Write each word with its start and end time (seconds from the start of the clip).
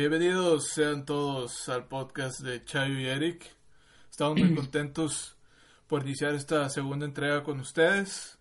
Bienvenidos 0.00 0.68
sean 0.68 1.04
todos 1.04 1.68
al 1.68 1.86
podcast 1.86 2.40
de 2.40 2.64
Chayo 2.64 2.98
y 2.98 3.04
Eric. 3.04 3.44
Estamos 4.10 4.40
muy 4.40 4.54
contentos 4.56 5.36
por 5.86 6.06
iniciar 6.06 6.34
esta 6.34 6.70
segunda 6.70 7.04
entrega 7.04 7.42
con 7.42 7.60
ustedes. 7.60 8.38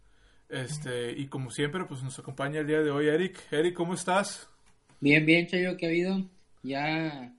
Este, 0.47 1.11
y 1.11 1.27
como 1.27 1.51
siempre, 1.51 1.83
pues 1.83 2.01
nos 2.01 2.17
acompaña 2.17 2.61
el 2.61 2.67
día 2.67 2.79
de 2.79 2.91
hoy 2.91 3.07
Eric. 3.07 3.41
Eric, 3.51 3.73
¿cómo 3.73 3.93
estás? 3.93 4.47
Bien, 5.01 5.25
bien, 5.25 5.47
Chayo, 5.47 5.75
¿qué 5.75 5.87
ha 5.87 5.89
habido? 5.89 6.25
Ya 6.63 7.35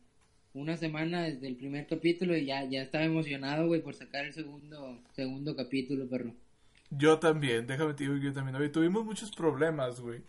una 0.53 0.77
semana 0.77 1.23
desde 1.23 1.49
el 1.49 1.57
primer 1.57 1.87
capítulo 1.87 2.37
y 2.37 2.45
ya, 2.45 2.63
ya 2.65 2.83
estaba 2.83 3.05
emocionado, 3.05 3.69
güey, 3.69 3.81
por 3.81 3.95
sacar 3.95 4.27
el 4.27 4.35
segundo, 4.35 5.01
segundo 5.15 5.57
capítulo, 5.57 6.07
perro. 6.07 6.35
Yo 6.91 7.19
también, 7.19 7.67
déjame 7.67 7.95
te 7.95 8.05
digo 8.05 8.19
yo 8.19 8.35
también. 8.35 8.55
Hoy 8.57 8.69
tuvimos 8.69 9.03
muchos 9.03 9.31
problemas, 9.31 9.99
güey. 9.99 10.21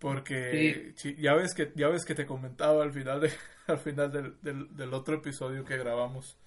Porque 0.00 0.94
ya 1.18 1.34
ves 1.34 1.52
que 1.54 1.72
ya 1.76 1.88
ves 1.88 2.06
que 2.06 2.14
te 2.14 2.24
comentaba 2.24 2.82
al 2.82 2.90
final 2.90 3.20
de 3.20 3.30
al 3.66 3.78
final 3.78 4.10
del, 4.10 4.74
del, 4.74 4.94
otro 4.94 5.16
episodio 5.16 5.64
que 5.64 5.76
grabamos 5.76 6.38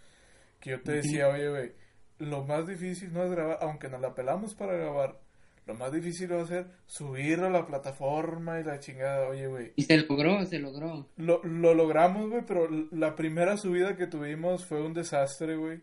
que 0.59 0.71
yo 0.71 0.81
te 0.81 0.94
decía, 0.94 1.27
oye, 1.27 1.49
güey, 1.49 1.71
lo 2.17 2.44
más 2.45 2.66
difícil 2.66 3.13
no 3.13 3.23
es 3.23 3.31
grabar, 3.31 3.59
aunque 3.61 3.89
nos 3.89 4.02
la 4.02 4.16
pelamos 4.16 4.55
para 4.55 4.73
grabar, 4.73 5.20
lo 5.67 5.75
más 5.75 5.91
difícil 5.91 6.34
va 6.34 6.41
a 6.41 6.47
ser 6.47 6.67
subirlo 6.88 7.47
a 7.47 7.52
la 7.52 7.67
plataforma 7.67 8.59
y 8.59 8.64
la 8.64 8.80
chingada, 8.80 9.27
oye, 9.27 9.45
güey. 9.45 9.73
Y 9.75 9.83
se 9.83 9.97
logró, 9.97 10.44
se 10.45 10.58
logró. 10.58 11.09
Lo, 11.17 11.44
lo 11.44 11.75
logramos, 11.75 12.30
güey, 12.30 12.44
pero 12.47 12.67
la 12.92 13.16
primera 13.16 13.55
subida 13.58 13.95
que 13.95 14.08
tuvimos 14.08 14.66
fue 14.66 14.81
un 14.81 14.94
desastre, 14.94 15.58
güey. 15.58 15.81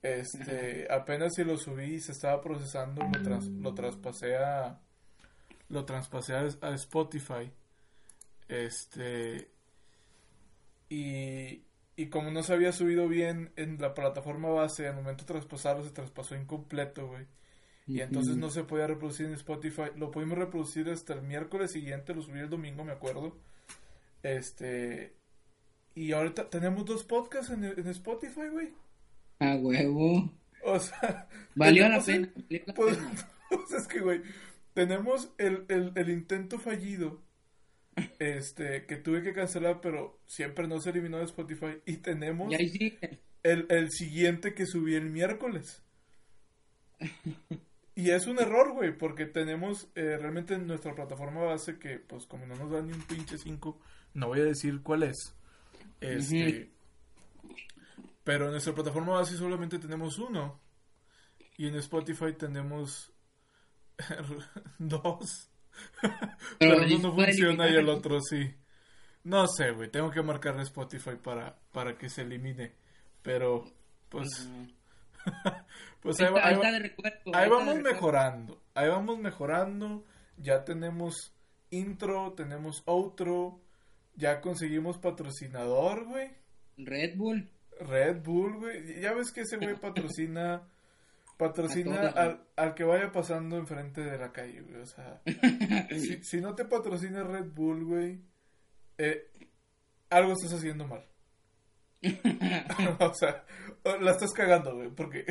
Este, 0.00 0.86
apenas 0.90 1.34
si 1.34 1.44
lo 1.44 1.58
subí 1.58 1.96
y 1.96 2.00
se 2.00 2.12
estaba 2.12 2.40
procesando, 2.40 3.02
lo, 3.02 3.40
lo 3.60 3.74
traspasé 3.74 4.36
a 4.36 4.80
lo 5.68 5.84
traspasé 5.84 6.34
a, 6.34 6.74
Spotify. 6.74 7.50
Este. 8.48 9.50
Y, 10.88 11.62
y 11.96 12.06
como 12.06 12.30
no 12.30 12.42
se 12.42 12.52
había 12.54 12.72
subido 12.72 13.08
bien 13.08 13.52
en 13.56 13.80
la 13.80 13.94
plataforma 13.94 14.48
base, 14.48 14.88
al 14.88 14.96
momento 14.96 15.24
de 15.24 15.34
traspasarlo 15.34 15.84
se 15.84 15.90
traspasó 15.90 16.34
incompleto, 16.34 17.06
güey. 17.08 17.26
Y 17.86 18.02
entonces 18.02 18.36
no 18.36 18.50
se 18.50 18.64
podía 18.64 18.86
reproducir 18.86 19.26
en 19.26 19.32
Spotify. 19.32 19.84
Lo 19.96 20.10
pudimos 20.10 20.36
reproducir 20.36 20.90
hasta 20.90 21.14
el 21.14 21.22
miércoles 21.22 21.72
siguiente, 21.72 22.14
lo 22.14 22.20
subí 22.20 22.38
el 22.38 22.50
domingo, 22.50 22.84
me 22.84 22.92
acuerdo. 22.92 23.36
Este. 24.22 25.14
Y 25.94 26.12
ahorita 26.12 26.50
tenemos 26.50 26.84
dos 26.84 27.02
podcasts 27.02 27.50
en, 27.50 27.64
en 27.64 27.88
Spotify, 27.88 28.48
güey. 28.52 28.74
A 29.38 29.54
huevo. 29.56 30.30
O 30.64 30.78
sea. 30.78 31.28
Valió 31.54 31.88
la 31.88 32.00
pena. 32.00 32.30
Pues, 32.74 32.98
pues, 33.50 33.72
es 33.72 33.86
que, 33.88 34.00
güey, 34.00 34.22
tenemos 34.78 35.34
el, 35.38 35.64
el, 35.68 36.08
intento 36.08 36.60
fallido 36.60 37.20
este 38.20 38.86
que 38.86 38.94
tuve 38.94 39.24
que 39.24 39.32
cancelar 39.32 39.80
pero 39.80 40.20
siempre 40.24 40.68
no 40.68 40.78
se 40.78 40.90
eliminó 40.90 41.18
de 41.18 41.24
Spotify 41.24 41.80
y 41.84 41.96
tenemos 41.96 42.54
el, 43.42 43.66
el 43.68 43.90
siguiente 43.90 44.54
que 44.54 44.66
subí 44.66 44.94
el 44.94 45.10
miércoles. 45.10 45.82
Y 47.96 48.10
es 48.10 48.28
un 48.28 48.38
error 48.38 48.72
güey 48.72 48.96
porque 48.96 49.26
tenemos 49.26 49.88
eh, 49.96 50.16
realmente 50.16 50.54
en 50.54 50.68
nuestra 50.68 50.94
plataforma 50.94 51.42
base 51.42 51.80
que 51.80 51.98
pues 51.98 52.26
como 52.26 52.46
no 52.46 52.54
nos 52.54 52.70
dan 52.70 52.86
ni 52.86 52.92
un 52.92 53.02
pinche 53.02 53.36
5 53.36 53.80
no 54.14 54.28
voy 54.28 54.38
a 54.38 54.44
decir 54.44 54.80
cuál 54.84 55.02
es 55.02 55.34
este 56.00 56.70
pero 58.22 58.44
en 58.44 58.52
nuestra 58.52 58.76
plataforma 58.76 59.14
base 59.14 59.36
solamente 59.36 59.80
tenemos 59.80 60.20
uno 60.20 60.60
y 61.56 61.66
en 61.66 61.74
Spotify 61.74 62.32
tenemos 62.38 63.12
Dos. 64.78 65.50
Pero, 66.58 66.78
uno 66.78 66.98
no 66.98 67.14
funciona 67.14 67.68
y 67.68 67.76
el 67.76 67.88
otro 67.88 68.20
sí. 68.20 68.54
No 69.24 69.46
sé, 69.46 69.72
güey. 69.72 69.90
Tengo 69.90 70.10
que 70.10 70.22
marcarle 70.22 70.62
Spotify 70.62 71.16
para, 71.22 71.58
para 71.72 71.96
que 71.96 72.08
se 72.08 72.22
elimine. 72.22 72.72
Pero, 73.22 73.64
pues. 74.08 74.48
pues 76.00 76.20
ahí, 76.20 76.32
ahí 77.34 77.48
vamos 77.48 77.80
mejorando. 77.80 78.62
Ahí 78.74 78.88
vamos 78.88 79.18
mejorando. 79.18 80.04
Ya 80.36 80.64
tenemos 80.64 81.34
intro, 81.70 82.32
tenemos 82.32 82.82
outro. 82.86 83.60
Ya 84.14 84.40
conseguimos 84.40 84.98
patrocinador, 84.98 86.06
güey. 86.06 86.30
Red 86.76 87.16
Bull. 87.16 87.50
Red 87.80 88.22
Bull, 88.22 88.58
güey. 88.58 89.00
Ya 89.00 89.12
ves 89.12 89.32
que 89.32 89.42
ese 89.42 89.56
güey 89.56 89.76
patrocina 89.80 90.66
Patrocina 91.38 92.08
al, 92.08 92.42
al, 92.56 92.74
que 92.74 92.82
vaya 92.82 93.12
pasando 93.12 93.56
enfrente 93.56 94.00
de 94.00 94.18
la 94.18 94.32
calle, 94.32 94.60
güey. 94.60 94.82
O 94.82 94.86
sea, 94.86 95.22
si, 96.22 96.40
no 96.40 96.56
te 96.56 96.64
patrocina 96.64 97.22
Red 97.22 97.52
Bull, 97.52 97.84
güey, 97.84 98.20
eh, 98.98 99.30
algo 100.10 100.32
estás 100.32 100.54
haciendo 100.54 100.88
mal. 100.88 101.06
o 102.98 103.14
sea, 103.14 103.44
la 104.00 104.10
estás 104.10 104.32
cagando, 104.32 104.74
güey, 104.74 104.90
porque... 104.90 105.24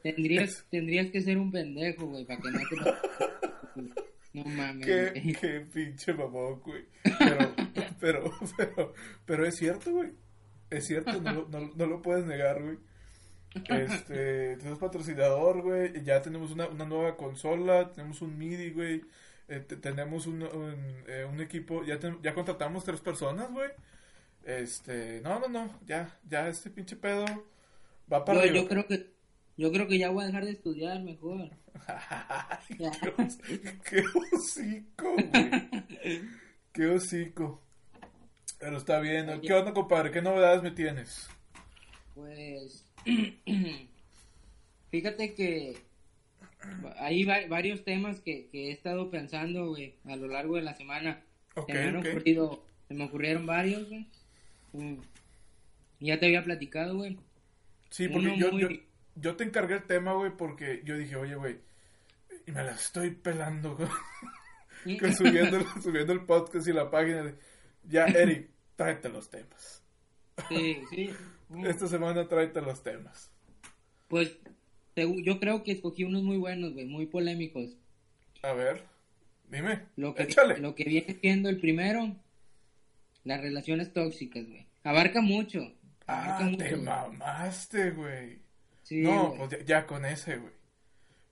tendrías, 0.00 0.64
tendrías 0.70 1.10
que 1.10 1.22
ser 1.22 1.38
un 1.38 1.50
pendejo, 1.50 2.06
güey, 2.06 2.24
para 2.24 2.40
que 2.40 2.50
no 2.52 2.60
te... 2.70 3.96
No 4.32 4.44
mames. 4.44 4.86
Qué, 4.86 5.36
qué 5.40 5.60
pinche 5.72 6.12
mamón, 6.12 6.60
güey. 6.60 6.84
Pero, 7.18 7.54
pero, 8.00 8.32
pero, 8.56 8.94
pero 9.24 9.46
es 9.46 9.56
cierto, 9.56 9.92
güey. 9.92 10.12
Es 10.70 10.86
cierto, 10.86 11.20
no, 11.20 11.46
no, 11.48 11.72
no 11.74 11.86
lo 11.86 12.00
puedes 12.00 12.24
negar, 12.26 12.62
güey. 12.62 12.78
Este, 13.54 14.56
tenemos 14.58 14.78
patrocinador, 14.78 15.62
güey. 15.62 16.02
Ya 16.04 16.20
tenemos 16.22 16.50
una, 16.50 16.68
una 16.68 16.84
nueva 16.84 17.16
consola, 17.16 17.92
tenemos 17.92 18.20
un 18.22 18.36
MIDI, 18.36 18.70
güey. 18.70 19.02
Eh, 19.48 19.60
tenemos 19.60 20.26
un, 20.26 20.42
eh, 21.06 21.26
un, 21.30 21.40
equipo, 21.40 21.84
ya, 21.84 21.98
ya 22.22 22.34
contratamos 22.34 22.84
tres 22.84 23.00
personas, 23.00 23.50
güey. 23.50 23.70
Este, 24.42 25.20
no, 25.22 25.38
no, 25.38 25.48
no, 25.48 25.80
ya, 25.86 26.18
ya 26.28 26.48
este 26.48 26.70
pinche 26.70 26.96
pedo 26.96 27.24
va 28.12 28.24
para 28.24 28.44
yo, 28.46 28.52
Yo 28.52 28.68
creo 28.68 28.86
que, 28.86 29.10
yo 29.56 29.72
creo 29.72 29.86
que 29.86 29.98
ya 29.98 30.10
voy 30.10 30.24
a 30.24 30.26
dejar 30.26 30.44
de 30.44 30.52
estudiar 30.52 31.02
mejor. 31.02 31.50
qué, 33.88 34.04
hocico, 34.32 35.12
güey. 35.12 36.22
Qué 36.72 36.86
hocico. 36.86 37.60
Pero 38.58 38.78
está 38.78 39.00
bien. 39.00 39.40
¿Qué 39.42 39.52
onda, 39.52 39.74
compadre? 39.74 40.10
¿Qué 40.10 40.22
novedades 40.22 40.62
me 40.62 40.70
tienes? 40.70 41.28
Pues 42.14 42.93
Fíjate 44.90 45.34
que 45.34 45.76
hay 46.98 47.24
varios 47.24 47.84
temas 47.84 48.20
que, 48.20 48.48
he 48.52 48.70
estado 48.70 49.10
pensando, 49.10 49.68
güey, 49.68 49.94
a 50.04 50.16
lo 50.16 50.28
largo 50.28 50.56
de 50.56 50.62
la 50.62 50.74
semana. 50.74 51.22
se, 51.66 52.94
me 52.94 53.04
ocurrieron 53.04 53.46
varios, 53.46 53.88
güey. 53.88 54.06
Mm. 54.72 54.96
Ya 56.00 56.18
te 56.18 56.26
había 56.26 56.44
platicado, 56.44 56.96
güey. 56.96 57.18
Sí, 57.90 58.08
porque 58.08 58.36
yo, 58.36 58.50
yo, 59.14 59.36
te 59.36 59.44
encargué 59.44 59.76
el 59.76 59.84
tema, 59.84 60.14
güey, 60.14 60.36
porque 60.36 60.82
yo 60.84 60.98
dije, 60.98 61.16
oye, 61.16 61.36
güey, 61.36 61.58
y 62.46 62.52
me 62.52 62.64
la 62.64 62.72
estoy 62.72 63.10
pelando, 63.10 63.76
güey. 63.76 63.88
subiendo, 65.16 65.60
subiendo 65.80 66.12
el 66.12 66.24
podcast 66.24 66.66
y 66.66 66.72
la 66.72 66.90
página. 66.90 67.34
Ya, 67.84 68.06
Eric, 68.06 68.50
tráete 68.76 69.08
los 69.08 69.30
temas. 69.30 69.83
Sí, 70.48 70.82
sí. 70.90 71.10
Esta 71.64 71.86
semana 71.86 72.26
tráete 72.26 72.60
los 72.60 72.82
temas. 72.82 73.30
Pues 74.08 74.36
yo 74.96 75.40
creo 75.40 75.62
que 75.62 75.72
escogí 75.72 76.04
unos 76.04 76.22
muy 76.22 76.36
buenos, 76.36 76.72
güey, 76.72 76.86
muy 76.86 77.06
polémicos. 77.06 77.76
A 78.42 78.52
ver, 78.52 78.84
dime. 79.48 79.86
Lo 79.96 80.14
que, 80.14 80.28
Lo 80.58 80.74
que 80.74 80.84
viene 80.84 81.16
siendo 81.20 81.48
el 81.48 81.60
primero, 81.60 82.14
las 83.24 83.40
relaciones 83.40 83.92
tóxicas, 83.92 84.46
güey. 84.46 84.66
Abarca 84.84 85.20
mucho. 85.20 85.72
ah, 86.06 86.50
te 86.58 86.76
mamaste, 86.76 87.90
güey. 87.92 88.38
no, 88.90 89.34
pues 89.36 89.64
ya, 89.64 89.86
con 89.86 90.04
ese, 90.04 90.36
güey. 90.36 90.52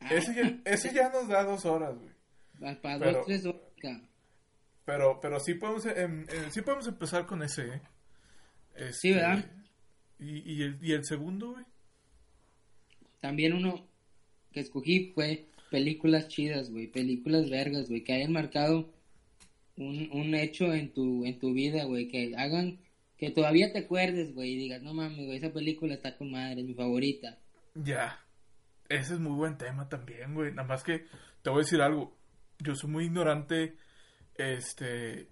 Ah. 0.00 0.08
Ese, 0.14 0.34
ya, 0.34 0.58
ese 0.64 0.94
ya 0.94 1.10
nos 1.10 1.28
da 1.28 1.44
dos 1.44 1.64
horas, 1.64 1.94
güey. 1.98 2.76
Para 2.76 2.98
dos, 2.98 3.26
tres 3.26 3.44
horas. 3.44 3.60
Pero, 4.84 5.20
pero 5.20 5.38
sí 5.38 5.54
podemos, 5.54 5.86
em, 5.86 6.22
eh, 6.22 6.48
sí 6.50 6.62
podemos 6.62 6.86
empezar 6.88 7.26
con 7.26 7.42
ese, 7.42 7.66
¿eh? 7.68 7.80
Sí, 8.92 9.12
¿verdad? 9.12 9.38
Este, 9.38 9.62
¿Y, 10.18 10.52
y, 10.52 10.62
el, 10.62 10.78
y 10.80 10.92
el 10.92 11.04
segundo, 11.04 11.52
güey? 11.52 11.64
También 13.20 13.52
uno 13.54 13.86
que 14.52 14.60
escogí 14.60 15.12
fue 15.14 15.46
películas 15.70 16.28
chidas, 16.28 16.70
güey, 16.70 16.86
películas 16.86 17.48
vergas, 17.50 17.88
güey, 17.88 18.04
que 18.04 18.12
hayan 18.12 18.32
marcado 18.32 18.92
un, 19.76 20.10
un 20.12 20.34
hecho 20.34 20.72
en 20.74 20.92
tu, 20.92 21.24
en 21.24 21.38
tu 21.38 21.52
vida, 21.52 21.84
güey, 21.84 22.08
que 22.08 22.34
hagan, 22.36 22.78
que 23.16 23.30
todavía 23.30 23.72
te 23.72 23.80
acuerdes, 23.80 24.34
güey, 24.34 24.52
y 24.52 24.56
digas, 24.56 24.82
no 24.82 24.92
mames, 24.92 25.24
güey, 25.24 25.38
esa 25.38 25.52
película 25.52 25.94
está 25.94 26.16
con 26.16 26.30
madre, 26.30 26.60
es 26.60 26.66
mi 26.66 26.74
favorita. 26.74 27.38
Ya, 27.74 28.20
ese 28.88 29.14
es 29.14 29.20
muy 29.20 29.32
buen 29.32 29.56
tema 29.56 29.88
también, 29.88 30.34
güey, 30.34 30.52
nada 30.52 30.68
más 30.68 30.84
que 30.84 31.06
te 31.42 31.50
voy 31.50 31.60
a 31.60 31.64
decir 31.64 31.80
algo, 31.80 32.16
yo 32.58 32.74
soy 32.74 32.90
muy 32.90 33.06
ignorante, 33.06 33.76
este, 34.34 35.28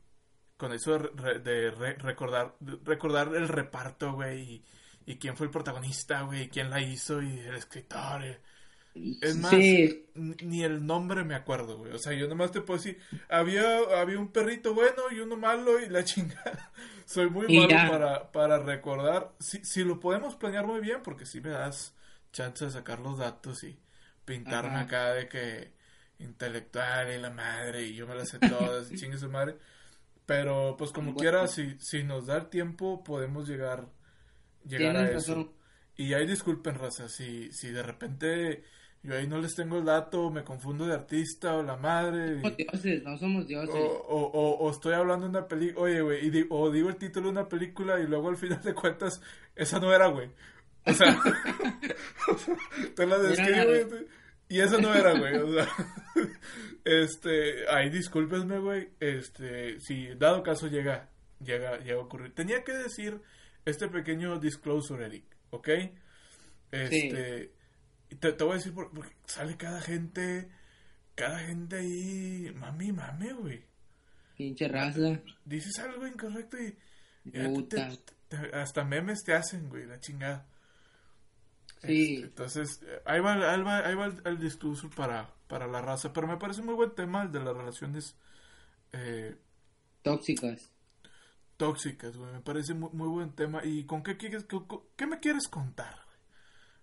con 0.60 0.74
eso 0.74 0.98
de, 0.98 1.70
recordar, 1.98 2.54
recordar 2.84 3.34
el 3.34 3.48
reparto, 3.48 4.12
güey, 4.12 4.62
y, 5.06 5.16
quién 5.16 5.34
fue 5.34 5.46
el 5.46 5.50
protagonista, 5.50 6.20
güey, 6.20 6.50
quién 6.50 6.68
la 6.68 6.82
hizo 6.82 7.22
y 7.22 7.38
el 7.40 7.56
escritor. 7.56 8.22
Es 8.94 9.36
más, 9.36 9.54
ni 9.54 10.62
el 10.62 10.84
nombre 10.84 11.24
me 11.24 11.34
acuerdo, 11.34 11.78
güey. 11.78 11.92
O 11.92 11.98
sea, 11.98 12.12
yo 12.12 12.28
nomás 12.28 12.52
te 12.52 12.60
puedo 12.60 12.78
decir, 12.78 13.00
había, 13.30 13.78
había 13.98 14.18
un 14.18 14.28
perrito 14.28 14.74
bueno 14.74 15.04
y 15.10 15.20
uno 15.20 15.36
malo 15.36 15.80
y 15.80 15.88
la 15.88 16.04
chingada. 16.04 16.70
Soy 17.06 17.30
muy 17.30 17.46
malo 17.56 17.90
para, 17.90 18.30
para 18.30 18.58
recordar. 18.58 19.32
Si, 19.40 19.64
si 19.64 19.82
lo 19.82 19.98
podemos 19.98 20.36
planear 20.36 20.66
muy 20.66 20.80
bien, 20.80 21.00
porque 21.02 21.24
si 21.24 21.40
me 21.40 21.50
das 21.50 21.96
chance 22.32 22.66
de 22.66 22.70
sacar 22.70 23.00
los 23.00 23.16
datos 23.16 23.64
y 23.64 23.78
pintarme 24.26 24.78
acá 24.78 25.14
de 25.14 25.26
que 25.26 25.72
intelectual 26.18 27.10
y 27.12 27.18
la 27.18 27.30
madre 27.30 27.82
y 27.82 27.94
yo 27.94 28.06
me 28.06 28.14
la 28.14 28.26
sé 28.26 28.38
todas 28.38 28.92
y 28.92 28.96
chingue 28.98 29.16
su 29.16 29.30
madre. 29.30 29.56
Pero 30.30 30.76
pues 30.78 30.92
como 30.92 31.16
quiera, 31.16 31.48
si, 31.48 31.74
si 31.80 32.04
nos 32.04 32.26
da 32.26 32.36
el 32.36 32.46
tiempo, 32.50 33.02
podemos 33.02 33.48
llegar, 33.48 33.88
llegar 34.64 34.96
a 34.96 35.10
eso. 35.10 35.52
Y 35.96 36.14
ahí 36.14 36.24
disculpen, 36.24 36.76
raza, 36.76 37.08
si, 37.08 37.50
si 37.50 37.72
de 37.72 37.82
repente 37.82 38.62
yo 39.02 39.16
ahí 39.16 39.26
no 39.26 39.38
les 39.38 39.56
tengo 39.56 39.78
el 39.78 39.84
dato, 39.86 40.30
me 40.30 40.44
confundo 40.44 40.86
de 40.86 40.94
artista 40.94 41.56
o 41.56 41.64
la 41.64 41.76
madre. 41.76 42.36
No, 42.36 42.50
dioses, 42.50 43.02
no 43.02 43.18
somos 43.18 43.48
dioses. 43.48 43.74
O, 43.74 44.56
o, 44.60 44.70
estoy 44.70 44.94
hablando 44.94 45.24
de 45.24 45.30
una 45.30 45.48
película, 45.48 45.82
oye, 45.82 46.00
güey, 46.00 46.46
o 46.48 46.70
digo 46.70 46.90
el 46.90 46.96
título 46.96 47.26
de 47.26 47.32
una 47.32 47.48
película 47.48 47.98
y 47.98 48.06
luego 48.06 48.28
al 48.28 48.36
final 48.36 48.62
de 48.62 48.72
cuentas, 48.72 49.20
esa 49.56 49.80
no 49.80 49.92
era, 49.92 50.06
güey. 50.06 50.30
O 50.86 50.92
sea, 50.92 51.20
te 52.94 53.04
la 53.04 53.18
describo 53.18 54.06
y 54.50 54.60
esa 54.60 54.78
no 54.78 54.92
era, 54.92 55.16
güey. 55.16 55.36
O 55.36 55.52
sea, 55.52 55.68
este, 56.84 57.68
ahí 57.68 57.88
discúlpenme, 57.88 58.58
güey. 58.58 58.90
Este, 58.98 59.80
si 59.80 60.08
dado 60.16 60.42
caso 60.42 60.66
llega, 60.66 61.08
llega, 61.38 61.78
llega 61.78 62.00
a 62.00 62.04
ocurrir. 62.04 62.34
Tenía 62.34 62.64
que 62.64 62.72
decir 62.72 63.20
este 63.64 63.88
pequeño 63.88 64.40
disclosure, 64.40 65.06
Eric, 65.06 65.24
¿ok? 65.50 65.68
Este, 66.72 67.52
te, 68.18 68.32
te, 68.32 68.44
voy 68.44 68.54
a 68.54 68.56
decir 68.56 68.74
porque 68.74 69.14
sale 69.24 69.56
cada 69.56 69.80
gente, 69.80 70.48
cada 71.14 71.38
gente 71.38 71.76
ahí, 71.76 72.52
mami, 72.52 72.90
mami, 72.90 73.30
güey. 73.30 73.64
Pinche 74.36 74.66
raza. 74.66 75.20
Dices 75.44 75.78
algo 75.78 76.08
incorrecto 76.08 76.56
y, 76.58 76.76
hasta 78.52 78.84
memes 78.84 79.22
te 79.22 79.32
hacen, 79.32 79.68
güey, 79.68 79.86
la 79.86 80.00
chingada. 80.00 80.49
Sí. 81.82 82.14
Este, 82.14 82.26
entonces, 82.26 82.84
ahí 83.04 83.20
va, 83.20 83.32
ahí 83.32 83.62
va, 83.62 83.78
ahí 83.78 83.94
va 83.94 84.12
el, 84.24 84.38
discurso 84.38 84.90
para, 84.90 85.32
para 85.46 85.66
la 85.66 85.80
raza, 85.80 86.12
pero 86.12 86.26
me 86.26 86.36
parece 86.36 86.62
muy 86.62 86.74
buen 86.74 86.94
tema 86.94 87.22
el 87.22 87.32
de 87.32 87.40
las 87.40 87.56
relaciones 87.56 88.16
eh, 88.92 89.36
tóxicas. 90.02 90.70
Tóxicas, 91.56 92.16
güey, 92.16 92.32
me 92.32 92.40
parece 92.40 92.74
muy, 92.74 92.90
muy 92.92 93.08
buen 93.08 93.32
tema. 93.32 93.64
¿Y 93.64 93.84
con 93.84 94.02
qué, 94.02 94.16
qué, 94.16 94.30
qué 94.96 95.06
me 95.06 95.20
quieres 95.20 95.48
contar? 95.48 95.96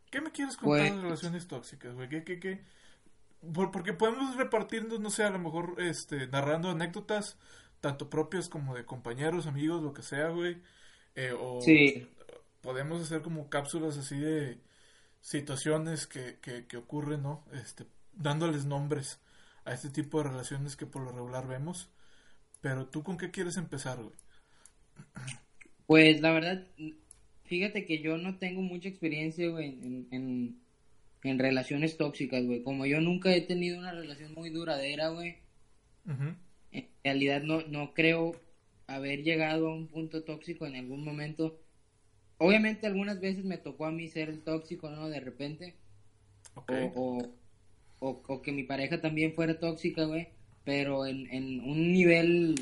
¿Qué 0.09 0.21
me 0.21 0.31
quieres 0.31 0.55
contar 0.57 0.95
de 0.95 1.01
relaciones 1.01 1.47
tóxicas, 1.47 1.93
güey? 1.93 2.07
¿Qué, 2.09 2.23
qué, 2.23 2.39
qué? 2.39 2.63
porque 3.53 3.93
podemos 3.93 4.35
repartirnos, 4.35 4.99
no 4.99 5.09
sé, 5.09 5.23
a 5.23 5.29
lo 5.29 5.39
mejor 5.39 5.75
este, 5.77 6.27
narrando 6.27 6.69
anécdotas, 6.69 7.37
tanto 7.81 8.09
propias 8.09 8.49
como 8.49 8.75
de 8.75 8.85
compañeros, 8.85 9.47
amigos, 9.47 9.83
lo 9.83 9.93
que 9.93 10.01
sea, 10.01 10.29
güey. 10.29 10.57
Eh, 11.15 11.33
o 11.37 11.61
sí. 11.61 12.07
podemos 12.61 13.01
hacer 13.01 13.21
como 13.21 13.49
cápsulas 13.49 13.97
así 13.97 14.17
de 14.17 14.59
situaciones 15.27 16.07
que, 16.07 16.37
que, 16.41 16.67
que 16.67 16.77
ocurren, 16.77 17.23
¿no? 17.23 17.43
Este, 17.51 17.85
dándoles 18.13 18.65
nombres 18.65 19.19
a 19.65 19.73
este 19.73 19.89
tipo 19.89 20.19
de 20.19 20.29
relaciones 20.29 20.77
que 20.77 20.85
por 20.85 21.01
lo 21.01 21.11
regular 21.11 21.47
vemos. 21.47 21.89
Pero 22.61 22.87
tú, 22.87 23.03
¿con 23.03 23.17
qué 23.17 23.29
quieres 23.29 23.57
empezar, 23.57 23.97
güey? 24.01 24.15
Pues 25.85 26.21
la 26.21 26.31
verdad, 26.31 26.65
Fíjate 27.47 27.85
que 27.85 27.99
yo 27.99 28.17
no 28.17 28.37
tengo 28.37 28.61
mucha 28.61 28.89
experiencia, 28.89 29.47
güey, 29.47 29.67
en, 30.11 30.59
en, 31.23 31.39
relaciones 31.39 31.95
tóxicas, 31.95 32.45
güey. 32.45 32.61
Como 32.61 32.85
yo 32.85 32.99
nunca 32.99 33.33
he 33.33 33.41
tenido 33.41 33.79
una 33.79 33.93
relación 33.93 34.33
muy 34.33 34.49
duradera, 34.49 35.09
güey. 35.09 35.37
En 36.71 36.87
realidad 37.03 37.41
no, 37.43 37.61
no 37.67 37.93
creo 37.93 38.33
haber 38.87 39.23
llegado 39.23 39.69
a 39.69 39.75
un 39.75 39.87
punto 39.87 40.23
tóxico 40.23 40.65
en 40.65 40.75
algún 40.75 41.05
momento. 41.05 41.57
Obviamente 42.39 42.87
algunas 42.87 43.19
veces 43.19 43.43
me 43.43 43.57
tocó 43.57 43.85
a 43.85 43.91
mí 43.91 44.07
ser 44.09 44.29
el 44.29 44.41
tóxico, 44.41 44.89
¿no? 44.89 45.09
De 45.09 45.19
repente. 45.19 45.75
O, 46.55 47.31
o, 47.99 48.21
o, 48.27 48.41
que 48.41 48.51
mi 48.51 48.63
pareja 48.63 49.01
también 49.01 49.33
fuera 49.33 49.59
tóxica, 49.59 50.05
güey. 50.05 50.27
Pero 50.63 51.05
en, 51.05 51.27
en 51.33 51.61
un 51.61 51.91
nivel, 51.91 52.55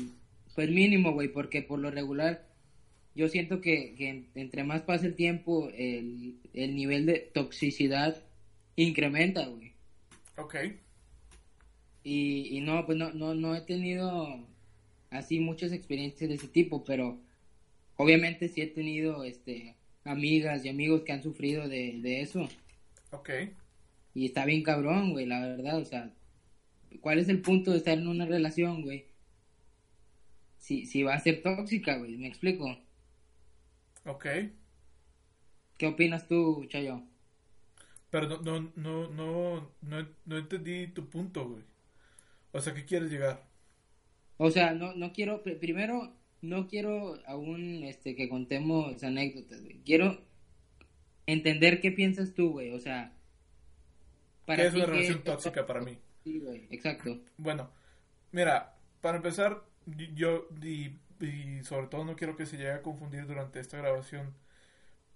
pues 0.54 0.70
mínimo, 0.70 1.12
güey. 1.12 1.28
Porque 1.28 1.62
por 1.62 1.78
lo 1.78 1.90
regular 1.90 2.46
yo 3.16 3.28
siento 3.28 3.62
que, 3.62 4.26
entre 4.34 4.62
más 4.62 4.82
pasa 4.82 5.06
el 5.06 5.14
tiempo, 5.14 5.70
el, 5.74 6.36
nivel 6.52 7.06
de 7.06 7.18
toxicidad 7.32 8.22
incrementa, 8.76 9.46
güey. 9.46 9.72
Ok. 10.36 10.54
Y, 12.04 12.56
y 12.56 12.60
no, 12.60 12.84
pues 12.84 12.98
no, 12.98 13.12
no, 13.14 13.34
no 13.34 13.56
he 13.56 13.62
tenido 13.62 14.46
así 15.08 15.40
muchas 15.40 15.72
experiencias 15.72 16.28
de 16.28 16.36
ese 16.36 16.46
tipo, 16.46 16.84
pero 16.84 17.18
obviamente 17.96 18.48
sí 18.48 18.60
he 18.60 18.66
tenido 18.66 19.24
este 19.24 19.76
amigas 20.04 20.64
y 20.64 20.68
amigos 20.68 21.02
que 21.02 21.12
han 21.12 21.22
sufrido 21.22 21.68
de, 21.68 21.98
de 22.00 22.20
eso. 22.20 22.48
Ok. 23.10 23.30
Y 24.14 24.26
está 24.26 24.44
bien 24.44 24.62
cabrón, 24.62 25.12
güey, 25.12 25.26
la 25.26 25.40
verdad, 25.40 25.78
o 25.78 25.84
sea, 25.84 26.10
¿cuál 27.00 27.18
es 27.18 27.28
el 27.28 27.42
punto 27.42 27.72
de 27.72 27.78
estar 27.78 27.98
en 27.98 28.08
una 28.08 28.24
relación, 28.24 28.82
güey? 28.82 29.06
Si, 30.58 30.86
si 30.86 31.02
va 31.02 31.14
a 31.14 31.20
ser 31.20 31.42
tóxica, 31.42 31.96
güey, 31.98 32.16
me 32.16 32.28
explico. 32.28 32.78
Ok. 34.04 34.26
¿Qué 35.76 35.86
opinas 35.86 36.26
tú, 36.26 36.64
Chayo? 36.68 37.02
Pero 38.10 38.28
no, 38.28 38.38
no, 38.40 38.72
no, 38.76 39.08
no, 39.10 39.70
no, 39.82 40.08
no 40.24 40.38
entendí 40.38 40.86
tu 40.88 41.08
punto, 41.08 41.48
güey. 41.48 41.62
O 42.52 42.60
sea, 42.60 42.72
¿qué 42.72 42.84
quieres 42.84 43.10
llegar? 43.10 43.44
O 44.38 44.50
sea, 44.50 44.72
no, 44.72 44.94
no 44.94 45.12
quiero, 45.12 45.42
primero, 45.42 46.14
no 46.42 46.68
quiero 46.68 47.18
aún 47.26 47.82
este, 47.84 48.14
que 48.14 48.28
contemos 48.28 49.02
anécdotas, 49.02 49.62
güey. 49.62 49.80
Quiero 49.84 50.20
entender 51.26 51.80
qué 51.80 51.90
piensas 51.92 52.34
tú, 52.34 52.52
güey. 52.52 52.72
O 52.72 52.78
sea, 52.78 53.12
para 54.44 54.62
¿qué 54.62 54.68
es 54.68 54.74
una 54.74 54.86
relación 54.86 55.22
tóxica 55.22 55.66
para 55.66 55.80
mí? 55.80 55.98
Sí, 56.24 56.38
güey, 56.38 56.66
exacto. 56.70 57.20
Bueno, 57.36 57.70
mira, 58.32 58.76
para 59.00 59.16
empezar, 59.18 59.62
yo, 60.14 60.48
y 60.62 60.90
y 61.20 61.64
sobre 61.64 61.86
todo 61.86 62.04
no 62.04 62.16
quiero 62.16 62.36
que 62.36 62.46
se 62.46 62.56
llegue 62.56 62.72
a 62.72 62.82
confundir 62.82 63.26
durante 63.26 63.60
esta 63.60 63.78
grabación 63.78 64.34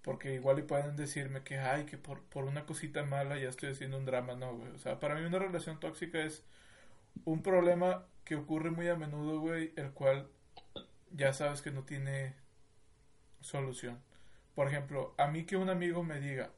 porque 0.02 0.34
igual 0.34 0.58
y 0.58 0.62
pueden 0.62 0.96
decirme 0.96 1.42
que 1.42 1.58
ay 1.58 1.84
que 1.84 1.98
por, 1.98 2.22
por 2.24 2.44
una 2.44 2.64
cosita 2.64 3.04
mala 3.04 3.38
ya 3.38 3.48
estoy 3.48 3.70
haciendo 3.70 3.98
un 3.98 4.06
drama 4.06 4.34
no 4.34 4.56
güey 4.56 4.70
o 4.70 4.78
sea 4.78 4.98
para 4.98 5.14
mí 5.14 5.24
una 5.24 5.38
relación 5.38 5.78
tóxica 5.78 6.22
es 6.24 6.42
un 7.24 7.42
problema 7.42 8.06
que 8.24 8.36
ocurre 8.36 8.70
muy 8.70 8.88
a 8.88 8.96
menudo 8.96 9.40
güey 9.40 9.72
el 9.76 9.90
cual 9.90 10.28
ya 11.10 11.32
sabes 11.32 11.62
que 11.62 11.70
no 11.70 11.84
tiene 11.84 12.34
solución. 13.40 14.02
Por 14.54 14.68
ejemplo 14.68 15.14
a 15.18 15.28
mí 15.28 15.44
que 15.44 15.56
un 15.56 15.70
amigo 15.70 16.02
me 16.02 16.20
diga 16.20 16.50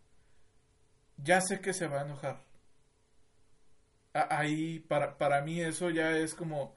ya 1.16 1.40
sé 1.40 1.60
que 1.60 1.72
se 1.72 1.86
va 1.86 2.00
a 2.00 2.04
enojar 2.04 2.42
ahí 4.14 4.80
para, 4.80 5.18
para 5.18 5.42
mí 5.42 5.60
eso 5.60 5.90
ya 5.90 6.16
es 6.16 6.34
como 6.34 6.76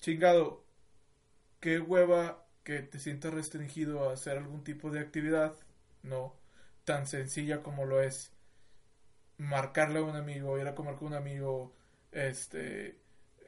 chingado 0.00 0.64
qué 1.60 1.78
hueva 1.78 2.46
que 2.64 2.82
te 2.82 2.98
sientas 2.98 3.34
restringido 3.34 4.08
a 4.08 4.12
hacer 4.12 4.38
algún 4.38 4.62
tipo 4.62 4.90
de 4.90 5.00
actividad, 5.00 5.56
no 6.02 6.36
tan 6.84 7.06
sencilla 7.06 7.62
como 7.62 7.84
lo 7.84 8.02
es 8.02 8.32
marcarle 9.38 10.00
a 10.00 10.02
un 10.02 10.16
amigo, 10.16 10.58
ir 10.58 10.68
a 10.68 10.74
comer 10.74 10.96
con 10.96 11.08
un 11.08 11.14
amigo, 11.14 11.74
este, 12.12 12.98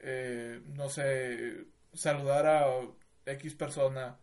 eh, 0.01 0.61
no 0.67 0.89
sé, 0.89 1.65
saludar 1.93 2.47
a 2.47 2.67
X 3.33 3.55
persona, 3.55 4.19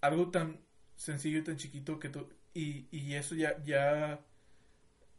algo 0.00 0.30
tan 0.30 0.60
sencillo 0.96 1.38
y 1.40 1.44
tan 1.44 1.56
chiquito 1.56 1.98
que 2.00 2.10
tú, 2.10 2.28
y, 2.54 2.88
y 2.92 3.14
eso 3.14 3.34
ya, 3.34 3.62
ya, 3.64 4.20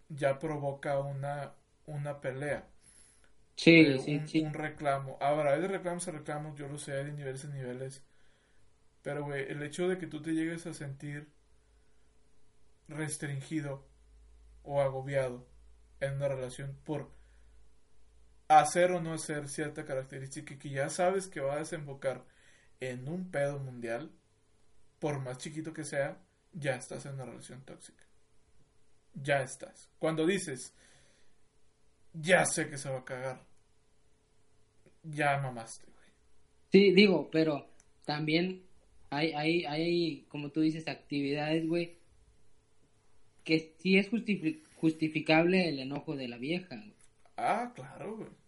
ya 0.09 0.39
provoca 0.39 0.99
una, 0.99 1.53
una 1.85 2.19
pelea. 2.21 2.67
Sí, 3.55 3.75
eh, 3.85 3.99
sí, 3.99 4.21
un, 4.21 4.27
sí. 4.27 4.41
un 4.41 4.53
reclamo. 4.53 5.17
Ahora, 5.21 5.53
hay 5.53 5.61
de 5.61 5.67
reclamos 5.67 6.07
a 6.07 6.11
reclamos, 6.11 6.57
yo 6.57 6.67
lo 6.67 6.77
sé, 6.77 6.93
hay 6.93 7.05
de 7.05 7.13
niveles 7.13 7.45
a 7.45 7.47
niveles. 7.49 8.03
Pero, 9.01 9.25
güey, 9.25 9.49
el 9.51 9.61
hecho 9.63 9.87
de 9.89 9.97
que 9.97 10.07
tú 10.07 10.21
te 10.21 10.33
llegues 10.33 10.65
a 10.67 10.73
sentir 10.73 11.29
restringido 12.89 13.87
o 14.63 14.81
agobiado 14.81 15.47
en 16.01 16.15
una 16.15 16.27
relación 16.29 16.77
por 16.85 17.11
hacer 18.49 18.91
o 18.91 19.01
no 19.01 19.13
hacer 19.13 19.47
cierta 19.47 19.85
característica 19.85 20.57
que 20.57 20.69
ya 20.69 20.89
sabes 20.89 21.27
que 21.27 21.39
va 21.39 21.53
a 21.53 21.59
desembocar 21.59 22.25
en 22.79 23.07
un 23.07 23.29
pedo 23.31 23.59
mundial, 23.59 24.11
por 24.99 25.19
más 25.19 25.37
chiquito 25.37 25.73
que 25.73 25.83
sea, 25.83 26.17
ya 26.53 26.75
estás 26.75 27.05
en 27.05 27.13
una 27.15 27.25
relación 27.25 27.61
tóxica. 27.61 28.03
Ya 29.13 29.41
estás. 29.41 29.89
Cuando 29.99 30.25
dices, 30.25 30.73
ya 32.13 32.45
sé 32.45 32.69
que 32.69 32.77
se 32.77 32.89
va 32.89 32.99
a 32.99 33.05
cagar, 33.05 33.45
ya 35.03 35.37
mamaste, 35.39 35.85
güey. 35.85 36.09
Sí, 36.71 36.91
digo, 36.91 37.29
pero 37.31 37.69
también 38.05 38.63
hay, 39.09 39.33
hay, 39.33 39.65
hay, 39.65 40.25
como 40.29 40.49
tú 40.49 40.61
dices, 40.61 40.87
actividades, 40.87 41.67
güey, 41.67 41.97
que 43.43 43.75
sí 43.79 43.97
es 43.97 44.09
justificable 44.75 45.69
el 45.69 45.79
enojo 45.79 46.15
de 46.15 46.27
la 46.27 46.37
vieja. 46.37 46.75
Güey. 46.75 46.93
Ah, 47.37 47.71
claro, 47.75 48.17
güey. 48.17 48.38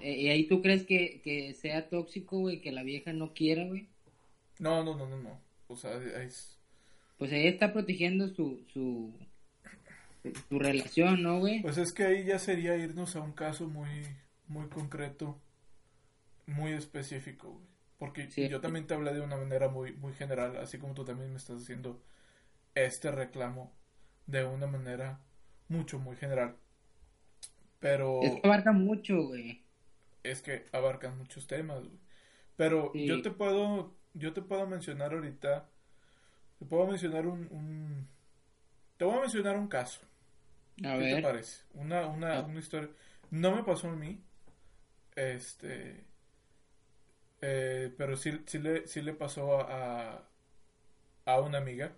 Eh, 0.00 0.12
¿Y 0.12 0.28
ahí 0.28 0.46
tú 0.46 0.62
crees 0.62 0.84
que, 0.84 1.20
que 1.22 1.54
sea 1.54 1.88
tóxico, 1.88 2.38
güey, 2.38 2.60
que 2.60 2.72
la 2.72 2.82
vieja 2.82 3.12
no 3.12 3.32
quiera, 3.34 3.64
güey? 3.64 3.88
No, 4.58 4.84
no, 4.84 4.96
no, 4.96 5.08
no, 5.08 5.18
no. 5.18 5.40
O 5.68 5.76
sea, 5.76 5.94
es... 6.22 6.58
Pues 7.18 7.32
ella 7.32 7.50
está 7.50 7.72
protegiendo 7.72 8.28
su, 8.28 8.64
su, 8.72 9.12
su 10.48 10.58
relación, 10.58 11.22
¿no, 11.22 11.38
güey? 11.38 11.60
Pues 11.62 11.76
es 11.78 11.92
que 11.92 12.04
ahí 12.04 12.24
ya 12.24 12.38
sería 12.38 12.76
irnos 12.76 13.14
a 13.16 13.20
un 13.20 13.32
caso 13.32 13.68
muy, 13.68 13.88
muy 14.48 14.68
concreto, 14.68 15.38
muy 16.46 16.72
específico, 16.72 17.52
güey. 17.52 17.70
Porque 17.98 18.28
yo 18.48 18.62
también 18.62 18.86
te 18.86 18.94
hablé 18.94 19.12
de 19.12 19.20
una 19.20 19.36
manera 19.36 19.68
muy, 19.68 19.92
muy 19.92 20.14
general, 20.14 20.56
así 20.56 20.78
como 20.78 20.94
tú 20.94 21.04
también 21.04 21.30
me 21.30 21.36
estás 21.36 21.62
haciendo 21.62 22.00
este 22.74 23.10
reclamo 23.10 23.74
de 24.26 24.44
una 24.44 24.66
manera 24.66 25.20
mucho, 25.68 25.98
muy 25.98 26.16
general. 26.16 26.56
Pero... 27.78 28.22
Es 28.22 28.32
que 28.32 28.40
abarca 28.42 28.72
mucho, 28.72 29.26
güey. 29.26 29.62
Es 30.22 30.42
que 30.42 30.66
abarcan 30.72 31.18
muchos 31.18 31.46
temas, 31.46 31.80
güey. 31.80 31.98
Pero 32.56 32.92
yo 32.94 33.22
te 33.22 33.30
puedo, 33.30 33.94
yo 34.12 34.32
te 34.32 34.42
puedo 34.42 34.66
mencionar 34.66 35.14
ahorita, 35.14 35.66
te 36.58 36.64
puedo 36.66 36.86
mencionar 36.86 37.26
un, 37.26 37.48
un 37.50 38.08
te 39.00 39.06
voy 39.06 39.16
a 39.16 39.20
mencionar 39.20 39.56
un 39.56 39.66
caso. 39.66 40.02
A 40.84 40.98
¿Qué 40.98 41.14
te 41.14 41.22
parece? 41.22 41.62
Una, 41.72 42.06
una, 42.06 42.36
ah. 42.36 42.42
una 42.42 42.60
historia. 42.60 42.90
No 43.30 43.56
me 43.56 43.64
pasó 43.64 43.88
a 43.88 43.96
mí. 43.96 44.22
Este. 45.16 46.04
Eh, 47.40 47.94
pero 47.96 48.14
sí, 48.14 48.42
sí, 48.44 48.58
le, 48.58 48.86
sí 48.86 49.00
le 49.00 49.14
pasó 49.14 49.58
a, 49.58 50.22
a 51.24 51.40
una 51.40 51.56
amiga. 51.56 51.92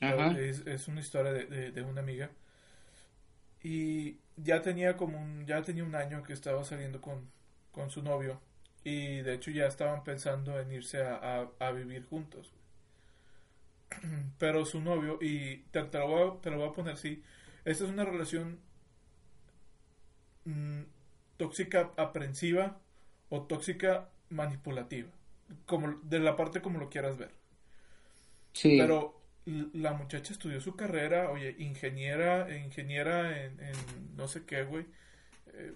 Es, 0.00 0.64
es, 0.64 0.86
una 0.86 1.00
historia 1.00 1.32
de, 1.32 1.72
de, 1.72 1.82
una 1.82 2.02
amiga. 2.02 2.30
Y 3.64 4.18
ya 4.36 4.62
tenía 4.62 4.96
como 4.96 5.20
un, 5.20 5.46
ya 5.46 5.62
tenía 5.62 5.84
un 5.84 5.94
año 5.94 6.22
que 6.22 6.32
estaba 6.32 6.64
saliendo 6.64 7.00
con, 7.00 7.30
con 7.70 7.90
su 7.90 8.02
novio. 8.02 8.40
Y 8.84 9.18
de 9.18 9.34
hecho 9.34 9.50
ya 9.50 9.66
estaban 9.66 10.02
pensando 10.02 10.58
en 10.58 10.72
irse 10.72 11.02
a, 11.02 11.48
a, 11.58 11.70
vivir 11.70 12.04
juntos. 12.06 12.52
Pero 14.38 14.64
su 14.64 14.80
novio, 14.80 15.18
y 15.20 15.58
te, 15.70 15.82
te, 15.84 15.98
lo 15.98 16.08
voy 16.08 16.30
a, 16.30 16.40
te 16.40 16.50
lo 16.50 16.58
voy 16.58 16.68
a 16.68 16.72
poner 16.72 16.94
así, 16.94 17.22
esta 17.64 17.84
es 17.84 17.90
una 17.90 18.04
relación 18.04 18.58
mm, 20.44 20.82
tóxica 21.36 21.92
aprensiva 21.96 22.80
o 23.28 23.42
tóxica 23.42 24.08
manipulativa. 24.30 25.10
Como, 25.66 26.00
de 26.02 26.18
la 26.18 26.34
parte 26.34 26.60
como 26.60 26.80
lo 26.80 26.90
quieras 26.90 27.18
ver. 27.18 27.30
Sí. 28.52 28.78
Pero 28.78 29.21
la 29.44 29.92
muchacha 29.92 30.32
estudió 30.32 30.60
su 30.60 30.76
carrera, 30.76 31.30
oye, 31.30 31.56
ingeniera, 31.58 32.54
ingeniera 32.56 33.44
en, 33.44 33.56
no 34.16 34.28
sé 34.28 34.44
qué, 34.44 34.64
güey. 34.64 34.86
Eh, 35.54 35.72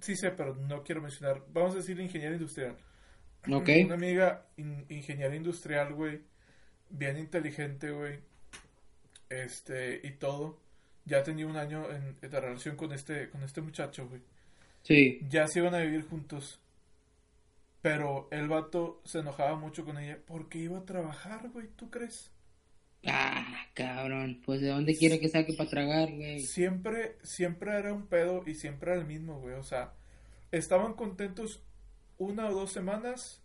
sí 0.00 0.16
sé, 0.16 0.30
pero 0.32 0.54
no 0.54 0.82
quiero 0.82 1.00
mencionar. 1.00 1.42
Vamos 1.52 1.74
a 1.74 1.78
decir 1.78 1.98
ingeniera 2.00 2.34
industrial. 2.34 2.76
Ok. 3.50 3.68
Una 3.84 3.94
amiga 3.94 4.46
ingeniera 4.88 5.34
industrial, 5.34 5.94
güey. 5.94 6.22
Bien 6.90 7.18
inteligente, 7.18 7.90
güey. 7.90 8.18
Este, 9.28 10.00
y 10.02 10.10
todo 10.12 10.60
ya 11.04 11.22
tenía 11.22 11.46
un 11.46 11.56
año 11.56 11.90
en, 11.90 12.18
de 12.20 12.40
relación 12.40 12.76
con 12.76 12.92
este, 12.92 13.28
con 13.30 13.42
este 13.42 13.60
muchacho, 13.60 14.08
güey. 14.08 14.22
Sí. 14.82 15.20
Ya 15.28 15.46
se 15.46 15.60
iban 15.60 15.74
a 15.74 15.80
vivir 15.80 16.02
juntos. 16.02 16.60
Pero 17.82 18.28
el 18.30 18.48
vato 18.48 19.02
se 19.04 19.18
enojaba 19.18 19.56
mucho 19.56 19.84
con 19.84 19.98
ella 19.98 20.18
porque 20.26 20.58
iba 20.58 20.78
a 20.78 20.86
trabajar, 20.86 21.50
güey, 21.50 21.68
¿tú 21.76 21.90
crees? 21.90 22.30
Ah, 23.06 23.66
cabrón, 23.74 24.40
pues 24.44 24.60
de 24.60 24.68
dónde 24.68 24.96
quiere 24.96 25.20
que 25.20 25.28
saque 25.28 25.54
para 25.54 25.70
tragar, 25.70 26.12
güey. 26.12 26.40
Siempre, 26.40 27.16
siempre 27.22 27.72
era 27.72 27.92
un 27.92 28.06
pedo 28.06 28.42
y 28.46 28.54
siempre 28.54 28.92
era 28.92 29.00
el 29.00 29.06
mismo, 29.06 29.40
güey. 29.40 29.54
O 29.54 29.62
sea, 29.62 29.92
estaban 30.52 30.94
contentos 30.94 31.62
una 32.18 32.48
o 32.48 32.54
dos 32.54 32.72
semanas, 32.72 33.42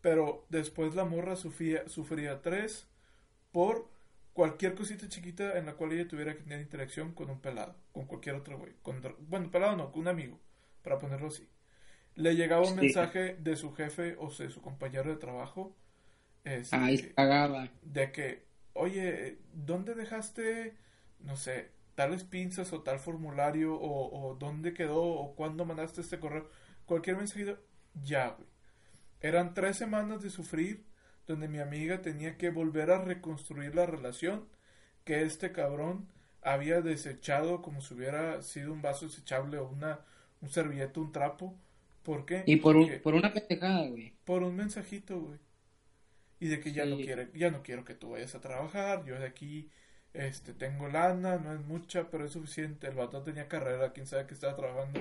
pero 0.00 0.46
después 0.48 0.94
la 0.94 1.04
morra 1.04 1.36
sufría, 1.36 1.88
sufría 1.88 2.42
tres 2.42 2.88
por 3.52 3.88
cualquier 4.32 4.74
cosita 4.74 5.08
chiquita 5.08 5.58
en 5.58 5.66
la 5.66 5.74
cual 5.74 5.92
ella 5.92 6.08
tuviera 6.08 6.34
que 6.34 6.42
tener 6.42 6.60
interacción 6.60 7.12
con 7.12 7.30
un 7.30 7.40
pelado, 7.40 7.76
con 7.92 8.06
cualquier 8.06 8.36
otro 8.36 8.58
güey. 8.58 8.72
bueno, 9.28 9.50
pelado 9.50 9.76
no, 9.76 9.92
con 9.92 10.02
un 10.02 10.08
amigo, 10.08 10.38
para 10.82 10.98
ponerlo 10.98 11.28
así. 11.28 11.48
Le 12.14 12.34
llegaba 12.34 12.66
un 12.66 12.76
mensaje 12.76 13.36
de 13.36 13.56
su 13.56 13.72
jefe 13.72 14.16
o 14.18 14.30
de 14.30 14.50
su 14.50 14.60
compañero 14.60 15.10
de 15.10 15.16
trabajo. 15.16 15.74
Este, 16.44 16.76
Ahí 16.76 16.98
pagaba. 17.14 17.70
De 17.82 18.12
que, 18.12 18.44
oye, 18.74 19.38
¿dónde 19.52 19.94
dejaste, 19.94 20.76
no 21.20 21.36
sé, 21.36 21.70
tales 21.94 22.24
pinzas 22.24 22.72
o 22.72 22.82
tal 22.82 22.98
formulario 22.98 23.74
o, 23.76 24.30
o 24.30 24.34
dónde 24.36 24.74
quedó 24.74 25.02
o 25.02 25.34
cuándo 25.34 25.64
mandaste 25.64 26.00
este 26.00 26.20
correo? 26.20 26.48
Cualquier 26.86 27.16
mensaje, 27.16 27.56
ya, 28.02 28.30
güey. 28.30 28.48
Eran 29.20 29.54
tres 29.54 29.76
semanas 29.76 30.22
de 30.22 30.30
sufrir 30.30 30.84
donde 31.26 31.48
mi 31.48 31.58
amiga 31.60 32.02
tenía 32.02 32.36
que 32.36 32.50
volver 32.50 32.90
a 32.90 33.02
reconstruir 33.02 33.74
la 33.74 33.86
relación 33.86 34.48
que 35.04 35.22
este 35.22 35.52
cabrón 35.52 36.08
había 36.42 36.80
desechado 36.80 37.62
como 37.62 37.80
si 37.80 37.94
hubiera 37.94 38.42
sido 38.42 38.72
un 38.72 38.82
vaso 38.82 39.06
desechable 39.06 39.58
o 39.58 39.68
una 39.68 40.00
un 40.40 40.50
servillete, 40.50 40.98
un 40.98 41.12
trapo. 41.12 41.54
¿Por 42.02 42.26
qué? 42.26 42.42
Y 42.46 42.56
por, 42.56 43.00
por 43.02 43.14
una 43.14 43.32
pendejada, 43.32 43.86
güey. 43.86 44.12
Por 44.24 44.42
un 44.42 44.56
mensajito, 44.56 45.20
güey. 45.20 45.38
Y 46.42 46.48
de 46.48 46.58
que 46.58 46.72
ya 46.72 46.84
no 46.84 46.96
quiere, 46.96 47.30
ya 47.34 47.52
no 47.52 47.62
quiero 47.62 47.84
que 47.84 47.94
tú 47.94 48.10
vayas 48.10 48.34
a 48.34 48.40
trabajar, 48.40 49.04
yo 49.04 49.16
de 49.16 49.26
aquí 49.26 49.70
este 50.12 50.52
tengo 50.52 50.88
lana, 50.88 51.36
no 51.38 51.52
es 51.52 51.60
mucha, 51.60 52.10
pero 52.10 52.24
es 52.24 52.32
suficiente. 52.32 52.88
El 52.88 52.96
vato 52.96 53.22
tenía 53.22 53.46
carrera, 53.46 53.92
quién 53.92 54.06
sabe 54.06 54.26
que 54.26 54.34
estaba 54.34 54.56
trabajando. 54.56 55.00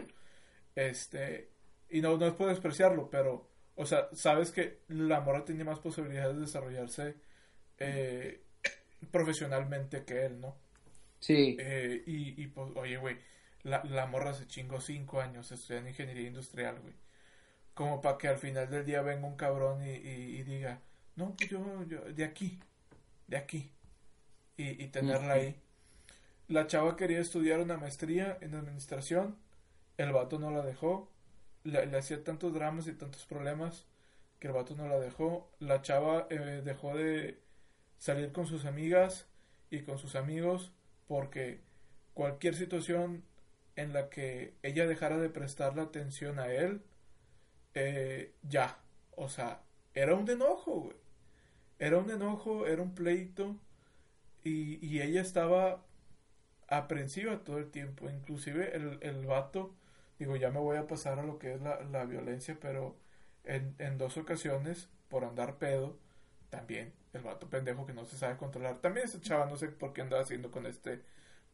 Este, 0.76 1.50
y 1.90 2.02
no, 2.02 2.16
no 2.18 2.28
es 2.28 2.34
por 2.34 2.48
despreciarlo, 2.50 3.10
pero 3.10 3.50
o 3.74 3.88
sea, 3.88 4.08
sabes 4.14 4.52
que 4.52 4.82
la 4.90 5.22
morra 5.22 5.44
tiene 5.44 5.64
más 5.64 5.80
posibilidades 5.80 6.36
de 6.36 6.42
desarrollarse 6.42 7.16
eh, 7.80 8.44
profesionalmente 9.10 10.04
que 10.06 10.26
él, 10.28 10.40
¿no? 10.42 10.56
Sí. 11.20 11.58
Eh, 11.60 12.04
y, 12.06 12.40
y 12.40 12.48
pues, 12.50 12.72
oye, 12.76 12.98
güey, 12.98 13.18
la, 13.64 13.84
la 13.86 14.06
morra 14.06 14.36
se 14.36 14.46
chingó 14.46 14.80
cinco 14.80 15.22
años 15.22 15.52
estudiando 15.52 15.90
ingeniería 15.90 16.28
industrial, 16.28 16.80
güey. 16.82 16.94
Como 17.74 18.00
para 18.00 18.20
que 18.20 18.28
al 18.28 18.38
final 18.38 18.70
del 18.70 18.86
día 18.86 19.02
venga 19.02 19.26
un 19.28 19.38
cabrón 19.38 19.84
y, 19.84 19.90
y, 19.90 20.44
diga, 20.44 20.82
no, 21.16 21.36
pues 21.36 21.50
yo, 21.50 21.84
yo, 21.88 22.02
de 22.02 22.24
aquí, 22.24 22.60
de 23.28 23.38
aquí. 23.38 23.72
Y, 24.58 24.84
y 24.84 24.88
tenerla 24.88 25.34
ahí. 25.34 25.56
La 26.48 26.68
chava 26.68 26.96
quería 26.96 27.20
estudiar 27.20 27.60
una 27.60 27.78
maestría 27.78 28.38
en 28.42 28.56
administración. 28.56 29.38
El 29.98 30.12
vato 30.12 30.40
no 30.40 30.52
la 30.52 30.64
dejó 30.64 31.12
le, 31.64 31.98
hacía 31.98 32.24
tantos 32.24 32.54
dramas 32.54 32.88
y 32.88 32.94
tantos 32.94 33.26
problemas 33.26 33.86
que 34.40 34.48
el 34.48 34.54
vato 34.54 34.76
no 34.76 34.88
la 34.88 35.00
dejó. 35.00 35.50
La 35.60 35.82
chava 35.82 36.28
eh, 36.30 36.62
dejó 36.64 36.96
de 36.96 37.40
salir 38.00 38.32
con 38.32 38.48
sus 38.48 38.66
amigas 38.66 39.28
y 39.70 39.82
con 39.82 39.98
sus 39.98 40.16
amigos 40.16 40.72
porque 41.08 41.62
cualquier 42.14 42.56
situación 42.56 43.24
en 43.76 43.94
la 43.94 44.10
que 44.10 44.56
ella 44.64 44.88
dejara 44.88 45.18
de 45.18 45.30
prestarle 45.30 45.82
atención 45.82 46.40
a 46.40 46.48
él, 46.52 46.82
eh, 47.74 48.34
ya, 48.44 48.80
o 49.16 49.30
sea, 49.30 49.62
era 49.94 50.16
un 50.16 50.30
enojo, 50.30 50.82
güey. 50.82 50.98
Era 51.80 51.98
un 51.98 52.12
enojo, 52.12 52.68
era 52.68 52.82
un 52.82 52.94
pleito 52.94 53.56
y, 54.44 54.86
y 54.86 55.02
ella 55.02 55.22
estaba 55.22 55.84
aprensiva 56.68 57.44
todo 57.44 57.58
el 57.58 57.72
tiempo. 57.72 58.10
Inclusive 58.10 58.76
el, 58.76 59.00
el 59.02 59.26
vato 59.26 59.74
digo, 60.22 60.36
ya 60.36 60.52
me 60.52 60.60
voy 60.60 60.78
a 60.78 60.86
pasar 60.86 61.18
a 61.18 61.24
lo 61.24 61.40
que 61.40 61.54
es 61.56 61.62
la, 61.62 61.82
la 61.82 62.06
violencia, 62.06 62.56
pero 62.62 62.96
en, 63.44 63.76
en, 63.80 63.98
dos 63.98 64.18
ocasiones, 64.18 64.88
por 65.10 65.26
andar 65.26 65.58
pedo, 65.58 65.98
también, 66.52 66.94
el 67.14 67.24
vato 67.24 67.50
pendejo 67.50 67.88
que 67.88 67.94
no 67.94 68.06
se 68.06 68.18
sabe 68.18 68.38
controlar, 68.38 68.82
también 68.82 69.08
ese 69.08 69.20
chava 69.20 69.48
no 69.48 69.56
sé 69.58 69.70
por 69.70 69.94
qué 69.94 70.02
andaba 70.02 70.22
haciendo 70.22 70.52
con 70.52 70.68
este 70.68 71.02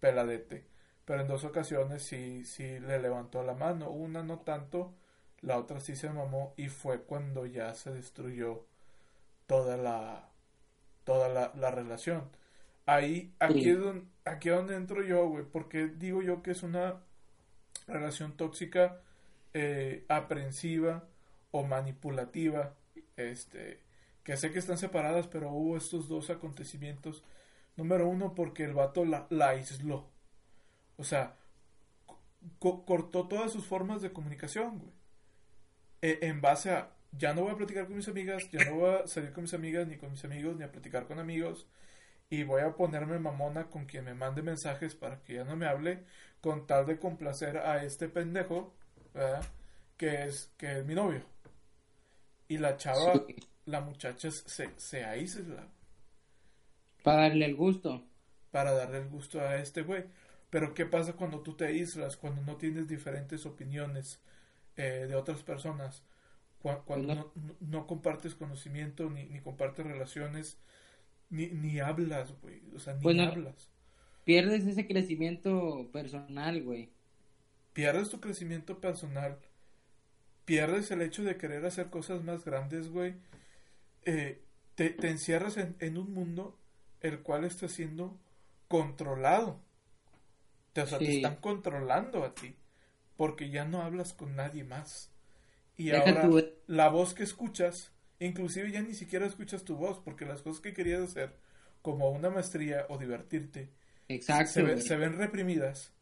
peladete, 0.01 0.65
pero 1.05 1.21
en 1.21 1.27
dos 1.29 1.45
ocasiones 1.45 2.03
sí, 2.03 2.43
sí 2.43 2.79
le 2.79 2.99
levantó 2.99 3.41
la 3.43 3.53
mano, 3.53 3.89
una 3.89 4.21
no 4.21 4.39
tanto, 4.39 4.93
la 5.41 5.57
otra 5.57 5.79
sí 5.79 5.95
se 5.95 6.09
mamó 6.09 6.53
y 6.57 6.69
fue 6.69 7.01
cuando 7.03 7.45
ya 7.45 7.73
se 7.75 7.91
destruyó 7.93 8.65
toda 9.47 9.77
la, 9.77 10.29
toda 11.03 11.29
la, 11.29 11.51
la 11.55 11.71
relación. 11.71 12.29
Ahí, 12.85 13.33
aquí 13.39 13.69
es 13.69 13.79
donde, 13.79 14.05
aquí 14.25 14.49
es 14.49 14.55
donde 14.55 14.75
entro 14.75 15.03
yo, 15.03 15.27
güey, 15.27 15.45
porque 15.45 15.87
digo 15.87 16.21
yo 16.21 16.41
que 16.41 16.51
es 16.51 16.63
una 16.63 17.01
relación 17.87 18.37
tóxica 18.37 19.01
eh, 19.53 20.05
aprensiva 20.07 21.03
o 21.51 21.63
manipulativa, 21.63 22.75
este, 23.15 23.81
que 24.23 24.37
sé 24.37 24.51
que 24.51 24.59
están 24.59 24.77
separadas, 24.77 25.27
pero 25.27 25.51
hubo 25.51 25.77
estos 25.77 26.07
dos 26.07 26.29
acontecimientos. 26.29 27.23
Número 27.75 28.07
uno, 28.07 28.35
porque 28.35 28.63
el 28.63 28.73
vato 28.73 29.05
la, 29.05 29.27
aisló. 29.47 30.07
O 30.97 31.03
sea, 31.03 31.35
cortó 32.59 33.27
todas 33.27 33.51
sus 33.51 33.65
formas 33.65 34.01
de 34.01 34.11
comunicación, 34.13 34.79
güey. 34.79 34.96
E, 36.01 36.19
en 36.21 36.41
base 36.41 36.71
a, 36.71 36.91
ya 37.11 37.33
no 37.33 37.41
voy 37.43 37.51
a 37.53 37.57
platicar 37.57 37.85
con 37.87 37.95
mis 37.97 38.07
amigas, 38.07 38.49
ya 38.51 38.63
no 38.63 38.75
voy 38.75 38.95
a 39.03 39.07
salir 39.07 39.31
con 39.33 39.43
mis 39.43 39.53
amigas, 39.53 39.87
ni 39.87 39.97
con 39.97 40.11
mis 40.11 40.23
amigos, 40.25 40.55
ni 40.57 40.63
a 40.63 40.71
platicar 40.71 41.07
con 41.07 41.19
amigos. 41.19 41.67
y 42.29 42.43
voy 42.43 42.61
a 42.63 42.75
ponerme 42.75 43.19
mamona 43.19 43.69
con 43.69 43.85
quien 43.85 44.05
me 44.05 44.13
mande 44.15 44.41
mensajes 44.43 44.95
para 44.95 45.23
que 45.23 45.35
ya 45.35 45.43
no 45.45 45.55
me 45.57 45.67
hable 45.67 46.05
con 46.41 46.67
tal 46.67 46.85
de 46.87 46.99
complacer 46.99 47.57
a 47.57 47.83
este 47.85 48.09
pendejo, 48.09 48.75
¿verdad? 49.13 49.43
Que 49.97 50.25
es, 50.25 50.53
que 50.57 50.79
es 50.79 50.85
mi 50.85 50.95
novio. 50.95 51.23
Y 52.49 52.57
la 52.57 52.75
chava, 52.77 53.25
Sí. 53.27 53.35
la 53.65 53.79
muchacha 53.81 54.29
se, 54.31 54.73
se 54.77 55.05
aísla 55.05 55.69
Para 57.01 57.23
darle 57.23 57.45
el 57.45 57.55
gusto. 57.55 58.03
para 58.51 58.71
darle 58.73 58.99
el 58.99 59.09
gusto 59.09 59.41
a 59.41 59.57
este 59.57 59.81
güey. 59.83 60.05
Pero 60.49 60.73
¿qué 60.73 60.85
pasa 60.85 61.13
cuando 61.13 61.41
tú 61.41 61.55
te 61.55 61.65
aíslas? 61.65 62.17
Cuando 62.17 62.41
no 62.41 62.57
tienes 62.57 62.87
diferentes 62.87 63.45
opiniones 63.45 64.21
eh, 64.77 65.05
de 65.07 65.15
otras 65.15 65.43
personas. 65.43 66.03
Cu- 66.61 66.83
Cuando 66.85 67.15
no- 67.15 67.31
no, 67.35 67.55
no- 67.59 67.87
compartes 67.87 68.35
conocimiento, 68.35 69.09
ni, 69.09 69.25
ni 69.25 69.39
compartes 69.41 69.85
relaciones, 69.85 70.57
ni, 71.29 71.47
ni 71.47 71.79
hablas, 71.79 72.33
güey. 72.41 72.61
O 72.75 72.79
sea, 72.79 72.93
ni 72.95 73.01
Pues 73.01 73.19
hablas. 73.19 73.69
Pierdes 74.23 74.65
ese 74.65 74.87
crecimiento 74.87 75.89
personal, 75.91 76.61
güey. 76.63 76.89
Pierdes 77.73 78.09
tu 78.09 78.19
crecimiento 78.19 78.79
personal. 78.81 79.37
Pierdes 80.45 80.91
el 80.91 81.01
hecho 81.01 81.23
de 81.23 81.37
querer 81.37 81.65
hacer 81.65 81.89
cosas 81.89 82.23
más 82.23 82.43
grandes, 82.45 82.89
güey. 82.89 83.15
Eh, 84.05 84.41
te, 84.75 84.89
te 84.89 85.09
encierras 85.09 85.57
en, 85.57 85.75
en 85.79 85.97
un 85.97 86.13
mundo 86.13 86.57
el 87.01 87.19
cual 87.19 87.43
está 87.45 87.67
siendo 87.67 88.17
controlado. 88.67 89.59
Te, 90.73 90.81
o 90.81 90.87
sea, 90.87 90.99
te 90.99 91.05
están 91.17 91.35
controlando 91.37 92.23
a 92.23 92.33
ti. 92.33 92.55
Porque 93.17 93.49
ya 93.49 93.65
no 93.65 93.81
hablas 93.81 94.13
con 94.13 94.35
nadie 94.35 94.63
más. 94.63 95.11
Y 95.75 95.89
Deja 95.89 96.09
ahora 96.09 96.21
tu- 96.21 96.45
la 96.67 96.89
voz 96.89 97.13
que 97.13 97.23
escuchas, 97.23 97.91
inclusive 98.19 98.71
ya 98.71 98.81
ni 98.81 98.93
siquiera 98.93 99.25
escuchas 99.25 99.63
tu 99.63 99.75
voz, 99.75 99.99
porque 99.99 100.25
las 100.25 100.41
cosas 100.41 100.61
que 100.61 100.73
querías 100.73 101.01
hacer, 101.01 101.35
como 101.81 102.09
una 102.11 102.29
maestría 102.29 102.85
o 102.89 102.97
divertirte, 102.97 103.69
Exacto, 104.07 104.51
se, 104.53 104.63
ve- 104.63 104.73
güey. 104.73 104.81
se 104.85 104.95
ven 104.95 105.17
reprimidas 105.17 105.93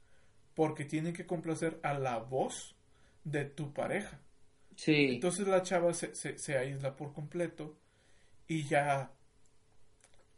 porque 0.54 0.86
tienen 0.86 1.14
que 1.14 1.26
complacer 1.26 1.80
a 1.84 1.94
la 1.98 2.18
voz 2.20 2.76
de 3.24 3.46
tu 3.46 3.74
pareja. 3.74 4.20
Sí. 4.76 5.16
Entonces 5.16 5.48
la 5.48 5.62
chava 5.64 5.94
se, 5.94 6.16
se, 6.16 6.38
se 6.38 6.58
aísla 6.58 6.96
por 6.96 7.14
completo 7.14 7.78
y 8.48 8.64
ya, 8.68 9.12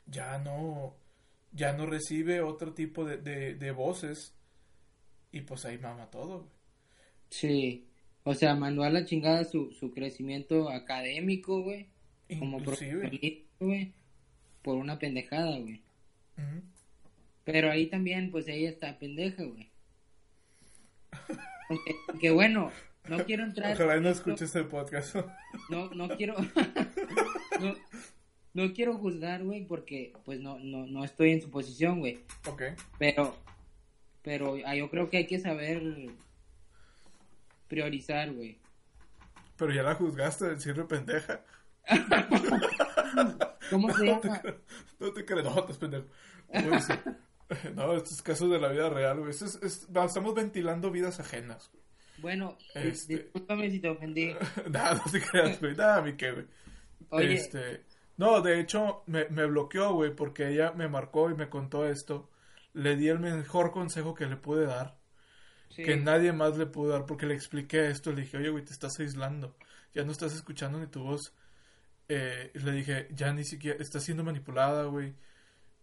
ya 0.05 0.37
no, 0.39 0.95
ya 1.51 1.73
no 1.73 1.85
recibe 1.85 2.41
otro 2.41 2.73
tipo 2.73 3.05
de, 3.05 3.17
de, 3.17 3.55
de 3.55 3.71
voces 3.71 4.33
y 5.31 5.41
pues 5.41 5.65
ahí 5.65 5.77
mama 5.77 6.09
todo. 6.09 6.47
Sí. 7.29 7.85
O 8.23 8.33
sea, 8.33 8.55
mandó 8.55 8.83
a 8.83 8.89
la 8.89 9.05
chingada 9.05 9.45
su, 9.45 9.71
su 9.71 9.91
crecimiento 9.93 10.69
académico, 10.69 11.61
güey. 11.61 11.87
Como 12.39 12.59
güey. 13.59 13.93
Por 14.61 14.77
una 14.77 14.99
pendejada, 14.99 15.57
güey. 15.59 15.81
Pero 17.45 17.71
ahí 17.71 17.87
también, 17.87 18.31
pues 18.31 18.47
ella 18.47 18.69
está 18.69 18.99
pendeja, 18.99 19.43
güey. 19.43 19.69
Aunque 22.09 22.31
bueno, 22.31 22.71
no 23.07 23.23
quiero 23.25 23.43
entrar. 23.43 23.73
Ojalá 23.73 23.99
no 23.99 24.09
escuches 24.09 24.53
el 24.55 24.65
podcast. 24.65 25.15
No, 25.69 25.89
no 25.91 26.09
quiero. 26.09 26.35
no, 27.61 27.75
no 28.53 28.73
quiero 28.73 28.97
juzgar, 28.97 29.43
güey, 29.43 29.65
porque 29.65 30.13
pues 30.25 30.39
no, 30.39 30.59
no, 30.59 30.85
no 30.87 31.03
estoy 31.03 31.31
en 31.31 31.41
su 31.41 31.49
posición, 31.49 31.99
güey. 31.99 32.19
ok. 32.47 32.63
Pero, 32.97 33.37
pero 34.21 34.57
ah, 34.65 34.75
yo 34.75 34.89
creo 34.89 35.09
que 35.09 35.17
hay 35.17 35.27
que 35.27 35.39
saber 35.39 36.09
priorizar, 37.67 38.31
güey. 38.33 38.59
Pero 39.57 39.73
ya 39.73 39.83
la 39.83 39.95
juzgaste 39.95 40.45
de 40.45 40.55
decirle 40.55 40.83
pendeja. 40.85 41.41
¿Cómo 43.69 43.93
se 43.93 44.05
No 44.05 44.19
te 44.19 44.27
llama? 44.27 44.41
no 44.99 45.13
te 45.13 45.25
creo, 45.25 45.43
no, 45.43 45.59
estás 45.59 45.77
pendejo. 45.77 46.05
Güey, 46.49 46.81
sí. 46.81 46.93
No, 47.75 47.93
estos 47.93 48.21
casos 48.21 48.51
de 48.51 48.59
la 48.59 48.67
vida 48.67 48.89
real, 48.89 49.19
güey. 49.19 49.29
Es- 49.31 49.41
es- 49.41 49.87
estamos 49.87 50.35
ventilando 50.35 50.91
vidas 50.91 51.21
ajenas, 51.21 51.69
güey. 51.71 51.81
Bueno, 52.17 52.57
Este- 52.73 53.15
discúlpame 53.19 53.71
si 53.71 53.79
te 53.79 53.87
ofendí. 53.89 54.35
Nada, 54.69 54.95
no 55.05 55.09
te 55.11 55.21
creas, 55.21 55.57
güey. 55.61 55.73
Nada, 55.73 56.01
mi 56.01 56.17
qué, 56.17 56.31
güey. 56.33 56.45
Oye, 57.09 57.33
Este, 57.35 57.85
no, 58.17 58.41
de 58.41 58.59
hecho, 58.59 59.03
me, 59.05 59.29
me 59.29 59.45
bloqueó, 59.45 59.93
güey, 59.93 60.13
porque 60.13 60.49
ella 60.49 60.73
me 60.73 60.89
marcó 60.89 61.29
y 61.29 61.35
me 61.35 61.47
contó 61.49 61.87
esto. 61.87 62.29
Le 62.73 62.97
di 62.97 63.07
el 63.07 63.19
mejor 63.19 63.71
consejo 63.71 64.13
que 64.13 64.25
le 64.25 64.35
pude 64.35 64.65
dar, 64.65 64.96
que 65.81 65.97
nadie 65.97 66.33
más 66.33 66.57
le 66.57 66.65
pudo 66.67 66.89
dar, 66.91 67.05
porque 67.05 67.25
le 67.25 67.35
expliqué 67.35 67.89
esto. 67.89 68.11
Le 68.11 68.21
dije, 68.23 68.37
oye, 68.37 68.49
güey, 68.49 68.65
te 68.65 68.73
estás 68.73 68.99
aislando. 68.99 69.55
Ya 69.93 70.03
no 70.03 70.11
estás 70.11 70.33
escuchando 70.35 70.79
ni 70.79 70.87
tu 70.87 71.03
voz. 71.03 71.33
Eh, 72.09 72.51
le 72.55 72.71
dije, 72.73 73.07
ya 73.11 73.33
ni 73.33 73.43
siquiera 73.45 73.81
estás 73.81 74.03
siendo 74.03 74.23
manipulada, 74.23 74.85
güey. 74.85 75.15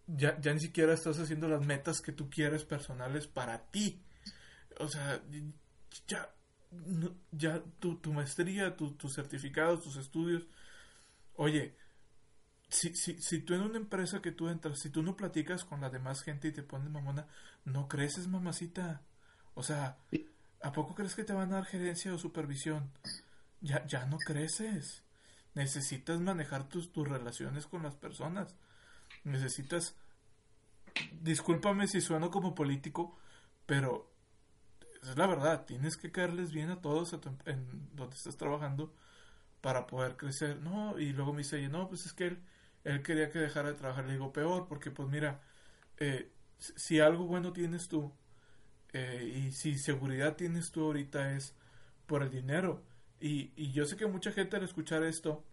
Ya, 0.07 0.39
ya 0.41 0.55
ni 0.55 0.61
siquiera 0.61 0.95
estás 0.95 1.19
haciendo 1.21 1.49
las 1.49 1.67
metas 1.67 2.01
que 2.03 2.13
tú 2.13 2.31
quieres 2.31 2.65
personales 2.65 3.27
para 3.29 3.59
ti. 3.71 4.03
O 4.81 4.89
sea, 4.89 5.23
ya, 6.09 6.35
ya 7.33 7.63
tu, 7.81 7.97
tu 8.01 8.13
maestría, 8.13 8.77
tu- 8.77 8.95
tus 8.97 9.15
certificados, 9.15 9.83
tus 9.83 9.97
estudios. 9.97 10.47
Oye, 11.37 11.77
si, 12.69 12.95
si, 12.97 13.21
si 13.23 13.41
tú 13.43 13.55
en 13.55 13.63
una 13.63 13.79
empresa 13.79 14.23
que 14.23 14.33
tú 14.33 14.49
entras, 14.49 14.81
si 14.81 14.91
tú 14.91 15.03
no 15.03 15.17
platicas 15.17 15.65
con 15.65 15.81
la 15.81 15.91
demás 15.91 16.23
gente 16.23 16.49
y 16.49 16.53
te 16.53 16.63
pones 16.63 16.91
mamona, 16.91 17.29
no 17.65 17.89
creces, 17.89 18.29
mamacita. 18.29 19.03
O 19.55 19.63
sea, 19.63 19.99
¿a 20.63 20.73
poco 20.73 20.95
crees 20.95 21.15
que 21.15 21.25
te 21.25 21.33
van 21.33 21.53
a 21.53 21.57
dar 21.57 21.67
gerencia 21.67 22.15
o 22.15 22.19
supervisión? 22.19 22.91
Ya, 23.61 23.87
ya 23.87 24.07
no 24.07 24.19
creces. 24.19 25.05
Necesitas 25.55 26.21
manejar 26.21 26.69
tus, 26.69 26.93
tus 26.93 27.09
relaciones 27.09 27.67
con 27.67 27.83
las 27.83 27.97
personas. 27.97 28.57
Necesitas... 29.25 29.97
Discúlpame 31.23 31.87
si 31.89 32.01
sueno 32.01 32.31
como 32.31 32.55
político, 32.55 33.17
pero 33.67 34.11
es 35.03 35.17
la 35.19 35.27
verdad. 35.27 35.65
Tienes 35.67 35.97
que 35.97 36.13
caerles 36.13 36.53
bien 36.53 36.71
a 36.71 36.81
todos 36.83 37.13
em- 37.15 37.21
en 37.47 37.91
donde 37.97 38.17
estás 38.17 38.37
trabajando 38.37 38.95
para 39.63 39.87
poder 39.87 40.17
crecer. 40.17 40.61
No, 40.61 40.99
y 40.99 41.13
luego 41.13 41.33
me 41.33 41.41
dice, 41.41 41.57
"Oye, 41.57 41.69
no, 41.69 41.89
pues 41.89 42.07
es 42.07 42.13
que 42.15 42.29
él, 42.29 42.39
él 42.85 43.03
quería 43.03 43.31
que 43.31 43.39
dejara 43.41 43.71
de 43.71 43.75
trabajar. 43.77 44.07
Le 44.07 44.13
digo, 44.15 44.33
peor, 44.33 44.69
porque 44.69 44.91
pues 44.93 45.09
mira, 45.09 45.43
eh, 45.99 46.33
si 46.59 47.01
algo 47.01 47.27
bueno 47.27 47.53
tienes 47.53 47.89
tú, 47.89 48.13
eh, 48.95 49.43
y 49.49 49.53
si 49.53 49.77
seguridad 49.79 50.37
tienes 50.37 50.71
tú 50.73 50.85
ahorita 50.85 51.35
es 51.37 51.55
por 52.07 52.23
el 52.23 52.31
dinero. 52.31 52.83
Y, 53.21 53.53
y 53.57 53.73
yo 53.73 53.85
sé 53.85 53.97
que 53.97 54.07
mucha 54.07 54.33
gente 54.33 54.57
al 54.57 54.65
escuchar 54.65 55.03
esto, 55.05 55.45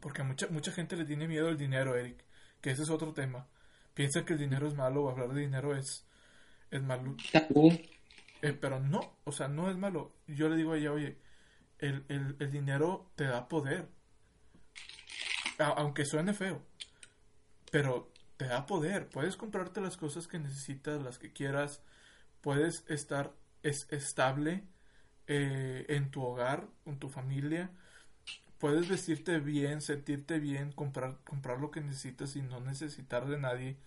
porque 0.00 0.22
mucha, 0.22 0.46
mucha 0.48 0.72
gente 0.72 0.96
le 0.96 1.04
tiene 1.04 1.28
miedo 1.28 1.48
al 1.48 1.58
dinero, 1.58 1.96
Eric, 1.96 2.24
que 2.62 2.70
ese 2.70 2.82
es 2.84 2.90
otro 2.90 3.12
tema. 3.12 3.46
Piensa 3.94 4.24
que 4.24 4.32
el 4.34 4.38
dinero 4.38 4.66
es 4.66 4.74
malo 4.74 5.04
o 5.04 5.10
hablar 5.10 5.32
de 5.34 5.42
dinero 5.42 5.76
es, 5.76 6.06
es 6.70 6.82
malo. 6.82 7.16
Eh, 8.42 8.52
pero 8.52 8.80
no, 8.80 9.16
o 9.24 9.32
sea, 9.32 9.48
no 9.48 9.70
es 9.70 9.76
malo. 9.76 10.12
Yo 10.26 10.48
le 10.48 10.56
digo 10.56 10.72
a 10.72 10.78
ella, 10.78 10.92
oye, 10.92 11.18
el, 11.78 12.04
el, 12.08 12.36
el 12.38 12.50
dinero 12.50 13.10
te 13.16 13.24
da 13.24 13.48
poder. 13.48 13.88
A- 15.58 15.74
aunque 15.80 16.04
suene 16.04 16.34
feo. 16.34 16.62
Pero 17.70 18.10
te 18.36 18.46
da 18.46 18.66
poder. 18.66 19.08
Puedes 19.08 19.36
comprarte 19.36 19.80
las 19.80 19.96
cosas 19.96 20.26
que 20.28 20.38
necesitas, 20.38 21.02
las 21.02 21.18
que 21.18 21.32
quieras. 21.32 21.82
Puedes 22.44 22.84
estar 22.88 23.32
es, 23.62 23.86
estable 23.90 24.64
eh, 25.26 25.86
en 25.88 26.10
tu 26.10 26.22
hogar, 26.22 26.68
con 26.84 26.98
tu 26.98 27.08
familia. 27.08 27.70
Puedes 28.58 28.86
vestirte 28.86 29.40
bien, 29.40 29.80
sentirte 29.80 30.38
bien, 30.38 30.70
comprar, 30.70 31.16
comprar 31.24 31.58
lo 31.58 31.70
que 31.70 31.80
necesitas 31.80 32.36
y 32.36 32.42
no 32.42 32.60
necesitar 32.60 33.26
de 33.26 33.38
nadie. 33.38 33.78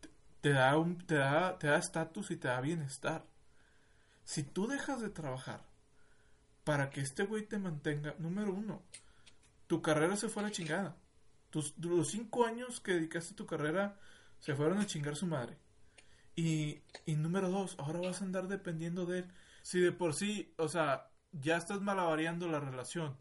Te, 0.00 0.08
te 0.40 0.50
da 0.50 0.78
un, 0.78 0.98
te 0.98 1.16
da, 1.16 1.58
te 1.58 1.66
da 1.66 1.78
estatus 1.78 2.30
y 2.30 2.36
te 2.36 2.46
da 2.46 2.60
bienestar. 2.60 3.24
Si 4.24 4.44
tú 4.44 4.68
dejas 4.68 5.00
de 5.00 5.10
trabajar 5.10 5.64
para 6.62 6.90
que 6.90 7.00
este 7.00 7.24
güey 7.24 7.44
te 7.44 7.58
mantenga, 7.58 8.14
número 8.20 8.52
uno, 8.52 8.84
tu 9.66 9.82
carrera 9.82 10.14
se 10.14 10.28
fue 10.28 10.44
a 10.44 10.46
la 10.46 10.52
chingada. 10.52 10.96
Tus, 11.50 11.76
los 11.78 12.12
cinco 12.12 12.46
años 12.46 12.78
que 12.78 12.92
dedicaste 12.92 13.34
a 13.34 13.36
tu 13.36 13.46
carrera 13.46 13.98
se 14.38 14.54
fueron 14.54 14.78
a 14.78 14.86
chingar 14.86 15.16
su 15.16 15.26
madre. 15.26 15.58
Y, 16.40 16.82
número 17.16 17.50
dos, 17.50 17.76
ahora 17.78 18.00
vas 18.00 18.22
a 18.22 18.24
andar 18.24 18.48
dependiendo 18.48 19.04
de 19.04 19.18
él. 19.18 19.24
Si 19.60 19.78
de 19.78 19.92
por 19.92 20.14
sí, 20.14 20.54
o 20.56 20.68
sea, 20.68 21.10
ya 21.32 21.58
estás 21.58 21.82
malavariando 21.82 22.48
la 22.48 22.60
relación 22.60 23.14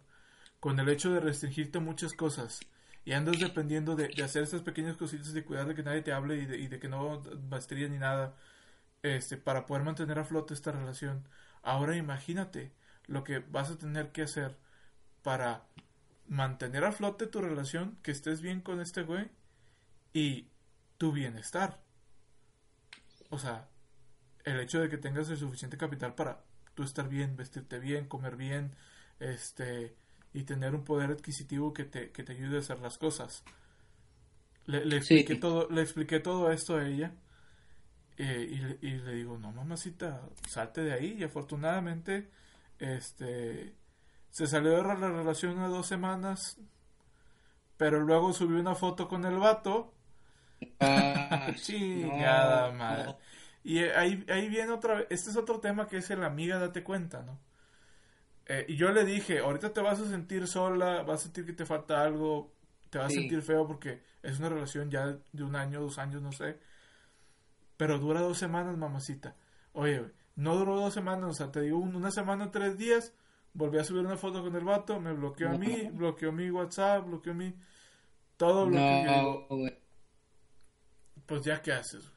con 0.62 0.80
el 0.80 0.88
hecho 0.88 1.12
de 1.12 1.20
restringirte 1.20 1.80
muchas 1.80 2.14
cosas 2.14 2.62
y 3.04 3.12
andas 3.12 3.40
dependiendo 3.40 3.98
de, 3.98 4.06
hacer 4.24 4.44
estas 4.44 4.62
pequeñas 4.62 4.96
cositas 4.96 5.34
de 5.34 5.44
cuidar 5.44 5.68
de 5.68 5.76
que 5.76 5.84
nadie 5.84 6.02
te 6.02 6.14
hable 6.14 6.38
y 6.38 6.68
de, 6.68 6.80
que 6.80 6.88
no 6.88 7.22
maestría 7.50 7.90
ni 7.90 7.98
nada 7.98 8.36
este 9.04 9.36
para 9.36 9.66
poder 9.66 9.84
mantener 9.84 10.18
a 10.18 10.24
flote 10.24 10.54
esta 10.54 10.72
relación. 10.72 11.28
Ahora 11.62 11.98
imagínate 11.98 12.72
lo 13.08 13.26
que 13.26 13.40
vas 13.40 13.70
a 13.70 13.78
tener 13.78 14.14
que 14.14 14.22
hacer 14.22 14.58
para 15.24 15.66
mantener 16.28 16.86
a 16.86 16.94
flote 16.94 17.28
tu 17.28 17.42
relación, 17.42 17.98
que 18.02 18.12
estés 18.12 18.40
bien 18.42 18.62
con 18.62 18.80
este 18.80 19.04
güey 19.04 19.30
y 20.14 20.48
tu 20.98 21.12
bienestar. 21.12 21.88
O 23.30 23.39
sea, 23.39 23.68
el 24.44 24.60
hecho 24.60 24.80
de 24.80 24.89
que 24.89 24.98
tengas 24.98 25.30
el 25.30 25.38
suficiente 25.38 25.78
capital 25.78 26.15
para 26.15 26.44
tú 26.74 26.84
estar 26.84 27.08
bien, 27.08 27.36
vestirte 27.36 27.80
bien, 27.80 28.08
comer 28.08 28.36
bien, 28.36 28.76
este 29.20 29.96
y 30.34 30.44
tener 30.44 30.76
un 30.76 30.84
poder 30.84 31.12
adquisitivo 31.12 31.74
que 31.74 31.86
te, 31.86 32.12
que 32.12 32.24
te 32.24 32.34
ayude 32.34 32.58
a 32.58 32.60
hacer 32.60 32.80
las 32.80 32.98
cosas. 32.98 33.44
Le, 34.65 34.86
le 34.86 34.98
expliqué 34.98 35.36
todo, 35.36 35.68
le 35.70 35.82
expliqué 35.82 36.20
todo 36.20 36.52
esto 36.52 36.78
a 36.78 36.88
ella. 36.88 37.13
Eh, 38.18 38.78
y, 38.82 38.88
y, 38.88 38.98
le 38.98 39.13
digo, 39.13 39.38
no, 39.38 39.52
mamacita, 39.52 40.22
salte 40.48 40.82
de 40.82 40.94
ahí. 40.94 41.15
Y 41.18 41.24
afortunadamente, 41.24 42.30
este, 42.78 43.74
se 44.30 44.46
salió 44.46 44.72
de 44.72 44.84
la 44.84 44.96
relación 44.96 45.58
unas 45.58 45.72
dos 45.72 45.88
semanas. 45.88 46.58
Pero 47.78 48.02
luego 48.02 48.34
subió 48.34 48.60
una 48.60 48.76
foto 48.76 49.08
con 49.08 49.26
el 49.26 49.38
vato. 49.38 49.94
Ah, 50.80 51.52
Chingada 51.56 52.72
madre. 52.72 53.15
Y 53.63 53.80
ahí, 53.80 54.26
ahí 54.30 54.50
viene 54.50 54.72
otra 54.72 54.95
vez. 54.95 55.08
Este 55.10 55.30
es 55.30 55.38
otro 55.38 55.60
tema 55.60 55.88
que 55.88 55.98
es 55.98 56.10
el 56.10 56.24
amiga, 56.24 56.58
date 56.60 56.84
cuenta, 56.84 57.22
¿no? 57.22 57.39
Eh, 58.45 58.65
y 58.69 58.76
yo 58.76 58.91
le 58.91 59.06
dije, 59.06 59.39
ahorita 59.39 59.74
te 59.74 59.82
vas 59.82 60.00
a 60.00 60.10
sentir 60.10 60.48
sola, 60.48 61.04
vas 61.04 61.22
a 61.22 61.24
sentir 61.26 61.45
que 61.45 61.54
te 61.54 61.65
falta 61.65 62.02
algo, 62.02 62.52
te 62.89 62.98
vas 62.98 63.08
a 63.08 63.15
sentir 63.15 63.41
feo 63.43 63.67
porque 63.67 64.02
es 64.24 64.39
una 64.39 64.50
relación 64.50 64.89
ya 64.89 65.17
de 65.32 65.43
un 65.43 65.56
año, 65.56 65.82
dos 65.82 66.00
años, 66.00 66.22
no 66.22 66.32
sé. 66.32 66.58
Pero 67.78 68.00
dura 68.00 68.22
dos 68.22 68.38
semanas, 68.38 68.76
mamacita. 68.76 69.36
Oye, 69.74 70.04
no 70.36 70.56
duró 70.56 70.80
dos 70.80 70.93
semanas, 70.93 71.30
o 71.30 71.34
sea, 71.34 71.52
te 71.52 71.62
digo 71.62 71.78
una 71.78 72.12
semana, 72.12 72.50
tres 72.50 72.78
días, 72.78 73.13
volví 73.54 73.78
a 73.78 73.84
subir 73.84 74.06
una 74.06 74.17
foto 74.17 74.41
con 74.41 74.56
el 74.56 74.63
vato, 74.63 75.00
me 75.00 75.13
bloqueó 75.13 75.50
a 75.50 75.58
mí, 75.58 75.89
bloqueó 75.93 76.32
mi 76.32 76.50
WhatsApp, 76.50 77.06
bloqueó 77.06 77.34
mi... 77.34 77.54
Todo 78.38 78.65
lo 78.65 78.72
que 78.72 79.80
Pues 81.30 81.44
ya, 81.44 81.62
¿qué 81.62 81.72
haces? 81.72 82.12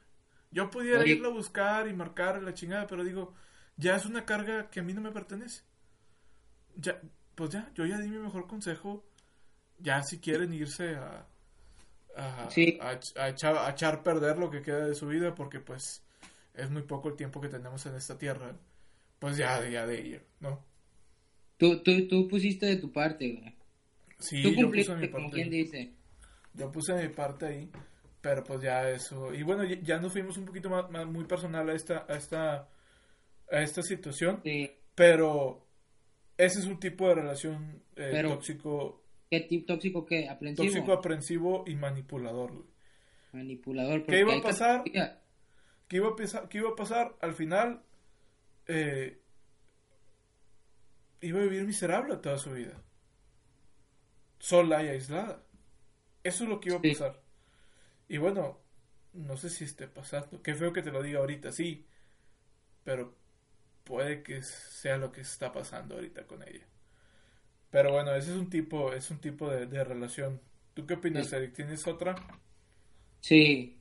Yo 0.51 0.69
pudiera 0.71 1.07
irlo 1.07 1.29
a 1.29 1.33
buscar 1.33 1.87
y 1.87 1.93
marcar 1.93 2.43
la 2.43 2.53
chingada, 2.53 2.87
pero 2.87 3.05
digo, 3.05 3.35
ya 3.77 3.95
es 3.95 4.07
una 4.07 4.25
carga 4.25 4.69
que 4.69 4.81
a 4.81 4.83
mí 4.83 4.93
no 4.93 5.01
me 5.01 5.13
pertenece 5.13 5.63
ya, 6.77 7.01
pues 7.35 7.51
ya, 7.51 7.71
yo 7.75 7.87
ya 7.87 7.99
di 7.99 8.09
mi 8.09 8.19
mejor 8.19 8.47
consejo. 8.47 9.05
Ya 9.79 10.03
si 10.03 10.21
quieren 10.21 10.53
irse 10.53 10.95
a, 10.95 11.27
a, 12.17 12.49
a, 12.49 13.29
echar, 13.29 13.57
a 13.57 13.71
echar 13.71 14.03
perder 14.03 14.39
lo 14.39 14.49
que 14.49 14.63
queda 14.63 14.87
de 14.87 14.95
su 14.95 15.09
vida, 15.09 15.35
porque 15.35 15.59
pues 15.59 16.05
es 16.55 16.71
muy 16.71 16.83
poco 16.83 17.09
el 17.09 17.17
tiempo 17.17 17.41
que 17.41 17.49
tenemos 17.49 17.85
en 17.87 17.97
esta 17.97 18.17
tierra, 18.17 18.55
pues 19.19 19.37
ya, 19.37 19.69
ya 19.69 19.87
de 19.87 20.01
ir, 20.01 20.23
¿no? 20.39 20.65
Tú, 21.57 21.83
tú, 21.83 22.07
tú 22.07 22.29
pusiste 22.29 22.67
de 22.67 22.77
tu 22.77 22.93
parte, 22.93 23.33
güey. 23.33 23.57
Sí, 24.19 24.41
yo 24.55 24.71
puse 24.71 24.95
mi 24.95 25.09
parte. 25.09 25.31
Como 25.31 25.31
dice. 25.31 25.93
Yo 26.55 26.71
puse 26.71 26.95
mi 26.95 27.09
parte 27.09 27.47
ahí, 27.47 27.71
pero 28.23 28.45
pues 28.45 28.63
ya 28.63 28.89
eso. 28.89 29.35
Y 29.35 29.43
bueno, 29.43 29.65
ya 29.65 29.99
nos 29.99 30.13
fuimos 30.13 30.39
un 30.39 30.47
poquito 30.47 30.71
más, 30.71 30.89
más 30.91 31.05
muy 31.07 31.25
personal 31.25 31.69
a 31.69 31.75
esta, 31.75 32.07
a 32.09 32.17
esta, 32.17 32.69
a 33.51 33.61
esta 33.61 33.83
situación. 33.83 34.41
Sí. 34.45 34.71
Pero 34.95 35.67
ese 36.39 36.61
es 36.61 36.67
un 36.67 36.79
tipo 36.79 37.09
de 37.09 37.17
relación 37.17 37.83
eh, 37.97 38.23
tóxico. 38.23 39.03
¿Qué 39.29 39.41
tipo 39.41 39.75
tóxico 39.75 40.07
qué? 40.07 40.29
¿Aprensivo? 40.29 40.69
Tóxico, 40.69 40.93
aprensivo 40.93 41.65
y 41.67 41.75
manipulador, 41.75 42.65
Manipulador. 43.33 44.05
¿Qué 44.07 44.21
iba 44.21 44.37
a 44.37 44.43
pasar? 44.43 44.85
¿Qué 44.85 45.97
iba 45.97 46.09
a 46.09 46.17
pasar? 46.17 46.49
¿Qué 46.49 46.59
iba 46.59 46.71
a 46.71 46.77
pasar? 46.77 47.17
Al 47.21 47.33
final, 47.33 47.83
eh, 48.69 49.21
iba 51.23 51.41
a 51.41 51.43
vivir 51.43 51.65
miserable 51.65 52.17
toda 52.19 52.39
su 52.39 52.53
vida. 52.53 52.81
Sola 54.39 54.85
y 54.85 54.89
aislada. 54.89 55.43
Eso 56.23 56.45
es 56.45 56.51
lo 56.51 56.61
que 56.61 56.69
iba 56.69 56.79
a 56.79 56.83
pasar. 56.83 57.22
Y 58.13 58.19
bueno, 58.19 58.59
no 59.15 59.39
sé 59.39 59.49
si 59.49 59.65
esté 59.65 59.89
pasando. 59.89 60.43
Qué 60.43 60.55
feo 60.55 60.71
que 60.71 60.83
te 60.83 60.93
lo 60.93 61.03
diga 61.03 61.21
ahorita, 61.21 61.51
sí. 61.51 61.87
Pero 62.85 63.17
puede 63.85 64.23
que 64.23 64.43
sea 64.43 64.99
lo 64.99 65.11
que 65.11 65.23
está 65.23 65.51
pasando 65.51 65.95
ahorita 65.95 66.27
con 66.27 66.43
ella. 66.43 66.67
Pero 67.71 67.93
bueno, 67.93 68.15
ese 68.15 68.33
es 68.33 68.37
un 68.37 68.51
tipo, 68.51 68.93
es 68.93 69.11
un 69.11 69.19
tipo 69.19 69.49
de, 69.49 69.83
relación. 69.83 70.43
¿Tú 70.75 70.87
qué 70.87 70.93
opinas, 70.93 71.33
Eric? 71.33 71.55
¿Tienes 71.55 71.87
otra? 71.87 72.15
Sí, 73.21 73.79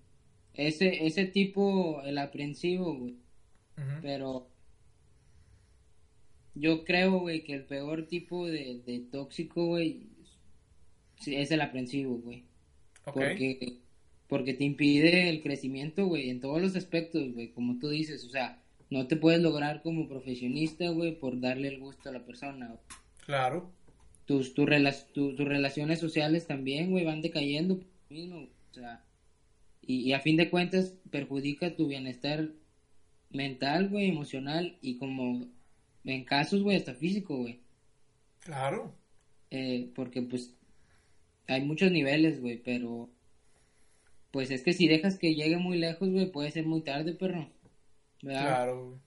ese, 0.53 1.05
ese 1.05 1.25
tipo, 1.25 2.01
el 2.03 2.17
aprensivo, 2.17 2.95
güey. 2.95 3.17
Pero 4.01 4.47
yo 6.55 6.85
creo, 6.85 7.19
güey, 7.19 7.43
que 7.43 7.55
el 7.55 7.65
peor 7.65 8.07
tipo 8.07 8.47
de, 8.47 8.81
de 8.85 9.01
tóxico, 9.11 9.65
güey, 9.65 10.07
es 11.25 11.51
el 11.51 11.59
aprensivo, 11.59 12.15
güey. 12.19 12.45
Porque, 13.03 13.81
porque 14.31 14.53
te 14.53 14.63
impide 14.63 15.27
el 15.27 15.41
crecimiento, 15.41 16.05
güey, 16.05 16.29
en 16.29 16.39
todos 16.39 16.61
los 16.61 16.77
aspectos, 16.77 17.33
güey, 17.33 17.49
como 17.49 17.79
tú 17.79 17.89
dices, 17.89 18.23
o 18.23 18.29
sea, 18.29 18.61
no 18.89 19.05
te 19.05 19.17
puedes 19.17 19.41
lograr 19.41 19.81
como 19.81 20.07
profesionista, 20.07 20.87
güey, 20.87 21.19
por 21.19 21.41
darle 21.41 21.67
el 21.67 21.79
gusto 21.79 22.07
a 22.07 22.13
la 22.13 22.23
persona. 22.23 22.73
Claro. 23.25 23.69
Tus, 24.23 24.53
tus 24.53 25.37
relaciones 25.37 25.99
sociales 25.99 26.47
también, 26.47 26.91
güey, 26.91 27.03
van 27.03 27.21
decayendo. 27.21 27.81
O 28.09 28.73
sea, 28.73 29.03
y, 29.81 30.13
a 30.13 30.21
fin 30.21 30.37
de 30.37 30.49
cuentas 30.49 30.93
perjudica 31.09 31.75
tu 31.75 31.89
bienestar 31.89 32.51
mental, 33.31 33.89
güey, 33.89 34.07
emocional 34.07 34.77
y 34.81 34.95
como 34.95 35.45
en 36.05 36.23
casos, 36.23 36.63
güey, 36.63 36.77
hasta 36.77 36.93
físico, 36.93 37.35
güey. 37.35 37.59
Claro. 38.39 38.95
Eh, 39.49 39.91
porque 39.93 40.21
pues 40.21 40.55
hay 41.47 41.63
muchos 41.65 41.91
niveles, 41.91 42.39
güey, 42.39 42.63
pero 42.63 43.09
pues 44.31 44.51
es 44.51 44.63
que 44.63 44.73
si 44.73 44.87
dejas 44.87 45.17
que 45.17 45.35
llegue 45.35 45.57
muy 45.57 45.77
lejos, 45.77 46.09
güey, 46.09 46.31
puede 46.31 46.51
ser 46.51 46.65
muy 46.65 46.81
tarde, 46.81 47.13
perro. 47.13 47.49
Claro, 48.19 48.99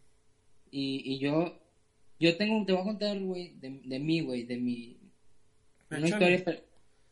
Y, 0.70 1.02
y 1.04 1.18
yo, 1.18 1.60
yo 2.18 2.36
tengo, 2.36 2.64
te 2.66 2.72
voy 2.72 2.82
a 2.82 2.84
contar, 2.84 3.18
güey, 3.20 3.54
de, 3.58 3.80
de 3.84 3.98
mí, 3.98 4.20
güey, 4.20 4.44
de 4.44 4.56
mi... 4.56 4.98
Una 5.90 6.08
historia 6.08 6.44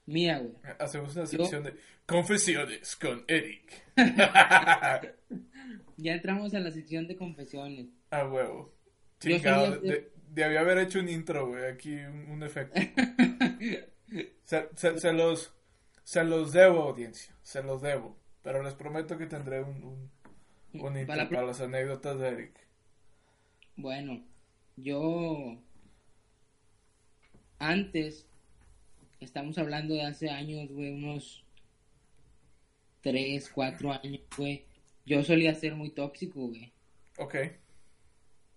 mía, 0.06 0.38
güey. 0.38 0.54
Hacemos 0.78 1.14
una 1.16 1.26
sección 1.26 1.62
de 1.62 1.74
confesiones 2.06 2.96
con 2.96 3.24
Eric. 3.28 3.84
ya 5.96 6.12
entramos 6.12 6.54
a 6.54 6.60
la 6.60 6.70
sección 6.70 7.06
de 7.06 7.16
confesiones. 7.16 7.86
Ah, 8.10 8.26
huevo. 8.26 8.74
Chingado, 9.20 9.76
de, 9.80 10.10
debía 10.28 10.60
haber 10.60 10.78
hecho 10.78 10.98
un 10.98 11.08
intro, 11.08 11.48
güey, 11.48 11.64
aquí 11.66 11.94
un, 11.94 12.42
efecto. 12.42 12.80
se, 14.44 14.98
se, 14.98 15.12
los, 15.12 15.54
se 16.04 16.24
los 16.24 16.52
debo, 16.52 16.82
audiencia, 16.82 17.34
se 17.42 17.62
los 17.62 17.82
debo. 17.82 18.16
Pero 18.42 18.62
les 18.62 18.74
prometo 18.74 19.16
que 19.18 19.26
tendré 19.26 19.62
un 19.62 20.10
Bonito 20.72 21.06
para, 21.06 21.42
las 21.44 21.60
anécdotas 21.60 22.18
de 22.18 22.28
Eric. 22.28 22.66
Bueno, 23.76 24.22
yo 24.76 25.58
antes, 27.58 28.26
estamos 29.20 29.56
hablando 29.58 29.94
de 29.94 30.02
hace 30.02 30.30
años, 30.30 30.68
güey, 30.70 30.90
unos 30.90 31.44
3, 33.02 33.50
4 33.50 33.92
años, 33.92 34.22
güey. 34.36 34.64
Yo 35.04 35.22
solía 35.22 35.54
ser 35.54 35.74
muy 35.74 35.90
tóxico, 35.90 36.48
güey. 36.48 36.72
Ok. 37.18 37.36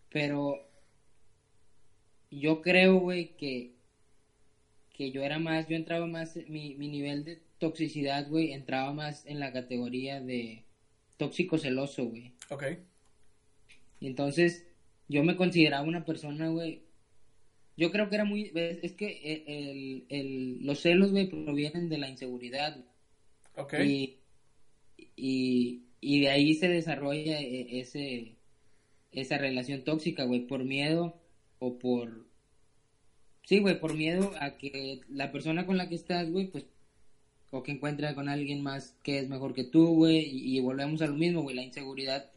Pero 0.10 0.68
yo 2.32 2.62
creo, 2.62 2.96
güey, 2.96 3.36
que, 3.36 3.75
que 4.96 5.12
yo 5.12 5.24
era 5.24 5.40
más, 5.40 5.68
yo 5.68 5.76
entraba 5.76 6.08
más, 6.08 6.38
mi, 6.48 6.76
mi 6.76 6.88
nivel 6.88 7.26
de 7.26 7.42
toxicidad, 7.60 8.30
güey, 8.30 8.54
entraba 8.54 8.94
más 8.94 9.26
en 9.26 9.40
la 9.40 9.52
categoría 9.52 10.22
de 10.22 10.64
tóxico 11.18 11.58
celoso, 11.58 12.06
güey. 12.06 12.32
Ok. 12.50 12.64
Y 14.00 14.08
entonces, 14.08 14.66
yo 15.08 15.24
me 15.24 15.36
consideraba 15.36 15.88
una 15.88 16.06
persona, 16.06 16.50
güey. 16.50 16.84
Yo 17.78 17.92
creo 17.92 18.10
que 18.10 18.16
era 18.16 18.26
muy. 18.26 18.52
Es 18.56 18.94
que 18.94 19.08
e, 19.08 19.44
el, 19.48 20.06
el, 20.10 20.66
los 20.66 20.80
celos, 20.80 21.12
güey, 21.12 21.28
provienen 21.28 21.90
de 21.90 21.98
la 21.98 22.10
inseguridad. 22.10 22.78
Ok. 23.58 23.74
Y, 23.84 24.18
y, 25.16 25.84
y 26.00 26.22
de 26.22 26.30
ahí 26.30 26.54
se 26.54 26.70
desarrolla 26.70 27.42
e, 27.42 27.80
ese, 27.80 28.36
esa 29.12 29.38
relación 29.38 29.84
tóxica, 29.84 30.24
güey, 30.24 30.48
por 30.48 30.64
miedo 30.64 31.20
o 31.60 31.78
por. 31.78 32.25
Sí, 33.46 33.60
güey, 33.60 33.80
por 33.80 33.94
miedo 33.94 34.32
a 34.40 34.58
que 34.58 35.02
la 35.10 35.32
persona 35.32 35.66
con 35.66 35.78
la 35.78 35.88
que 35.88 35.96
estás, 35.96 36.30
güey, 36.32 36.48
pues 36.48 36.66
o 37.52 37.64
que 37.64 37.72
encuentre 37.72 38.14
con 38.16 38.28
alguien 38.28 38.62
más 38.64 38.98
que 39.02 39.20
es 39.20 39.30
mejor 39.30 39.54
que 39.54 39.64
tú, 39.64 39.96
güey, 39.96 40.28
y, 40.30 40.60
volvemos 40.60 41.02
a 41.02 41.08
lo 41.08 41.14
mismo, 41.14 41.42
güey, 41.42 41.56
la 41.56 41.62
inseguridad. 41.62 42.32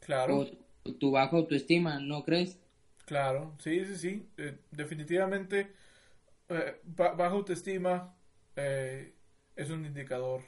Claro. 0.00 0.48
O 0.84 0.92
tu 0.94 1.12
bajo 1.12 1.36
autoestima, 1.36 2.00
¿no 2.00 2.24
crees? 2.24 2.58
Claro, 3.04 3.54
sí, 3.58 3.84
sí, 3.84 3.96
sí, 3.96 4.26
eh, 4.38 4.58
definitivamente 4.70 5.72
eh, 6.48 6.80
bajo 6.84 7.36
autoestima 7.36 8.14
eh, 8.56 9.12
es 9.54 9.70
un 9.70 9.84
indicador. 9.84 10.42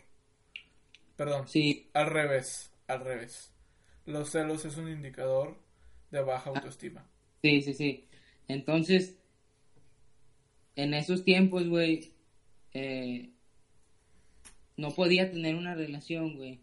Perdón. 1.16 1.46
Sí. 1.46 1.90
Al 1.94 2.06
revés, 2.06 2.72
al 2.88 3.00
revés. 3.00 3.52
Los 4.06 4.30
celos 4.30 4.64
es 4.64 4.76
un 4.76 4.88
indicador 4.88 5.56
de 6.10 6.22
baja 6.22 6.50
ah, 6.50 6.54
autoestima. 6.56 7.08
Sí, 7.42 7.62
sí, 7.62 7.74
sí. 7.74 8.08
Entonces, 8.48 9.18
en 10.76 10.94
esos 10.94 11.24
tiempos, 11.24 11.68
güey, 11.68 12.12
eh, 12.72 13.30
no 14.76 14.90
podía 14.90 15.30
tener 15.30 15.54
una 15.54 15.74
relación, 15.74 16.36
güey. 16.36 16.60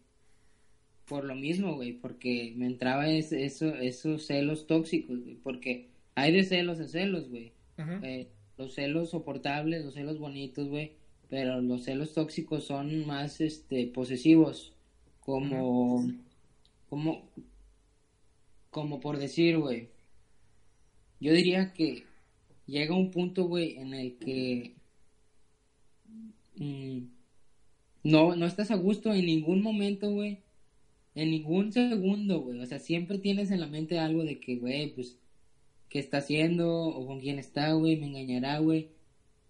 Por 1.06 1.24
lo 1.24 1.34
mismo, 1.34 1.74
güey, 1.74 1.92
porque 1.92 2.52
me 2.56 2.66
entraba 2.66 3.08
eso, 3.08 3.74
esos 3.74 4.26
celos 4.26 4.66
tóxicos, 4.66 5.20
güey, 5.22 5.34
porque 5.36 5.88
hay 6.14 6.32
de 6.32 6.44
celos 6.44 6.80
a 6.80 6.88
celos, 6.88 7.28
güey. 7.28 7.52
Eh, 7.78 8.28
los 8.56 8.74
celos 8.74 9.10
soportables, 9.10 9.84
los 9.84 9.94
celos 9.94 10.18
bonitos, 10.18 10.68
güey, 10.68 10.92
pero 11.28 11.60
los 11.60 11.84
celos 11.84 12.12
tóxicos 12.12 12.64
son 12.64 13.06
más, 13.06 13.40
este, 13.40 13.86
posesivos, 13.88 14.74
como, 15.20 16.06
como, 16.88 17.28
como 18.70 19.00
por 19.00 19.18
decir, 19.18 19.58
güey, 19.58 19.88
yo 21.18 21.32
diría 21.32 21.72
que 21.72 22.04
llega 22.66 22.96
un 22.96 23.10
punto, 23.10 23.44
güey, 23.44 23.76
en 23.76 23.94
el 23.94 24.18
que 24.18 24.74
mm, 26.56 26.98
no, 28.04 28.36
no 28.36 28.46
estás 28.46 28.70
a 28.70 28.76
gusto 28.76 29.12
en 29.12 29.26
ningún 29.26 29.62
momento, 29.62 30.10
güey, 30.10 30.40
en 31.14 31.30
ningún 31.30 31.72
segundo, 31.72 32.40
güey, 32.40 32.60
o 32.60 32.66
sea, 32.66 32.78
siempre 32.78 33.18
tienes 33.18 33.50
en 33.50 33.60
la 33.60 33.66
mente 33.66 33.98
algo 33.98 34.24
de 34.24 34.40
que, 34.40 34.56
güey, 34.56 34.94
pues, 34.94 35.18
¿qué 35.92 35.98
está 35.98 36.18
haciendo? 36.18 36.70
O 36.86 37.06
con 37.06 37.20
quién 37.20 37.38
está, 37.38 37.72
güey, 37.74 37.96
me 37.98 38.06
engañará, 38.06 38.58
güey. 38.60 38.90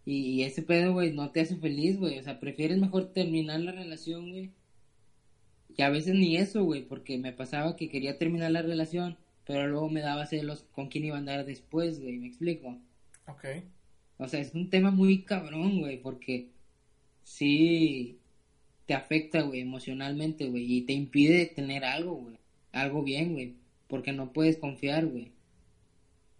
Y, 0.05 0.43
ese 0.43 0.63
pedo, 0.63 0.93
güey, 0.93 1.13
no 1.13 1.31
te 1.31 1.41
hace 1.41 1.57
feliz, 1.57 1.99
güey. 1.99 2.19
O 2.19 2.23
sea, 2.25 2.41
prefieres 2.41 2.79
mejor 2.79 3.13
terminar 3.13 3.61
la 3.61 3.73
relación, 3.73 4.31
güey. 4.31 4.51
Y 5.77 5.83
a 5.83 5.91
veces 5.91 6.15
ni 6.15 6.37
eso, 6.37 6.65
güey, 6.65 6.83
porque 6.83 7.19
me 7.19 7.33
pasaba 7.33 7.77
que 7.77 7.89
quería 7.89 8.19
terminar 8.19 8.51
la 8.51 8.63
relación, 8.63 9.19
pero 9.47 9.69
luego 9.69 9.89
me 9.89 10.01
daba 10.01 10.27
celos 10.27 10.65
con 10.73 10.89
quién 10.89 11.05
iba 11.05 11.17
a 11.17 11.19
andar 11.21 11.47
después, 11.47 12.01
güey, 12.01 12.19
¿me 12.19 12.27
explico? 12.27 12.79
Ok. 13.27 13.45
O 14.19 14.29
sea, 14.29 14.41
es 14.41 14.55
un 14.55 14.71
tema 14.71 14.91
muy 14.91 15.25
cabrón, 15.25 15.81
güey, 15.81 16.01
porque 16.01 16.51
sí 17.25 18.19
te 18.87 18.95
afecta, 18.95 19.43
güey, 19.43 19.61
emocionalmente, 19.61 20.49
güey, 20.49 20.73
y 20.73 20.83
te 20.83 20.93
impide 20.93 21.47
tener 21.47 21.85
algo, 21.85 22.15
güey, 22.15 22.39
algo 22.73 23.03
bien, 23.03 23.33
güey, 23.33 23.55
porque 23.89 24.13
no 24.13 24.33
puedes 24.33 24.57
confiar, 24.59 25.07
güey. 25.07 25.33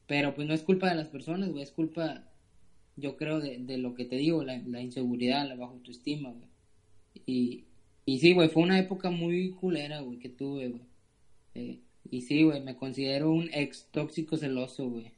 Pero 0.07 0.35
pues 0.35 0.47
no 0.47 0.55
es 0.55 0.63
culpa 0.63 0.89
de 0.89 0.97
las 0.97 1.09
personas, 1.09 1.51
güey, 1.51 1.63
es 1.63 1.71
culpa, 1.71 2.25
yo 2.97 3.17
creo, 3.17 3.41
de, 3.41 3.59
de 3.59 3.79
lo 3.79 3.95
que 3.95 4.05
te 4.05 4.17
digo, 4.17 4.45
la, 4.45 4.59
la 4.59 4.81
inseguridad, 4.81 5.49
la 5.49 5.55
baja 5.55 5.73
autoestima, 5.73 6.31
güey. 6.31 6.49
Y, 7.27 7.65
y 8.05 8.19
sí, 8.19 8.33
güey, 8.33 8.49
fue 8.49 8.63
una 8.63 8.79
época 8.79 9.11
muy 9.11 9.51
culera, 9.53 10.01
güey, 10.01 10.19
que 10.19 10.29
tuve, 10.29 10.69
güey. 10.69 10.83
Eh, 11.55 11.81
y 12.11 12.23
sí, 12.23 12.43
güey, 12.43 12.61
me 12.63 12.77
considero 12.77 13.31
un 13.31 13.49
ex 13.53 13.89
tóxico 13.91 14.37
celoso, 14.37 14.89
güey. 14.89 15.13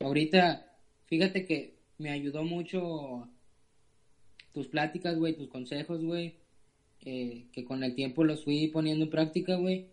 Ahorita, 0.00 0.69
fíjate 1.10 1.44
que 1.44 1.74
me 1.98 2.10
ayudó 2.10 2.44
mucho 2.44 3.28
tus 4.54 4.68
pláticas, 4.68 5.18
güey, 5.18 5.36
tus 5.36 5.48
consejos, 5.48 6.02
güey. 6.02 6.36
Eh, 7.02 7.46
que 7.52 7.64
con 7.64 7.82
el 7.82 7.94
tiempo 7.94 8.24
los 8.24 8.44
fui 8.44 8.68
poniendo 8.68 9.04
en 9.04 9.10
práctica, 9.10 9.56
güey. 9.56 9.88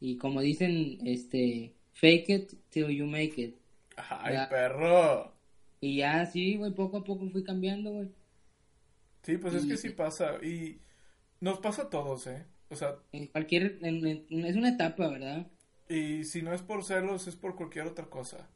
Y 0.00 0.16
como 0.16 0.40
dicen, 0.40 0.98
este, 1.06 1.74
fake 1.92 2.28
it 2.30 2.52
till 2.70 2.88
you 2.88 3.06
make 3.06 3.34
it. 3.36 3.56
Ay, 3.96 4.36
perro. 4.48 5.34
Y 5.80 5.96
ya, 5.96 6.24
sí, 6.26 6.56
güey, 6.56 6.72
poco 6.72 6.98
a 6.98 7.04
poco 7.04 7.28
fui 7.30 7.42
cambiando, 7.42 7.90
güey. 7.90 8.08
Sí, 9.22 9.36
pues 9.36 9.54
es 9.54 9.66
que 9.66 9.76
sí 9.76 9.90
pasa. 9.90 10.42
Y 10.42 10.80
nos 11.40 11.58
pasa 11.58 11.82
a 11.82 11.90
todos, 11.90 12.26
¿eh? 12.26 12.46
O 12.70 12.76
sea... 12.76 12.96
En 13.12 13.26
cualquier... 13.26 13.78
es 13.82 14.56
una 14.56 14.70
etapa, 14.70 15.08
¿verdad? 15.08 15.46
Y 15.88 16.24
si 16.24 16.42
no 16.42 16.54
es 16.54 16.62
por 16.62 16.84
celos, 16.84 17.26
es 17.26 17.36
por 17.36 17.56
cualquier 17.56 17.86
otra 17.86 18.06
cosa. 18.06 18.48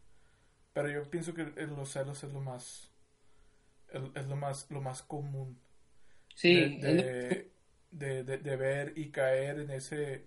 Pero 0.75 0.91
yo 0.91 1.11
pienso 1.11 1.33
que 1.33 1.45
los 1.45 1.91
celos 1.91 2.23
es 2.23 2.33
lo 2.33 2.41
más... 2.41 2.91
Es 4.15 4.27
lo 4.27 4.37
más, 4.37 4.71
lo 4.71 4.81
más 4.81 5.03
común. 5.03 5.59
Sí. 6.35 6.79
De, 6.79 7.51
de, 7.93 8.25
de, 8.25 8.57
ver 8.57 8.93
y 8.97 9.11
caer 9.11 9.61
en 9.61 9.71
ese, 9.71 10.25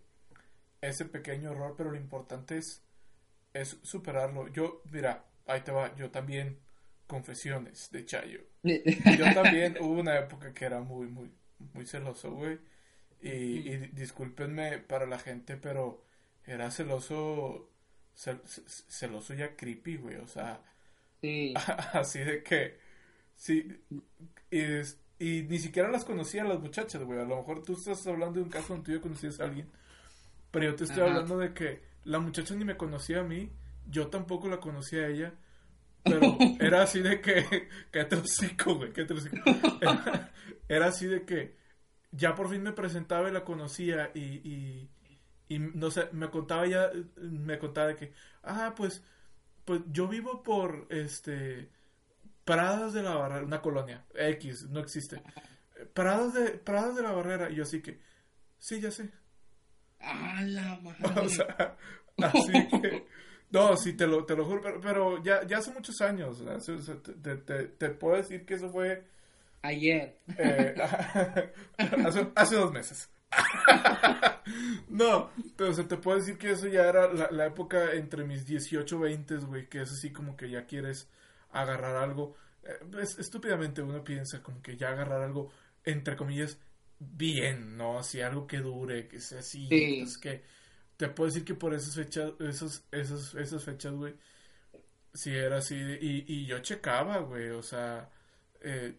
ese 0.80 1.04
pequeño 1.04 1.52
error, 1.52 1.76
pero 1.78 1.92
lo 1.92 1.98
importante 1.98 2.58
es, 2.58 2.82
es 3.54 3.78
superarlo. 3.84 4.48
Yo, 4.48 4.82
mira, 4.90 5.26
ahí 5.48 5.62
te 5.62 5.74
va, 5.74 5.94
yo 5.98 6.10
también, 6.10 6.60
confesiones 7.08 7.92
de 7.92 8.06
Chayo. 8.06 8.40
Yo 8.64 9.26
también 9.34 9.78
hubo 9.82 10.00
una 10.00 10.18
época 10.18 10.54
que 10.54 10.64
era 10.64 10.80
muy, 10.80 11.08
muy, 11.08 11.30
muy 11.74 11.86
celoso, 11.86 12.32
güey. 12.32 12.58
Y, 13.22 13.30
y, 13.30 13.78
discúlpenme 13.94 14.78
para 14.78 15.06
la 15.06 15.20
gente, 15.20 15.58
pero 15.58 16.06
era 16.46 16.72
celoso, 16.72 17.70
celoso 18.18 19.34
ya 19.34 19.56
creepy, 19.56 19.98
güey. 19.98 20.16
O 20.18 20.28
sea, 20.28 20.62
así 21.94 22.20
de 22.20 22.44
que, 22.44 22.80
sí, 23.36 23.80
y, 24.52 24.62
y 25.20 25.44
ni 25.44 25.60
siquiera 25.60 25.90
las 25.90 26.06
conocía 26.06 26.44
las 26.44 26.60
muchachas, 26.60 27.04
güey. 27.04 27.20
A 27.20 27.26
lo 27.26 27.38
mejor 27.38 27.64
tú 27.64 27.74
estás 27.74 28.06
hablando 28.08 28.40
de 28.40 28.46
un 28.46 28.50
caso 28.50 28.74
donde 28.74 28.86
tú 28.86 28.92
ya 28.94 29.02
conocías 29.02 29.40
a 29.40 29.46
alguien, 29.46 29.70
pero 30.52 30.66
yo 30.66 30.76
te 30.76 30.86
estoy 30.86 31.04
hablando 31.04 31.38
de 31.38 31.54
que 31.54 31.82
la 32.04 32.20
muchacha 32.20 32.56
ni 32.56 32.66
me 32.66 32.78
conocía 32.78 33.20
a 33.20 33.24
mí, 33.24 33.52
yo 33.90 34.08
tampoco 34.08 34.48
la 34.48 34.60
conocía 34.60 35.02
a 35.02 35.08
ella. 35.08 35.34
Pero 36.04 36.38
era 36.60 36.84
así 36.84 37.02
de 37.02 37.22
que, 37.22 37.70
que 37.92 38.04
trocico, 38.06 38.76
güey, 38.76 38.94
que 38.94 39.06
trocico. 39.06 39.38
era 40.68 40.88
así 40.88 41.06
de 41.06 41.26
que 41.26 41.56
ya 42.12 42.36
por 42.36 42.50
fin 42.50 42.64
me 42.64 42.72
presentaba 42.72 43.30
y 43.30 43.34
la 43.34 43.44
conocía 43.44 44.12
y, 44.14 44.20
y, 44.20 44.90
y 45.48 45.60
no 45.60 45.92
sé, 45.92 46.10
me 46.12 46.30
contaba 46.30 46.66
ya, 46.68 46.92
me 47.16 47.58
contaba 47.60 47.88
de 47.88 47.96
que, 47.96 48.14
ah, 48.44 48.74
pues, 48.76 49.04
pues 49.66 49.82
yo 49.92 50.08
vivo 50.08 50.44
por, 50.44 50.88
este, 50.90 51.70
Pradas 52.46 52.94
de 52.94 53.04
la 53.04 53.16
Barrera, 53.16 53.46
una 53.46 53.62
colonia, 53.62 54.06
X, 54.14 54.68
no 54.70 54.80
existe. 54.80 55.22
Pradas 55.94 56.34
de, 56.34 56.52
Pradas 56.52 56.96
de 56.96 57.04
la 57.04 57.12
Barrera, 57.12 57.50
y 57.50 57.56
yo 57.56 57.64
así 57.64 57.82
que, 57.82 58.00
sí, 58.58 58.80
ya 58.80 58.92
sé. 58.92 59.10
Ah, 60.00 60.42
la 60.44 60.80
madre. 60.80 61.22
O 61.26 61.30
sea, 61.30 61.78
así 62.18 62.68
que, 62.82 63.08
no, 63.52 63.76
sí, 63.78 63.94
te 63.94 64.08
lo, 64.08 64.26
te 64.26 64.36
lo 64.36 64.46
juro, 64.46 64.62
pero, 64.62 64.82
pero 64.82 65.24
ya, 65.24 65.46
ya 65.46 65.58
hace 65.58 65.72
muchos 65.72 66.00
años, 66.02 66.44
te, 67.22 67.36
te, 67.38 67.64
te 67.66 67.90
puedo 67.90 68.18
decir 68.18 68.46
que 68.46 68.56
eso 68.56 68.70
fue 68.70 69.06
Ayer. 69.62 70.18
Eh, 70.38 70.76
hace, 72.36 72.56
dos 72.56 72.72
meses. 72.72 73.10
no, 74.90 75.30
pero 75.56 75.74
se 75.74 75.84
te 75.84 75.98
puedo 75.98 76.18
decir 76.18 76.38
que 76.38 76.52
eso 76.52 76.68
ya 76.68 76.88
era 76.88 77.12
la, 77.14 77.46
época 77.46 77.94
entre 77.94 78.24
mis 78.24 78.46
18 78.46 78.96
y 78.96 79.00
20, 79.00 79.36
güey, 79.38 79.68
que 79.68 79.82
es 79.82 79.92
así 79.92 80.12
como 80.12 80.36
que 80.36 80.50
ya 80.50 80.66
quieres 80.66 81.10
agarrar 81.52 81.96
algo. 81.98 82.36
Eh, 82.64 83.04
estúpidamente 83.18 83.82
uno 83.82 84.04
piensa 84.04 84.42
como 84.42 84.62
que 84.62 84.78
ya 84.78 84.90
agarrar 84.90 85.22
algo, 85.22 85.52
entre 85.84 86.16
comillas, 86.16 86.60
bien, 87.00 87.78
¿no? 87.78 88.00
Así 88.00 88.22
algo 88.22 88.48
que 88.48 88.58
dure, 88.58 89.08
que 89.08 89.20
sea 89.20 89.40
así. 89.40 89.68
Es 89.72 90.18
que 90.18 90.44
te 90.96 91.10
puedo 91.10 91.28
decir 91.30 91.46
que 91.46 91.54
por 91.54 91.74
esas 91.74 91.96
fechas, 91.96 92.32
esos, 92.40 92.84
esos, 92.92 93.36
esas 93.36 93.64
fechas, 93.64 93.94
güey, 93.94 94.16
sí 95.14 95.32
era 95.36 95.58
así. 95.58 95.76
Y, 95.76 96.26
y 96.28 96.46
yo 96.46 96.60
checaba, 96.60 97.20
güey, 97.20 97.50
o 97.50 97.62
sea, 97.62 98.10
eh, 98.62 98.96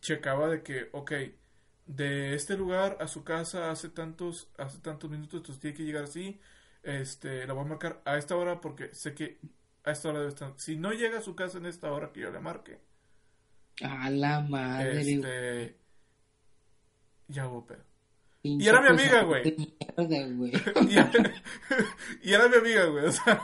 checaba 0.00 0.48
de 0.48 0.62
que, 0.62 0.88
ok, 0.92 1.12
de 1.88 2.34
este 2.34 2.56
lugar 2.56 2.98
a 3.00 3.08
su 3.08 3.24
casa 3.24 3.70
hace 3.70 3.88
tantos, 3.88 4.48
hace 4.58 4.78
tantos 4.78 5.10
minutos, 5.10 5.40
entonces 5.40 5.60
tiene 5.60 5.76
que 5.76 5.84
llegar 5.84 6.04
así, 6.04 6.38
este, 6.82 7.46
la 7.46 7.54
voy 7.54 7.64
a 7.64 7.68
marcar 7.68 8.02
a 8.04 8.18
esta 8.18 8.36
hora 8.36 8.60
porque 8.60 8.94
sé 8.94 9.14
que 9.14 9.40
a 9.84 9.90
esta 9.90 10.10
hora 10.10 10.18
debe 10.20 10.30
estar. 10.30 10.52
Si 10.58 10.76
no 10.76 10.92
llega 10.92 11.18
a 11.18 11.22
su 11.22 11.34
casa 11.34 11.58
en 11.58 11.66
esta 11.66 11.90
hora 11.90 12.12
que 12.12 12.20
yo 12.20 12.30
le 12.30 12.40
marque. 12.40 12.78
A 13.82 14.10
la 14.10 14.40
madre. 14.40 15.00
Este, 15.00 15.78
ya 17.28 17.48
hubo 17.48 17.66
pedo. 17.66 17.87
Y 18.42 18.68
era 18.68 18.80
mi 18.80 18.88
amiga, 18.88 19.22
güey. 19.22 19.56
y, 22.22 22.32
era 22.32 22.48
mi 22.48 22.56
amiga, 22.56 22.84
güey. 22.86 23.06
O 23.06 23.12
sea, 23.12 23.42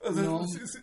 o 0.00 0.12
sea 0.12 0.22
no, 0.22 0.48
sí, 0.48 0.60
sí. 0.66 0.80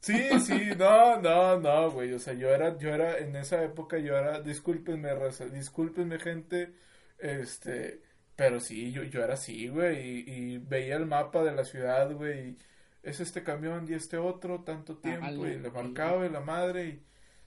sí, 0.00 0.40
sí, 0.40 0.60
no, 0.78 1.20
no, 1.20 1.58
no, 1.58 1.90
güey. 1.90 2.12
O 2.12 2.18
sea, 2.18 2.34
yo 2.34 2.48
era, 2.50 2.78
yo 2.78 2.94
era, 2.94 3.18
en 3.18 3.34
esa 3.36 3.62
época 3.64 3.98
yo 3.98 4.16
era, 4.16 4.40
discúlpenme, 4.40 5.12
raza, 5.14 5.46
discúlpenme, 5.46 6.18
gente, 6.18 6.72
este, 7.18 8.02
pero 8.36 8.60
sí, 8.60 8.92
yo, 8.92 9.02
yo 9.02 9.22
era 9.22 9.34
así, 9.34 9.68
güey, 9.68 10.24
y, 10.28 10.58
veía 10.58 10.96
el 10.96 11.06
mapa 11.06 11.42
de 11.42 11.52
la 11.52 11.64
ciudad, 11.64 12.12
güey, 12.12 12.50
y 12.50 12.58
es 13.02 13.20
este 13.20 13.42
camión 13.42 13.86
y 13.88 13.94
este 13.94 14.16
otro, 14.16 14.62
tanto 14.62 14.96
tiempo, 14.96 15.46
y 15.46 15.58
le 15.58 15.70
marcaba 15.70 16.24
y 16.24 16.30
la 16.30 16.40
madre, 16.40 16.86
y 16.86 17.02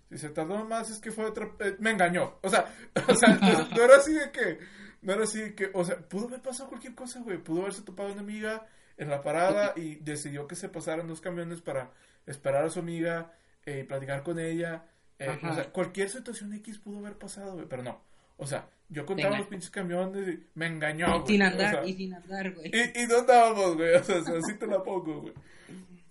si 0.09 0.17
se 0.17 0.29
tardó 0.29 0.63
más 0.65 0.89
es 0.89 0.99
que 0.99 1.11
fue 1.11 1.25
otra... 1.25 1.49
Eh, 1.59 1.75
me 1.79 1.91
engañó. 1.91 2.39
O 2.41 2.49
sea, 2.49 2.65
o 3.07 3.15
sea 3.15 3.35
no, 3.75 3.83
era 3.83 3.97
así 3.97 4.13
de 4.13 4.31
que... 4.31 4.59
No 5.01 5.13
era 5.13 5.23
así 5.23 5.39
de 5.39 5.55
que... 5.55 5.69
O 5.73 5.83
sea, 5.83 5.97
pudo 5.97 6.27
haber 6.27 6.41
pasado 6.41 6.69
cualquier 6.69 6.95
cosa, 6.95 7.19
güey. 7.21 7.37
Pudo 7.37 7.61
haberse 7.61 7.81
topado 7.81 8.11
una 8.11 8.21
amiga 8.21 8.65
en 8.97 9.09
la 9.09 9.21
parada 9.21 9.73
y 9.75 9.95
decidió 9.95 10.47
que 10.47 10.55
se 10.55 10.69
pasaran 10.69 11.07
dos 11.07 11.21
camiones 11.21 11.61
para 11.61 11.91
esperar 12.25 12.65
a 12.65 12.69
su 12.69 12.79
amiga 12.79 13.33
y 13.65 13.71
eh, 13.71 13.83
platicar 13.85 14.23
con 14.23 14.39
ella. 14.39 14.85
Eh, 15.19 15.39
o 15.43 15.53
sea, 15.53 15.71
cualquier 15.71 16.09
situación 16.09 16.53
X 16.53 16.79
pudo 16.79 16.99
haber 16.99 17.17
pasado, 17.17 17.53
güey. 17.53 17.67
Pero 17.67 17.83
no. 17.83 18.01
O 18.37 18.45
sea, 18.45 18.67
yo 18.89 19.05
contaba 19.05 19.37
los 19.37 19.47
pinches 19.47 19.69
camiones 19.69 20.27
y 20.27 20.47
me 20.55 20.67
engañó, 20.67 21.21
güey. 21.21 21.27
Sin 21.27 21.41
andar, 21.41 21.87
y 21.87 21.93
sin 21.93 22.13
andar, 22.13 22.53
güey. 22.53 22.71
Y, 22.73 23.03
y 23.03 23.07
no 23.07 23.19
andábamos, 23.19 23.75
güey. 23.75 23.95
O 23.95 24.03
sea, 24.03 24.17
así 24.17 24.57
te 24.57 24.67
la 24.67 24.83
pongo, 24.83 25.21
güey. 25.21 25.33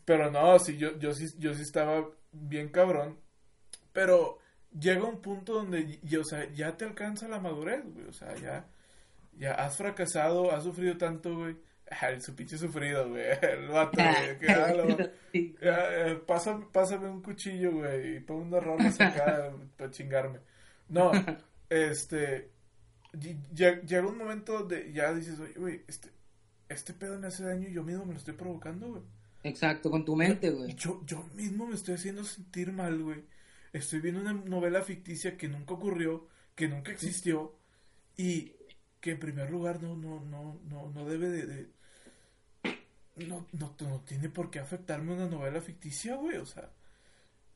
Pero 0.05 0.31
no, 0.31 0.59
sí, 0.59 0.77
yo, 0.77 0.99
yo 0.99 1.13
sí, 1.15 1.27
yo 1.39 1.55
sí 1.55 1.63
estaba 1.63 2.07
bien 2.33 2.69
cabrón. 2.69 3.19
Pero 3.95 4.41
llega 4.79 5.05
un 5.05 5.23
punto 5.23 5.55
donde, 5.55 5.99
o 6.21 6.25
sea, 6.25 6.53
ya 6.53 6.77
te 6.77 6.85
alcanza 6.85 7.29
la 7.29 7.41
madurez, 7.41 7.83
güey. 7.95 8.07
O 8.07 8.13
sea, 8.13 8.35
ya, 8.35 8.67
ya 9.39 9.55
has 9.55 9.77
fracasado, 9.77 10.53
has 10.53 10.65
sufrido 10.65 10.99
tanto, 10.99 11.35
güey. 11.35 11.57
El 12.03 12.21
su 12.21 12.35
pinche 12.35 12.59
sufrido, 12.59 13.09
güey. 13.09 13.25
El 13.43 13.69
vato, 13.69 14.03
güey. 14.03 14.39
Que, 14.39 14.51
ah, 14.51 14.73
eh, 15.33 16.21
pásame, 16.27 16.67
pásame, 16.73 17.09
un 17.09 17.23
cuchillo, 17.23 17.71
güey. 17.73 18.17
Y 18.17 18.21
pon 18.21 18.43
unas 18.43 18.63
rolas 18.63 19.01
acá 19.01 19.53
para 19.79 19.91
chingarme. 19.91 20.41
No, 20.89 21.13
este. 21.71 22.51
Llega 23.55 24.09
un 24.09 24.19
momento 24.19 24.55
donde 24.55 24.93
ya 24.93 25.15
dices, 25.15 25.39
oye, 25.39 25.55
güey, 25.57 25.83
este, 25.87 26.11
este 26.69 26.95
pedo 26.95 27.17
me 27.17 27.29
hace 27.29 27.45
daño 27.45 27.69
y 27.69 27.73
yo 27.73 27.85
mismo 27.85 28.05
me 28.05 28.15
lo 28.15 28.19
estoy 28.19 28.35
provocando, 28.35 28.89
güey. 28.89 29.03
Exacto, 29.45 29.89
con 29.89 30.05
tu 30.05 30.17
mente, 30.17 30.51
güey. 30.51 30.75
Yo, 30.75 31.01
yo 31.07 31.23
mismo 31.35 31.69
me 31.69 31.77
estoy 31.77 31.95
haciendo 31.95 32.25
sentir 32.25 32.73
mal, 32.73 33.01
güey. 33.01 33.23
Estoy 33.75 34.01
viendo 34.01 34.21
una 34.21 34.33
novela 34.33 34.83
ficticia 34.83 35.37
que 35.37 35.49
nunca 35.49 35.75
ocurrió, 35.75 36.29
que 36.55 36.69
nunca 36.69 36.93
existió 36.93 37.59
y 38.17 38.53
que 39.01 39.11
en 39.11 39.19
primer 39.19 39.51
lugar 39.51 39.83
no, 39.83 39.97
no, 39.97 40.21
no, 40.21 40.61
no, 40.65 40.91
no 40.91 41.05
debe 41.05 41.29
de, 41.29 41.69
no, 43.17 43.47
no, 43.53 43.75
no, 43.81 44.01
tiene 44.07 44.29
por 44.29 44.51
qué 44.51 44.61
afectarme 44.61 45.13
una 45.13 45.27
novela 45.27 45.61
ficticia, 45.61 46.15
güey. 46.15 46.37
O 46.37 46.47
sea, 46.47 46.71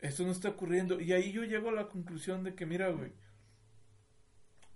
esto 0.00 0.24
no 0.24 0.32
está 0.32 0.48
ocurriendo. 0.50 1.00
Y 1.00 1.12
ahí 1.12 1.30
yo 1.30 1.44
llego 1.44 1.68
a 1.68 1.72
la 1.72 1.88
conclusión 1.88 2.42
de 2.42 2.54
que, 2.56 2.66
mira, 2.66 2.88
güey, 2.90 3.12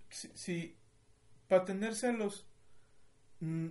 si, 0.09 0.29
si 0.33 0.77
para 1.49 1.65
tener 1.65 1.93
celos, 1.93 2.47
mm, 3.41 3.67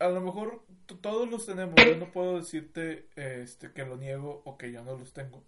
a 0.00 0.08
lo 0.08 0.20
mejor 0.20 0.64
todos 1.00 1.30
los 1.30 1.46
tenemos. 1.46 1.76
Yo 1.76 1.96
no 1.96 2.10
puedo 2.10 2.38
decirte 2.38 3.08
este, 3.14 3.72
que 3.72 3.84
lo 3.84 3.96
niego 3.96 4.42
o 4.44 4.58
que 4.58 4.72
yo 4.72 4.82
no 4.82 4.98
los 4.98 5.12
tengo. 5.12 5.44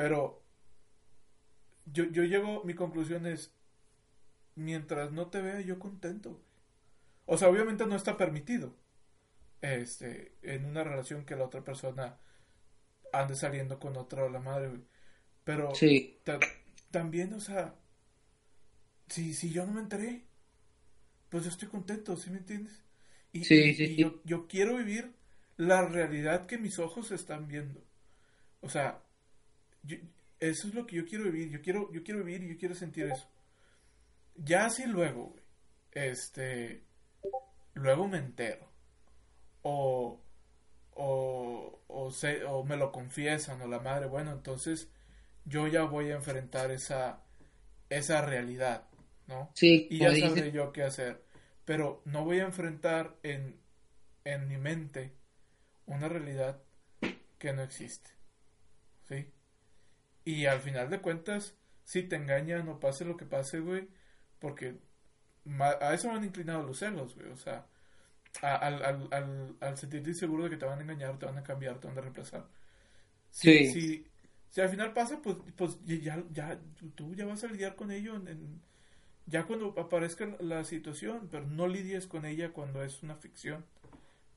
Pero 0.00 0.42
yo, 1.84 2.04
yo 2.04 2.24
llego, 2.24 2.64
mi 2.64 2.74
conclusión 2.74 3.26
es, 3.26 3.52
mientras 4.54 5.12
no 5.12 5.28
te 5.28 5.42
vea 5.42 5.60
yo 5.60 5.78
contento. 5.78 6.40
O 7.26 7.38
sea, 7.38 7.48
obviamente 7.48 7.86
no 7.86 7.96
está 7.96 8.16
permitido. 8.16 8.74
Este, 9.62 10.36
en 10.42 10.64
una 10.66 10.84
relación 10.84 11.24
que 11.26 11.36
la 11.36 11.44
otra 11.44 11.62
persona 11.64 12.18
ande 13.12 13.36
saliendo 13.36 13.78
con 13.78 13.96
otra 13.98 14.28
la 14.30 14.40
madre, 14.40 14.70
Pero 15.44 15.72
sí. 15.74 16.18
también, 16.90 17.34
o 17.34 17.40
sea, 17.40 17.74
si, 19.08 19.34
si 19.34 19.50
yo 19.52 19.66
no 19.66 19.72
me 19.72 19.80
enteré, 19.80 20.24
pues 21.28 21.44
yo 21.44 21.50
estoy 21.50 21.68
contento, 21.68 22.16
¿sí 22.16 22.30
me 22.30 22.38
entiendes? 22.38 22.82
Y, 23.32 23.44
sí, 23.44 23.74
sí, 23.74 23.96
Yo, 23.96 24.20
yo 24.24 24.48
quiero 24.48 24.76
vivir 24.76 25.14
la 25.56 25.82
realidad 25.86 26.46
que 26.46 26.58
mis 26.58 26.78
ojos 26.78 27.12
están 27.12 27.46
viendo. 27.48 27.84
O 28.60 28.68
sea, 28.68 29.02
eso 30.40 30.68
es 30.68 30.74
lo 30.74 30.86
que 30.86 30.96
yo 30.96 31.04
quiero 31.04 31.24
vivir. 31.24 31.50
Yo 31.50 31.60
quiero, 31.60 31.92
yo 31.92 32.02
quiero 32.02 32.24
vivir 32.24 32.42
y 32.42 32.48
yo 32.48 32.58
quiero 32.58 32.74
sentir 32.74 33.06
eso. 33.06 33.28
Ya 34.36 34.70
si 34.70 34.86
luego, 34.86 35.36
este, 35.92 36.84
luego 37.74 38.08
me 38.08 38.18
entero. 38.18 38.68
O, 39.62 40.20
o, 40.94 41.82
o, 41.86 42.10
se, 42.10 42.44
o 42.44 42.64
me 42.64 42.76
lo 42.76 42.90
confiesan 42.90 43.60
o 43.60 43.68
la 43.68 43.80
madre, 43.80 44.06
bueno, 44.06 44.32
entonces 44.32 44.90
yo 45.44 45.66
ya 45.66 45.82
voy 45.84 46.10
a 46.10 46.14
enfrentar 46.14 46.70
esa, 46.70 47.22
esa 47.90 48.22
realidad, 48.22 48.88
¿no? 49.26 49.50
Sí, 49.54 49.86
y 49.90 49.98
ya 49.98 50.16
sabré 50.16 50.52
yo 50.52 50.72
qué 50.72 50.84
hacer. 50.84 51.22
Pero 51.64 52.02
no 52.06 52.24
voy 52.24 52.40
a 52.40 52.44
enfrentar 52.44 53.16
en, 53.22 53.60
en 54.24 54.48
mi 54.48 54.56
mente 54.56 55.12
una 55.86 56.08
realidad 56.08 56.62
que 57.38 57.52
no 57.52 57.62
existe. 57.62 58.19
Y 60.24 60.46
al 60.46 60.60
final 60.60 60.90
de 60.90 61.00
cuentas, 61.00 61.54
si 61.84 62.02
te 62.02 62.16
engañan 62.16 62.68
o 62.68 62.78
pase 62.78 63.04
lo 63.04 63.16
que 63.16 63.24
pase, 63.24 63.60
güey, 63.60 63.88
porque 64.38 64.78
a 65.58 65.94
eso 65.94 66.08
van 66.08 66.24
inclinados 66.24 66.66
los 66.66 66.78
celos, 66.78 67.14
güey, 67.16 67.28
o 67.28 67.36
sea, 67.36 67.66
al, 68.42 68.84
al, 68.84 69.08
al, 69.10 69.56
al 69.60 69.78
sentirte 69.78 70.10
inseguro 70.10 70.44
de 70.44 70.50
que 70.50 70.56
te 70.56 70.66
van 70.66 70.78
a 70.78 70.82
engañar, 70.82 71.18
te 71.18 71.26
van 71.26 71.38
a 71.38 71.42
cambiar, 71.42 71.78
te 71.78 71.88
van 71.88 71.98
a 71.98 72.02
reemplazar. 72.02 72.46
Si, 73.30 73.66
sí. 73.70 74.06
si, 74.50 74.60
al 74.60 74.68
final 74.68 74.92
pasa, 74.92 75.20
pues, 75.22 75.36
pues 75.56 75.78
ya, 75.84 76.22
ya, 76.30 76.58
tú 76.94 77.14
ya 77.14 77.26
vas 77.26 77.42
a 77.44 77.48
lidiar 77.48 77.74
con 77.76 77.90
ello 77.90 78.16
en, 78.16 78.60
ya 79.26 79.44
cuando 79.44 79.74
aparezca 79.78 80.26
la 80.40 80.64
situación, 80.64 81.28
pero 81.30 81.46
no 81.46 81.66
lidies 81.66 82.06
con 82.06 82.24
ella 82.24 82.52
cuando 82.52 82.82
es 82.82 83.02
una 83.02 83.16
ficción. 83.16 83.64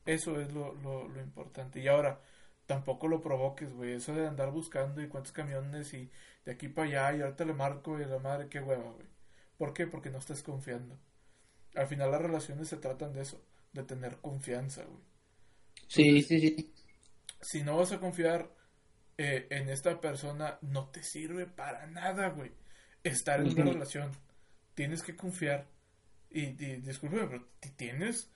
Eso 0.05 0.39
es 0.39 0.51
lo, 0.53 0.73
lo, 0.75 1.07
lo 1.07 1.21
importante. 1.21 1.79
Y 1.79 1.87
ahora, 1.87 2.19
tampoco 2.65 3.07
lo 3.07 3.21
provoques, 3.21 3.73
güey. 3.73 3.93
Eso 3.93 4.13
de 4.13 4.27
andar 4.27 4.51
buscando 4.51 5.01
y 5.01 5.07
cuántos 5.07 5.31
camiones 5.31 5.93
y 5.93 6.11
de 6.45 6.51
aquí 6.51 6.67
para 6.67 6.87
allá 6.87 7.17
y 7.17 7.21
ahorita 7.21 7.45
le 7.45 7.53
marco 7.53 7.99
y 7.99 8.05
la 8.05 8.19
madre, 8.19 8.49
qué 8.49 8.59
hueva, 8.59 8.91
güey. 8.91 9.07
¿Por 9.57 9.73
qué? 9.73 9.87
Porque 9.87 10.09
no 10.09 10.17
estás 10.17 10.43
confiando. 10.43 10.99
Al 11.75 11.87
final 11.87 12.11
las 12.11 12.21
relaciones 12.21 12.67
se 12.67 12.77
tratan 12.77 13.13
de 13.13 13.21
eso, 13.21 13.43
de 13.71 13.83
tener 13.83 14.17
confianza, 14.17 14.83
güey. 14.83 15.03
Sí, 15.87 16.21
sí, 16.21 16.39
sí. 16.39 16.73
Si 17.41 17.63
no 17.63 17.77
vas 17.77 17.91
a 17.91 17.99
confiar 17.99 18.49
eh, 19.17 19.47
en 19.49 19.69
esta 19.69 19.99
persona, 19.99 20.57
no 20.61 20.89
te 20.89 21.03
sirve 21.03 21.45
para 21.45 21.87
nada, 21.87 22.29
güey. 22.29 22.51
Estar 23.03 23.41
en 23.41 23.51
una 23.51 23.71
relación. 23.71 24.11
Tienes 24.75 25.03
que 25.03 25.15
confiar. 25.15 25.67
Y, 26.29 26.45
y 26.45 26.77
discúlpeme, 26.77 27.27
pero 27.27 27.47
tienes 27.75 28.31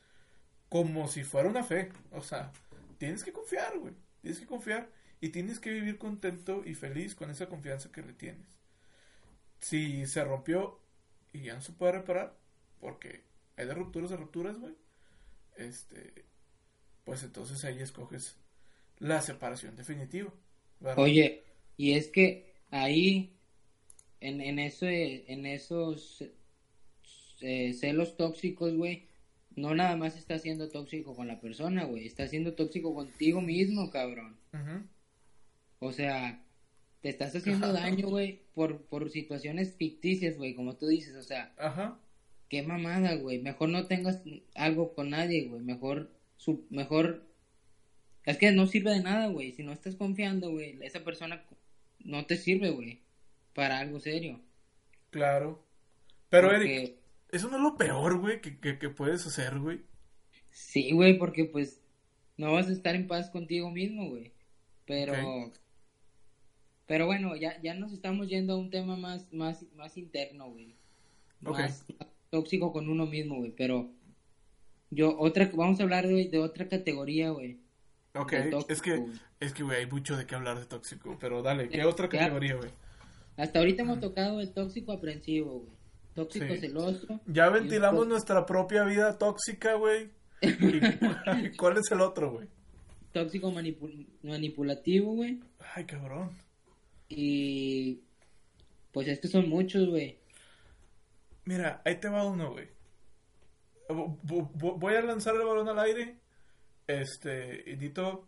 como 0.69 1.07
si 1.07 1.23
fuera 1.23 1.49
una 1.49 1.63
fe. 1.63 1.89
O 2.11 2.21
sea, 2.21 2.51
tienes 2.97 3.23
que 3.23 3.31
confiar, 3.31 3.77
güey. 3.79 3.95
Tienes 4.21 4.39
que 4.39 4.45
confiar 4.45 4.89
y 5.21 5.29
tienes 5.29 5.59
que 5.59 5.71
vivir 5.71 5.97
contento 5.97 6.63
y 6.65 6.75
feliz 6.75 7.15
con 7.15 7.29
esa 7.29 7.47
confianza 7.47 7.91
que 7.91 8.01
le 8.01 8.13
tienes. 8.13 8.59
Si 9.59 10.05
se 10.05 10.23
rompió 10.23 10.79
y 11.33 11.41
ya 11.41 11.55
no 11.55 11.61
se 11.61 11.71
puede 11.71 11.93
reparar, 11.93 12.35
porque 12.79 13.23
hay 13.55 13.65
de 13.65 13.73
rupturas 13.73 14.09
de 14.09 14.17
rupturas, 14.17 14.59
güey. 14.59 14.75
Este, 15.55 16.25
pues 17.03 17.23
entonces 17.23 17.63
ahí 17.65 17.81
escoges 17.81 18.37
la 18.99 19.21
separación 19.21 19.75
definitiva. 19.75 20.31
Oye, 20.95 21.43
y 21.75 21.93
es 21.93 22.07
que 22.07 22.53
ahí, 22.69 23.35
en, 24.19 24.41
en, 24.41 24.59
eso, 24.59 24.85
en 24.87 25.45
esos 25.45 26.23
eh, 27.41 27.73
celos 27.73 28.15
tóxicos, 28.17 28.75
güey, 28.75 29.06
no 29.57 29.73
nada 29.73 29.97
más 29.97 30.15
está 30.15 30.37
siendo 30.37 30.69
tóxico 30.69 31.15
con 31.15 31.27
la 31.27 31.41
persona, 31.41 31.83
güey, 31.83 32.05
está 32.05 32.27
siendo 32.27 32.53
tóxico 32.53 32.93
contigo 32.93 33.41
mismo, 33.41 33.89
cabrón. 33.89 34.37
O 35.79 35.91
sea, 35.91 36.43
te 37.01 37.09
estás 37.09 37.35
haciendo 37.35 37.73
daño, 37.73 38.07
güey, 38.07 38.43
por, 38.53 38.83
por 38.85 39.09
situaciones 39.09 39.73
ficticias, 39.73 40.37
güey, 40.37 40.53
como 40.53 40.77
tú 40.77 40.87
dices, 40.87 41.15
o 41.15 41.23
sea, 41.23 41.53
Ajá. 41.57 41.99
qué 42.49 42.61
mamada, 42.61 43.15
güey, 43.15 43.39
mejor 43.39 43.69
no 43.69 43.87
tengas 43.87 44.21
algo 44.53 44.93
con 44.93 45.09
nadie, 45.09 45.47
güey, 45.47 45.63
mejor, 45.63 46.11
su, 46.37 46.67
mejor, 46.69 47.25
es 48.25 48.37
que 48.37 48.51
no 48.51 48.67
sirve 48.67 48.91
de 48.91 49.01
nada, 49.01 49.25
güey, 49.25 49.53
si 49.53 49.63
no 49.63 49.71
estás 49.71 49.95
confiando, 49.95 50.51
güey, 50.51 50.77
esa 50.83 51.03
persona 51.03 51.43
no 51.99 52.27
te 52.27 52.37
sirve, 52.37 52.69
güey, 52.69 53.01
para 53.55 53.79
algo 53.79 53.99
serio. 53.99 54.39
Claro. 55.09 55.63
Pero, 56.29 56.51
Eric, 56.51 56.97
eso 57.31 57.49
no 57.49 57.57
es 57.57 57.63
lo 57.63 57.75
peor, 57.75 58.19
güey, 58.19 58.41
que, 58.41 58.57
que, 58.57 58.89
puedes 58.89 59.25
hacer, 59.25 59.59
güey. 59.59 59.81
Sí, 60.51 60.91
güey, 60.91 61.17
porque 61.17 61.45
pues 61.45 61.81
no 62.37 62.53
vas 62.53 62.67
a 62.67 62.71
estar 62.71 62.95
en 62.95 63.07
paz 63.07 63.29
contigo 63.29 63.69
mismo, 63.71 64.09
güey. 64.09 64.31
Pero... 64.85 65.13
Pero 66.87 67.05
bueno, 67.05 67.35
ya, 67.35 67.61
ya 67.61 67.73
nos 67.73 67.91
estamos 67.91 68.29
yendo 68.29 68.53
a 68.53 68.57
un 68.57 68.69
tema 68.69 68.95
más, 68.95 69.31
más, 69.33 69.65
más 69.75 69.97
interno, 69.97 70.49
güey. 70.49 70.73
Más, 71.41 71.85
tóxico 72.29 72.71
con 72.71 72.87
uno 72.87 73.05
mismo, 73.05 73.35
güey. 73.35 73.51
Pero 73.51 73.91
yo, 74.89 75.19
otra, 75.19 75.51
vamos 75.53 75.79
a 75.79 75.83
hablar 75.83 76.07
de, 76.07 76.29
de 76.29 76.39
otra 76.39 76.69
categoría, 76.69 77.31
güey. 77.31 77.59
Ok, 78.13 78.33
es 78.69 78.81
que, 78.81 79.05
es 79.39 79.53
que, 79.53 79.63
güey, 79.63 79.79
hay 79.79 79.85
mucho 79.85 80.15
de 80.15 80.25
qué 80.25 80.35
hablar 80.35 80.59
de 80.59 80.65
tóxico. 80.65 81.17
Pero 81.19 81.41
dale, 81.41 81.67
¿qué 81.67 81.83
otra 81.83 82.07
categoría, 82.07 82.55
güey? 82.55 82.71
Hasta 83.35 83.59
ahorita 83.59 83.83
hemos 83.83 83.99
tocado 83.99 84.39
el 84.39 84.53
tóxico 84.53 84.93
aprensivo, 84.93 85.59
güey. 85.59 85.76
Tóxico 86.17 86.55
celoso. 86.59 87.21
Ya 87.27 87.47
ventilamos 87.49 88.07
nuestra 88.07 88.43
propia 88.43 88.83
vida 88.85 89.19
tóxica, 89.19 89.75
güey. 89.75 90.09
¿Cuál 91.59 91.77
es 91.77 91.91
el 91.91 92.01
otro, 92.01 92.31
güey? 92.31 92.47
Tóxico 93.13 93.53
manipulativo, 94.23 95.13
güey. 95.13 95.39
Ay, 95.75 95.85
cabrón. 95.85 96.31
Y 97.07 98.01
pues 98.91 99.07
estos 99.09 99.29
son 99.29 99.47
muchos, 99.47 99.87
güey. 99.87 100.17
Mira, 101.45 101.83
ahí 101.85 101.99
te 101.99 102.09
va 102.09 102.25
uno, 102.25 102.49
güey. 102.51 102.67
Voy 103.87 104.95
a 104.95 105.01
lanzar 105.03 105.35
el 105.35 105.45
balón 105.45 105.69
al 105.69 105.77
aire. 105.77 106.15
Este, 106.87 107.61
y 107.67 107.75
necesito, 107.75 108.27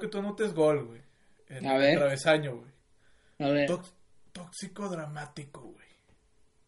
que 0.00 0.06
tú 0.06 0.18
anotes 0.18 0.54
gol, 0.54 0.86
güey. 0.86 1.00
A 1.66 1.76
ver. 1.76 1.98
travesaño, 1.98 2.58
güey. 2.58 2.70
A 3.40 3.48
ver. 3.48 3.68
tóxico 4.32 4.88
dramático, 4.88 5.60
güey. 5.60 5.93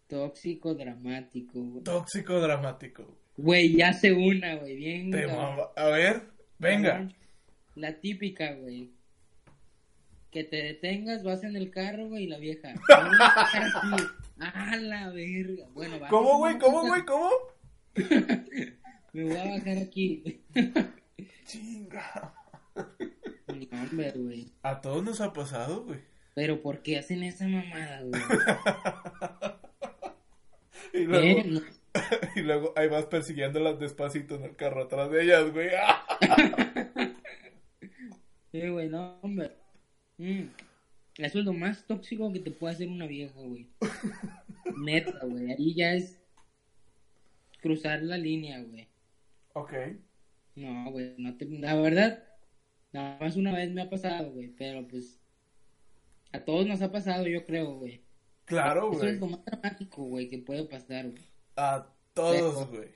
Tóxico 0.09 0.75
dramático, 0.75 1.61
güey. 1.61 1.83
Tóxico 1.83 2.41
dramático. 2.41 3.19
Güey, 3.37 3.77
ya 3.77 3.93
se 3.93 4.13
una, 4.13 4.55
güey. 4.57 4.77
Bien. 4.77 5.13
A 5.77 5.87
ver, 5.87 6.23
venga. 6.59 7.09
La 7.75 8.01
típica, 8.01 8.55
güey. 8.55 8.93
Que 10.31 10.45
te 10.45 10.57
detengas, 10.57 11.23
vas 11.23 11.45
en 11.45 11.57
el 11.57 11.71
carro, 11.71 12.09
güey, 12.09 12.25
y 12.25 12.27
la 12.29 12.39
vieja. 12.39 12.75
ah, 14.41 14.77
la 14.77 15.11
verga. 15.11 15.67
Bueno, 15.75 15.99
va. 15.99 16.09
¿Cómo, 16.09 16.39
güey? 16.39 16.59
¿Cómo, 16.59 16.87
güey? 16.87 17.05
¿Cómo? 17.05 17.31
Me 19.13 19.25
voy 19.25 19.37
a 19.37 19.45
bajar 19.45 19.79
aquí. 19.79 20.43
Chinga. 21.47 22.35
Hombre, 23.73 24.13
güey. 24.13 24.53
A 24.63 24.81
todos 24.81 25.03
nos 25.03 25.21
ha 25.21 25.33
pasado, 25.33 25.85
güey. 25.85 26.01
Pero 26.35 26.61
¿por 26.61 26.83
qué 26.83 26.99
hacen 26.99 27.23
esa 27.23 27.49
mamada, 27.49 28.03
güey? 28.03 28.23
y, 31.01 31.05
luego, 31.05 31.41
Eh, 31.41 31.63
y 32.37 32.41
luego 32.41 32.73
ahí 32.77 32.89
vas 32.89 33.07
persiguiéndolas 33.07 33.79
despacito 33.79 34.37
en 34.37 34.45
el 34.45 34.57
carro 34.57 34.83
atrás 34.85 35.11
de 35.11 35.25
ellas, 35.25 35.53
güey. 35.53 35.71
Sí, 38.53 38.69
güey, 38.69 38.89
no, 38.89 39.19
hombre. 39.21 39.53
Mm. 40.17 40.45
Eso 41.19 41.39
es 41.41 41.45
lo 41.45 41.53
más 41.53 41.87
tóxico 41.87 42.33
que 42.33 42.41
te 42.41 42.51
puede 42.51 42.75
hacer 42.75 42.89
una 42.89 43.07
vieja, 43.07 43.39
güey. 43.39 43.67
Neta, 44.79 45.19
güey. 45.27 45.53
Ahí 45.53 45.75
ya 45.75 45.93
es 45.93 46.19
cruzar 47.61 48.03
la 48.03 48.17
línea, 48.17 48.63
güey. 48.63 48.89
ok. 49.53 49.73
No, 50.55 50.91
güey, 50.91 51.15
no 51.19 51.37
te... 51.37 51.45
La 51.45 51.75
verdad, 51.75 52.25
nada 52.93 53.19
más 53.21 53.37
una 53.37 53.55
vez 53.55 53.71
me 53.73 53.83
ha 53.83 53.91
pasado, 53.91 54.31
güey. 54.31 54.49
Pero 54.57 54.89
pues, 54.89 55.21
a 56.33 56.41
todos 56.41 56.67
nos 56.67 56.81
ha 56.81 56.91
pasado, 56.91 57.27
yo 57.27 57.45
creo, 57.45 57.75
güey. 57.75 58.01
Claro, 58.47 58.91
Eso 58.93 59.01
güey. 59.01 59.15
es 59.15 59.21
lo 59.21 59.27
más 59.29 59.45
dramático, 59.45 60.05
güey, 60.05 60.29
que 60.29 60.39
puede 60.39 60.65
pasar, 60.65 61.11
güey. 61.11 61.23
A 61.57 61.87
todos, 62.15 62.69
güey. 62.71 62.89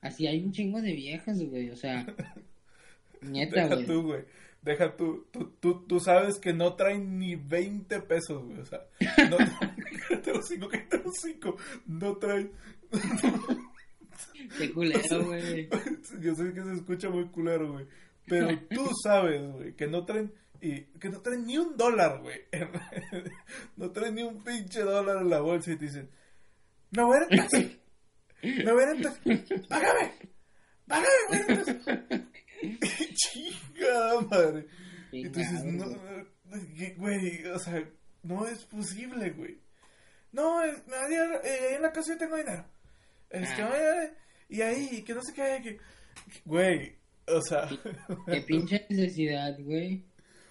Así 0.00 0.26
hay 0.26 0.42
un 0.44 0.52
chingo 0.52 0.80
de 0.80 0.92
viejas, 0.92 1.42
güey. 1.42 1.70
O 1.70 1.76
sea, 1.76 2.06
Deja 3.20 3.66
güey. 3.66 3.86
tú, 3.86 4.02
güey. 4.02 4.24
Deja 4.62 4.94
tú. 4.96 5.26
Tú, 5.30 5.52
tú, 5.60 5.86
tú 5.86 6.00
sabes 6.00 6.38
que 6.38 6.52
no 6.52 6.74
traen 6.74 7.18
ni 7.18 7.34
20 7.36 8.00
pesos, 8.02 8.44
güey. 8.44 8.60
O 8.60 8.64
sea, 8.66 8.80
no, 9.30 9.36
los 10.34 10.46
cinco, 10.48 10.68
cállate 10.68 10.98
los 11.02 11.14
cinco. 11.22 11.56
No 11.86 12.16
traen. 12.18 12.50
Qué 14.58 14.72
culero, 14.72 15.24
güey. 15.24 15.68
Yo 16.20 16.34
sé 16.34 16.52
que 16.52 16.62
se 16.62 16.72
escucha 16.74 17.08
muy 17.10 17.26
culero, 17.28 17.72
güey. 17.72 17.86
Pero 18.26 18.48
tú 18.70 18.86
sabes, 19.02 19.40
güey, 19.52 19.74
que 19.74 19.86
no 19.86 20.04
traen. 20.04 20.32
Y 20.62 20.82
que 20.98 21.08
no 21.08 21.20
traen 21.20 21.46
ni 21.46 21.56
un 21.58 21.76
dólar, 21.76 22.20
güey. 22.20 22.40
No 23.76 23.90
traen 23.90 24.14
ni 24.14 24.22
un 24.22 24.42
pinche 24.44 24.80
dólar 24.82 25.18
en 25.22 25.30
la 25.30 25.40
bolsa 25.40 25.72
y 25.72 25.76
te 25.76 25.84
dicen: 25.86 26.10
Me 26.90 27.02
voy 27.02 27.16
a 27.16 27.20
ir 27.20 27.26
en 27.30 27.38
taxi. 27.38 27.80
Me 28.42 28.72
voy 28.72 28.82
a 28.82 28.90
ir 28.90 28.96
en 28.96 29.02
taxi. 29.02 29.58
Págame. 29.68 30.12
Págame, 30.86 31.08
güey. 31.28 31.40
en 32.60 32.78
taxi". 32.78 33.14
Chingada 33.14 34.20
madre. 34.22 34.66
Y 35.12 35.28
tú 35.28 35.38
dices, 35.40 35.64
no, 35.64 35.86
güey, 36.98 37.44
o 37.46 37.58
sea, 37.58 37.82
no 38.22 38.46
es 38.46 38.64
posible, 38.66 39.30
güey. 39.30 39.58
No, 40.32 40.62
es, 40.62 40.86
nadie, 40.86 41.18
eh, 41.42 41.68
ahí 41.70 41.74
en 41.76 41.82
la 41.82 41.90
casa 41.92 42.12
yo 42.12 42.18
tengo 42.18 42.36
dinero. 42.36 42.64
Este, 43.30 43.62
Ah. 43.62 43.70
oye, 43.72 44.12
y 44.48 44.60
ahí, 44.62 45.02
que 45.02 45.14
no 45.14 45.22
sé 45.22 45.32
qué, 45.34 45.60
que, 45.62 45.78
güey, 46.44 46.96
o 47.26 47.40
sea, 47.42 47.68
Qué 48.26 48.40
pinche 48.42 48.86
necesidad, 48.90 49.56
güey. 49.60 50.04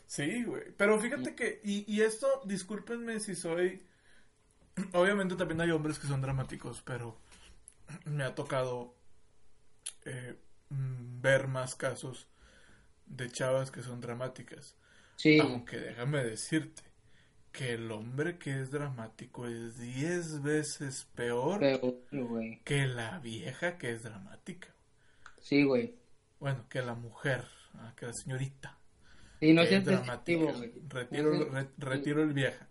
Sí, 0.09 0.43
güey. 0.43 0.63
Pero 0.77 0.99
fíjate 0.99 1.35
que, 1.35 1.61
y, 1.63 1.85
y 1.93 2.01
esto, 2.01 2.27
discúlpenme 2.45 3.19
si 3.19 3.35
soy, 3.35 3.81
obviamente 4.93 5.35
también 5.35 5.61
hay 5.61 5.71
hombres 5.71 5.99
que 5.99 6.07
son 6.07 6.21
dramáticos, 6.21 6.81
pero 6.81 7.19
me 8.05 8.23
ha 8.23 8.35
tocado 8.35 8.95
eh, 10.05 10.35
mm, 10.69 11.21
ver 11.21 11.47
más 11.47 11.75
casos 11.75 12.27
de 13.05 13.31
chavas 13.31 13.71
que 13.71 13.83
son 13.83 14.01
dramáticas. 14.01 14.75
Sí, 15.17 15.39
Aunque 15.39 15.77
déjame 15.79 16.23
decirte 16.23 16.83
que 17.51 17.73
el 17.73 17.91
hombre 17.91 18.39
que 18.39 18.61
es 18.61 18.71
dramático 18.71 19.47
es 19.47 19.77
10 19.79 20.43
veces 20.43 21.07
peor 21.15 21.69
güey. 22.11 22.63
que 22.63 22.87
la 22.87 23.19
vieja 23.19 23.77
que 23.77 23.91
es 23.91 24.03
dramática. 24.03 24.69
Sí, 25.41 25.63
güey. 25.63 25.95
Bueno, 26.39 26.67
que 26.69 26.81
la 26.81 26.95
mujer, 26.95 27.45
ah, 27.75 27.93
que 27.95 28.07
la 28.07 28.13
señorita. 28.13 28.78
Y 29.41 29.53
no 29.53 29.61
que 29.63 29.67
seas 29.69 29.85
despectivo, 29.85 30.51
güey. 30.53 30.73
Retiro, 30.89 31.33
No 31.33 31.39
seas- 31.45 31.51
re- 31.53 31.69
retiro 31.77 32.23
el 32.23 32.33
vieja. 32.33 32.67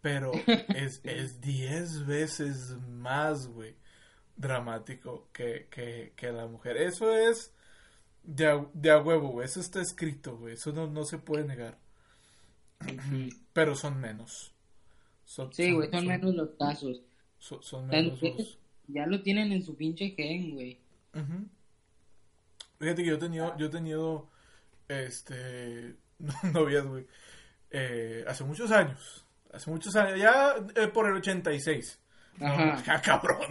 Pero 0.00 0.32
es, 0.74 1.00
es 1.04 1.40
10 1.40 2.06
veces 2.06 2.76
más, 2.88 3.46
güey, 3.46 3.76
dramático 4.36 5.28
que, 5.32 5.68
que, 5.70 6.12
que 6.16 6.32
la 6.32 6.46
mujer. 6.46 6.76
Eso 6.76 7.12
es 7.16 7.52
de 8.24 8.46
a, 8.48 8.66
de 8.74 8.90
a 8.90 8.98
huevo, 8.98 9.28
güey. 9.28 9.44
Eso 9.46 9.60
está 9.60 9.80
escrito, 9.80 10.36
güey. 10.38 10.54
Eso 10.54 10.72
no, 10.72 10.86
no 10.88 11.04
se 11.04 11.18
puede 11.18 11.44
negar. 11.44 11.78
Pero 13.52 13.76
son 13.76 14.00
menos. 14.00 14.52
Son, 15.24 15.52
Sí, 15.52 15.70
güey, 15.72 15.88
son 15.90 16.06
menos 16.06 16.34
los 16.34 16.50
casos. 16.58 17.00
Son, 17.38 17.86
menos 17.86 18.20
los- 18.20 18.58
ya 18.88 19.06
lo 19.06 19.22
tienen 19.22 19.52
en 19.52 19.62
su 19.62 19.76
pinche 19.76 20.10
gen, 20.16 20.50
güey. 20.54 20.78
Fíjate 22.78 23.02
que 23.02 23.08
yo 23.08 23.14
he 23.14 23.18
tenido, 23.18 23.56
yo 23.56 23.66
he 23.66 23.70
tenido, 23.70 24.28
este, 24.88 25.96
novias, 26.52 26.84
güey, 26.86 27.06
eh, 27.70 28.24
hace 28.28 28.44
muchos 28.44 28.70
años, 28.70 29.26
hace 29.52 29.70
muchos 29.70 29.94
años, 29.96 30.18
ya 30.18 30.54
eh, 30.76 30.88
por 30.88 31.06
el 31.08 31.16
86. 31.16 31.98
No, 32.38 32.46
Ajá. 32.46 33.00
cabrón, 33.04 33.42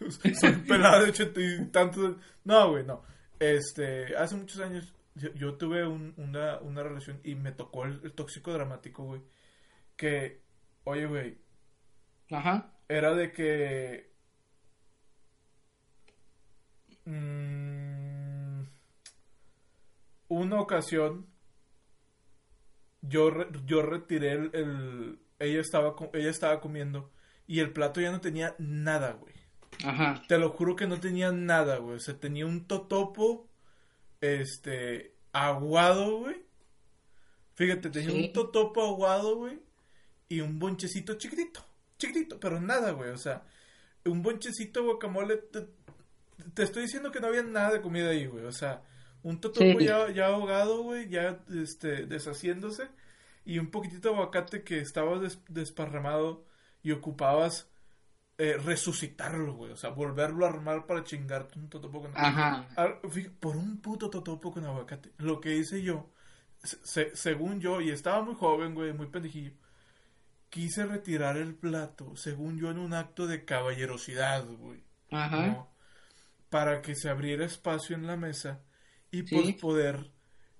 es 0.00 0.18
que 0.18 0.34
soy 0.34 0.52
de 0.52 1.08
ochenta 1.08 1.40
y 1.40 1.66
tantos. 1.66 2.16
No, 2.44 2.70
güey, 2.70 2.84
no. 2.84 3.02
Este, 3.38 4.14
hace 4.16 4.36
muchos 4.36 4.60
años 4.60 4.92
yo, 5.14 5.32
yo 5.34 5.54
tuve 5.56 5.86
un- 5.86 6.12
una, 6.18 6.58
una 6.58 6.82
relación 6.82 7.20
y 7.24 7.34
me 7.34 7.52
tocó 7.52 7.84
el, 7.86 8.00
el 8.04 8.12
tóxico 8.12 8.52
dramático, 8.52 9.04
güey. 9.04 9.22
Que, 9.96 10.42
oye, 10.84 11.06
güey, 11.06 11.38
Ajá. 12.30 12.72
era 12.88 13.14
de 13.14 13.32
que 13.32 14.10
mm, 17.04 17.69
una 20.30 20.58
ocasión 20.60 21.26
yo 23.02 23.30
re- 23.30 23.48
yo 23.66 23.82
retiré 23.82 24.32
el, 24.32 24.50
el- 24.54 25.18
ella 25.38 25.60
estaba 25.60 25.94
ella 26.12 26.30
estaba 26.30 26.60
comiendo 26.60 27.10
y 27.46 27.60
el 27.60 27.72
plato 27.72 28.00
ya 28.00 28.10
no 28.10 28.20
tenía 28.20 28.54
nada 28.58 29.12
güey. 29.12 29.34
Ajá. 29.84 30.22
te 30.28 30.36
lo 30.36 30.50
juro 30.50 30.76
que 30.76 30.86
no 30.86 31.00
tenía 31.00 31.32
nada 31.32 31.76
güey. 31.78 31.96
O 31.96 32.00
sea 32.00 32.18
tenía 32.18 32.44
un 32.46 32.66
totopo 32.66 33.48
este 34.20 35.14
aguado 35.32 36.18
güey. 36.18 36.44
Fíjate 37.54 37.88
tenía 37.90 38.10
Sí. 38.10 38.24
un 38.26 38.32
totopo 38.32 38.82
aguado 38.82 39.36
güey 39.36 39.60
y 40.28 40.40
un 40.40 40.58
bonchecito 40.58 41.14
chiquitito 41.14 41.64
chiquitito 41.98 42.38
pero 42.38 42.60
nada 42.60 42.92
güey. 42.92 43.10
O 43.10 43.18
sea 43.18 43.42
un 44.04 44.22
bonchecito 44.22 44.84
guacamole 44.84 45.36
te, 45.38 45.66
te 46.54 46.62
estoy 46.62 46.82
diciendo 46.82 47.10
que 47.10 47.20
no 47.20 47.28
había 47.28 47.42
nada 47.42 47.72
de 47.72 47.80
comida 47.80 48.10
ahí 48.10 48.26
güey. 48.26 48.44
O 48.44 48.52
sea 48.52 48.82
un 49.22 49.40
totopo 49.40 49.78
Sí. 49.78 49.84
ya, 49.84 50.10
ya 50.10 50.26
ahogado 50.26 50.82
güey 50.82 51.08
ya 51.08 51.38
este 51.54 52.06
deshaciéndose 52.06 52.88
y 53.44 53.58
un 53.58 53.70
poquitito 53.70 54.08
de 54.08 54.14
aguacate 54.14 54.62
que 54.64 54.78
estaba 54.80 55.18
des- 55.18 55.40
desparramado 55.48 56.44
y 56.82 56.92
ocupabas 56.92 57.68
eh, 58.38 58.56
resucitarlo, 58.56 59.52
güey. 59.52 59.72
O 59.72 59.76
sea, 59.76 59.90
volverlo 59.90 60.46
a 60.46 60.48
armar 60.48 60.86
para 60.86 61.04
chingarte 61.04 61.58
un 61.58 61.68
totopo 61.68 62.00
con 62.00 62.12
Ajá. 62.16 62.66
Ah, 62.74 62.94
Por 63.38 63.56
un 63.58 63.82
puto 63.82 64.08
totopo 64.08 64.50
con 64.50 64.64
aguacate. 64.64 65.12
Lo 65.18 65.42
que 65.42 65.56
hice 65.56 65.82
yo, 65.82 66.08
se- 66.62 67.14
según 67.14 67.60
yo, 67.60 67.82
y 67.82 67.90
estaba 67.90 68.22
muy 68.22 68.34
joven, 68.34 68.74
güey, 68.74 68.94
muy 68.94 69.08
pendejillo, 69.08 69.52
quise 70.48 70.86
retirar 70.86 71.36
el 71.36 71.54
plato, 71.54 72.16
según 72.16 72.58
yo, 72.58 72.70
en 72.70 72.78
un 72.78 72.94
acto 72.94 73.26
de 73.26 73.44
caballerosidad, 73.44 74.46
güey. 74.46 74.82
Ajá. 75.10 75.46
¿no? 75.48 75.70
Para 76.48 76.80
que 76.80 76.94
se 76.94 77.10
abriera 77.10 77.44
espacio 77.44 77.94
en 77.94 78.06
la 78.06 78.16
mesa 78.16 78.60
y 79.10 79.26
Sí. 79.26 79.34
pues 79.34 79.54
poder 79.56 80.10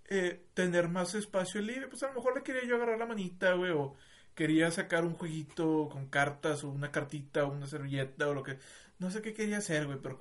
eh, 0.07 0.46
tener 0.55 0.88
más 0.88 1.14
espacio 1.14 1.61
libre. 1.61 1.88
Pues 1.88 2.03
a 2.03 2.09
lo 2.09 2.14
mejor 2.14 2.34
le 2.36 2.42
quería 2.42 2.64
yo 2.66 2.76
agarrar 2.76 2.98
la 2.98 3.07
manita, 3.07 3.53
güey, 3.55 3.70
o 3.72 3.94
quería 4.34 4.70
sacar 4.70 5.05
un 5.05 5.14
jueguito 5.14 5.88
con 5.90 6.09
cartas, 6.09 6.64
o 6.64 6.70
una 6.70 6.90
cartita, 6.90 7.44
o 7.44 7.53
una 7.53 7.66
servilleta, 7.66 8.28
o 8.28 8.34
lo 8.34 8.42
que. 8.42 8.59
No 8.98 9.11
sé 9.11 9.22
qué 9.22 9.32
quería 9.32 9.59
hacer, 9.59 9.86
güey, 9.86 9.98
pero 10.03 10.18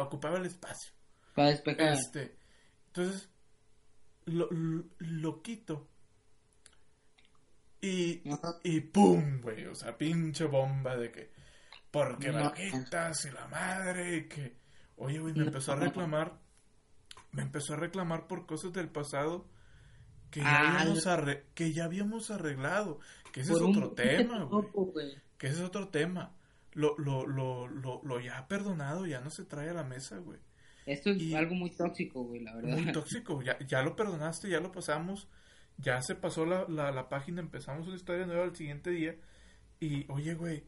ocupaba 0.00 0.38
el 0.38 0.46
espacio. 0.46 0.92
Para 1.34 1.48
despejar. 1.50 1.92
Este, 1.94 2.36
entonces, 2.86 3.28
lo, 4.26 4.48
lo, 4.50 4.84
lo 4.98 5.42
quito. 5.42 5.88
Y, 7.80 8.22
Ajá. 8.30 8.54
y 8.62 8.80
pum, 8.80 9.40
güey, 9.42 9.66
o 9.66 9.74
sea, 9.74 9.96
pinche 9.98 10.44
bomba 10.46 10.96
de 10.96 11.10
que, 11.12 11.30
porque 11.90 12.32
me 12.32 12.38
No. 12.38 12.44
lo 12.44 12.52
quitas 12.54 13.26
y 13.26 13.30
la 13.30 13.46
madre, 13.48 14.16
y 14.16 14.28
que, 14.28 14.56
oye, 14.96 15.18
güey, 15.18 15.34
me 15.34 15.44
empezó 15.44 15.72
a 15.72 15.76
reclamar, 15.76 16.38
me 17.34 17.42
empezó 17.42 17.74
a 17.74 17.76
reclamar 17.76 18.26
por 18.26 18.46
cosas 18.46 18.72
del 18.72 18.88
pasado 18.88 19.46
que 20.30 20.40
ya, 20.40 20.46
Ah, 20.48 20.80
habíamos, 20.80 21.06
arre- 21.06 21.44
que 21.54 21.72
ya 21.72 21.84
habíamos 21.84 22.30
arreglado, 22.30 22.98
que 23.32 23.40
ese 23.42 23.52
es 23.52 23.60
otro 23.60 23.90
tema, 23.94 24.44
güey, 24.44 25.14
que 25.38 25.46
ese 25.48 25.56
es 25.56 25.62
otro 25.62 25.88
tema. 25.88 26.34
Lo, 26.72 26.96
lo, 26.98 27.24
lo, 27.26 27.68
lo, 27.68 28.00
lo 28.02 28.20
ya 28.20 28.48
perdonado 28.48 29.06
ya 29.06 29.20
no 29.20 29.30
se 29.30 29.44
trae 29.44 29.70
a 29.70 29.74
la 29.74 29.84
mesa, 29.84 30.18
güey 30.18 30.40
Esto 30.86 31.10
es 31.10 31.18
Y- 31.22 31.34
algo 31.34 31.54
muy 31.54 31.70
tóxico, 31.70 32.24
güey, 32.24 32.40
la 32.42 32.54
verdad. 32.56 32.76
muy 32.78 32.90
tóxico. 32.92 33.42
Ya, 33.42 33.56
ya 33.66 33.82
lo 33.82 33.94
perdonaste, 33.94 34.48
ya 34.50 34.58
lo 34.60 34.72
pasamos, 34.72 35.28
ya 35.78 36.00
se 36.02 36.14
pasó 36.16 36.44
la, 36.46 36.66
la, 36.68 36.90
la 36.90 37.08
página, 37.08 37.40
empezamos 37.40 37.86
una 37.86 37.96
historia 37.96 38.26
nueva 38.26 38.42
al 38.44 38.56
siguiente 38.56 38.90
día. 38.90 39.14
Y, 39.78 40.10
oye, 40.10 40.34
güey, 40.34 40.64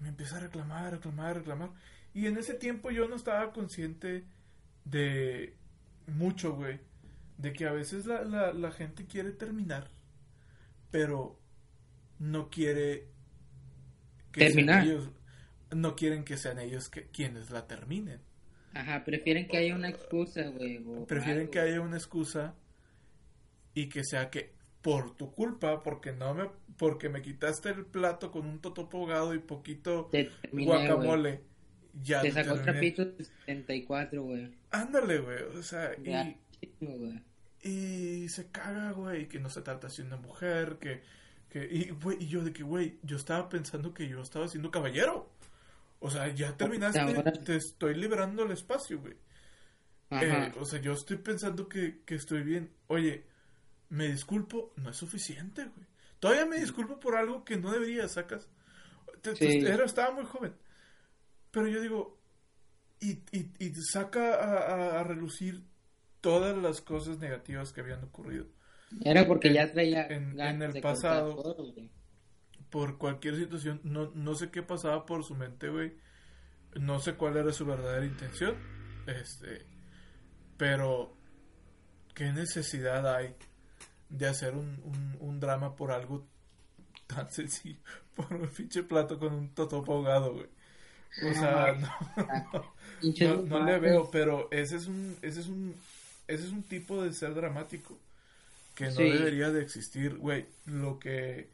me 0.00 0.08
empieza 0.08 0.36
a 0.38 0.40
reclamar, 0.40 0.92
reclamar, 0.92 1.36
reclamar. 1.36 1.70
Y 2.14 2.26
en 2.26 2.38
ese 2.38 2.54
tiempo 2.54 2.90
yo 2.90 3.06
no 3.08 3.16
estaba 3.16 3.52
consciente 3.52 4.24
de 4.84 5.56
mucho, 6.12 6.54
güey. 6.54 6.80
De 7.38 7.52
que 7.52 7.66
a 7.66 7.72
veces 7.72 8.06
la, 8.06 8.22
la, 8.22 8.52
la 8.52 8.70
gente 8.70 9.06
quiere 9.06 9.32
terminar, 9.32 9.90
pero 10.90 11.40
no 12.18 12.50
quiere 12.50 13.08
que 14.30 14.46
terminar. 14.46 14.86
Ellos, 14.86 15.10
no 15.74 15.96
quieren 15.96 16.24
que 16.24 16.36
sean 16.36 16.58
ellos 16.58 16.88
que, 16.88 17.06
quienes 17.06 17.50
la 17.50 17.66
terminen. 17.66 18.20
Ajá, 18.74 19.04
prefieren 19.04 19.48
que 19.48 19.58
haya 19.58 19.74
una 19.74 19.88
excusa, 19.88 20.48
güey. 20.48 20.80
Prefieren 21.06 21.48
que 21.48 21.60
haya 21.60 21.80
una 21.80 21.96
excusa 21.96 22.54
y 23.74 23.88
que 23.88 24.02
sea 24.04 24.30
que 24.30 24.52
por 24.80 25.16
tu 25.16 25.32
culpa, 25.32 25.82
porque 25.82 26.12
no 26.12 26.34
me, 26.34 26.50
porque 26.76 27.08
me 27.08 27.22
quitaste 27.22 27.70
el 27.70 27.84
plato 27.84 28.30
con 28.30 28.46
un 28.46 28.60
totopo 28.60 28.98
ahogado 28.98 29.34
y 29.34 29.38
poquito 29.38 30.10
guacamole. 30.52 31.40
Ya 32.02 32.22
te 32.22 32.32
sacó 32.32 32.54
trapito 32.60 33.04
74, 33.04 34.22
güey. 34.22 34.50
Ándale, 34.72 35.18
güey. 35.18 35.42
O 35.58 35.62
sea, 35.62 35.92
y, 35.94 37.68
y 37.68 38.28
se 38.28 38.50
caga, 38.50 38.92
güey, 38.92 39.28
que 39.28 39.38
no 39.38 39.50
se 39.50 39.62
trata 39.62 39.86
así 39.86 40.02
una 40.02 40.16
mujer, 40.16 40.78
que, 40.78 41.02
que 41.48 41.68
y, 41.70 41.90
güey, 41.90 42.16
y 42.20 42.26
yo 42.26 42.42
de 42.42 42.52
que, 42.52 42.62
güey, 42.62 42.98
yo 43.02 43.16
estaba 43.16 43.48
pensando 43.48 43.94
que 43.94 44.08
yo 44.08 44.20
estaba 44.20 44.48
siendo 44.48 44.70
caballero. 44.70 45.30
O 46.00 46.10
sea, 46.10 46.28
ya 46.34 46.56
terminaste, 46.56 47.00
te 47.44 47.56
estoy 47.56 47.94
liberando 47.94 48.42
el 48.42 48.50
espacio, 48.50 48.98
güey. 49.00 49.14
Eh, 50.10 50.52
o 50.58 50.64
sea, 50.64 50.80
yo 50.80 50.92
estoy 50.92 51.18
pensando 51.18 51.68
que, 51.68 52.00
que 52.04 52.16
estoy 52.16 52.42
bien. 52.42 52.70
Oye, 52.88 53.24
me 53.88 54.08
disculpo, 54.08 54.72
no 54.76 54.90
es 54.90 54.96
suficiente, 54.96 55.64
güey. 55.64 55.86
Todavía 56.18 56.46
me 56.46 56.58
disculpo 56.58 56.98
por 56.98 57.16
algo 57.16 57.44
que 57.44 57.56
no 57.56 57.70
debería, 57.70 58.08
sacas. 58.08 58.48
era, 59.40 59.84
estaba 59.84 60.12
muy 60.12 60.24
joven. 60.24 60.54
Pero 61.50 61.68
yo 61.68 61.80
digo, 61.80 62.21
y, 63.02 63.22
y, 63.32 63.50
y 63.58 63.74
saca 63.74 64.34
a, 64.34 65.00
a, 65.00 65.04
relucir 65.04 65.64
todas 66.20 66.56
las 66.56 66.80
cosas 66.80 67.18
negativas 67.18 67.72
que 67.72 67.80
habían 67.80 68.04
ocurrido. 68.04 68.46
Era 69.04 69.26
porque 69.26 69.52
ya 69.52 69.70
traía 69.72 70.06
en, 70.06 70.38
en 70.38 70.62
el 70.62 70.80
pasado. 70.80 71.56
por 72.70 72.98
cualquier 72.98 73.36
situación, 73.36 73.80
no, 73.82 74.12
no 74.14 74.34
sé 74.34 74.50
qué 74.50 74.62
pasaba 74.62 75.04
por 75.04 75.24
su 75.24 75.34
mente, 75.34 75.68
güey. 75.68 75.94
No 76.80 77.00
sé 77.00 77.14
cuál 77.14 77.36
era 77.36 77.52
su 77.52 77.66
verdadera 77.66 78.06
intención. 78.06 78.56
Este. 79.06 79.66
Pero. 80.56 81.16
¿Qué 82.14 82.30
necesidad 82.30 83.16
hay 83.16 83.34
de 84.10 84.26
hacer 84.26 84.54
un, 84.54 85.16
un, 85.18 85.40
drama 85.40 85.74
por 85.74 85.92
algo 85.92 86.28
tan 87.06 87.30
sencillo? 87.32 87.80
Por 88.14 88.34
un 88.34 88.48
pinche 88.48 88.82
plato 88.82 89.18
con 89.18 89.32
un 89.32 89.54
totopo 89.54 89.94
ahogado, 89.94 90.34
güey. 90.34 90.48
O 91.30 91.34
sea, 91.34 91.72
no, 91.72 91.88
no, 92.52 92.71
le 93.02 93.78
veo, 93.78 94.10
pero 94.10 94.48
ese 94.50 94.76
es 94.76 94.86
un, 94.86 95.16
ese 95.22 95.40
es 95.40 95.48
un, 95.48 95.74
ese 96.28 96.44
es 96.44 96.50
un 96.50 96.62
tipo 96.62 97.02
de 97.02 97.12
ser 97.12 97.34
dramático 97.34 97.98
que 98.74 98.86
no 98.86 98.96
debería 98.96 99.50
de 99.50 99.62
existir, 99.62 100.16
güey. 100.16 100.46
Lo 100.66 100.98
que 100.98 101.48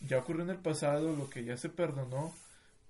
ya 0.00 0.18
ocurrió 0.18 0.44
en 0.44 0.50
el 0.50 0.58
pasado, 0.58 1.14
lo 1.16 1.30
que 1.30 1.44
ya 1.44 1.56
se 1.56 1.68
perdonó, 1.68 2.34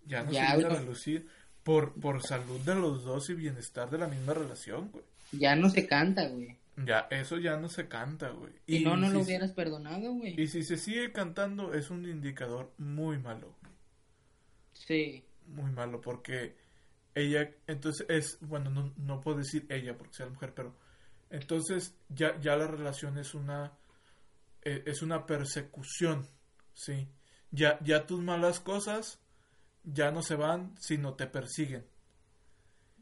ya 0.06 0.22
no 0.22 0.32
se 0.32 0.40
viene 0.40 0.64
a 0.64 0.68
relucir 0.68 1.28
por, 1.62 1.92
por 1.92 2.22
salud 2.22 2.60
de 2.60 2.74
los 2.74 3.04
dos 3.04 3.30
y 3.30 3.34
bienestar 3.34 3.90
de 3.90 3.98
la 3.98 4.08
misma 4.08 4.34
relación, 4.34 4.90
güey. 4.90 5.04
Ya 5.32 5.54
no 5.54 5.68
se 5.70 5.86
canta, 5.86 6.26
güey. 6.28 6.56
Ya, 6.86 7.08
eso 7.10 7.38
ya 7.38 7.56
no 7.56 7.68
se 7.68 7.88
canta, 7.88 8.30
güey. 8.30 8.52
Y, 8.66 8.80
no, 8.80 8.96
no 8.96 9.10
lo 9.10 9.20
hubieras 9.20 9.52
perdonado, 9.52 10.12
güey. 10.12 10.40
Y 10.40 10.46
si 10.46 10.62
se 10.62 10.76
sigue 10.76 11.12
cantando, 11.12 11.74
es 11.74 11.90
un 11.90 12.08
indicador 12.08 12.72
muy 12.78 13.18
malo. 13.18 13.52
Sí 14.72 15.24
muy 15.48 15.70
malo 15.72 16.00
porque 16.00 16.54
ella, 17.18 17.50
entonces 17.66 18.06
es, 18.08 18.38
bueno, 18.40 18.70
no, 18.70 18.92
no 18.96 19.20
puedo 19.20 19.38
decir 19.38 19.66
ella 19.68 19.96
porque 19.96 20.14
sea 20.14 20.28
mujer, 20.28 20.54
pero 20.54 20.74
entonces 21.30 21.94
ya, 22.08 22.38
ya 22.40 22.56
la 22.56 22.66
relación 22.66 23.18
es 23.18 23.34
una, 23.34 23.72
e, 24.62 24.82
es 24.86 25.02
una 25.02 25.26
persecución, 25.26 26.26
¿sí? 26.74 27.08
Ya, 27.50 27.78
ya 27.82 28.06
tus 28.06 28.22
malas 28.22 28.60
cosas 28.60 29.20
ya 29.84 30.10
no 30.10 30.22
se 30.22 30.36
van, 30.36 30.74
sino 30.78 31.14
te 31.14 31.26
persiguen. 31.26 31.86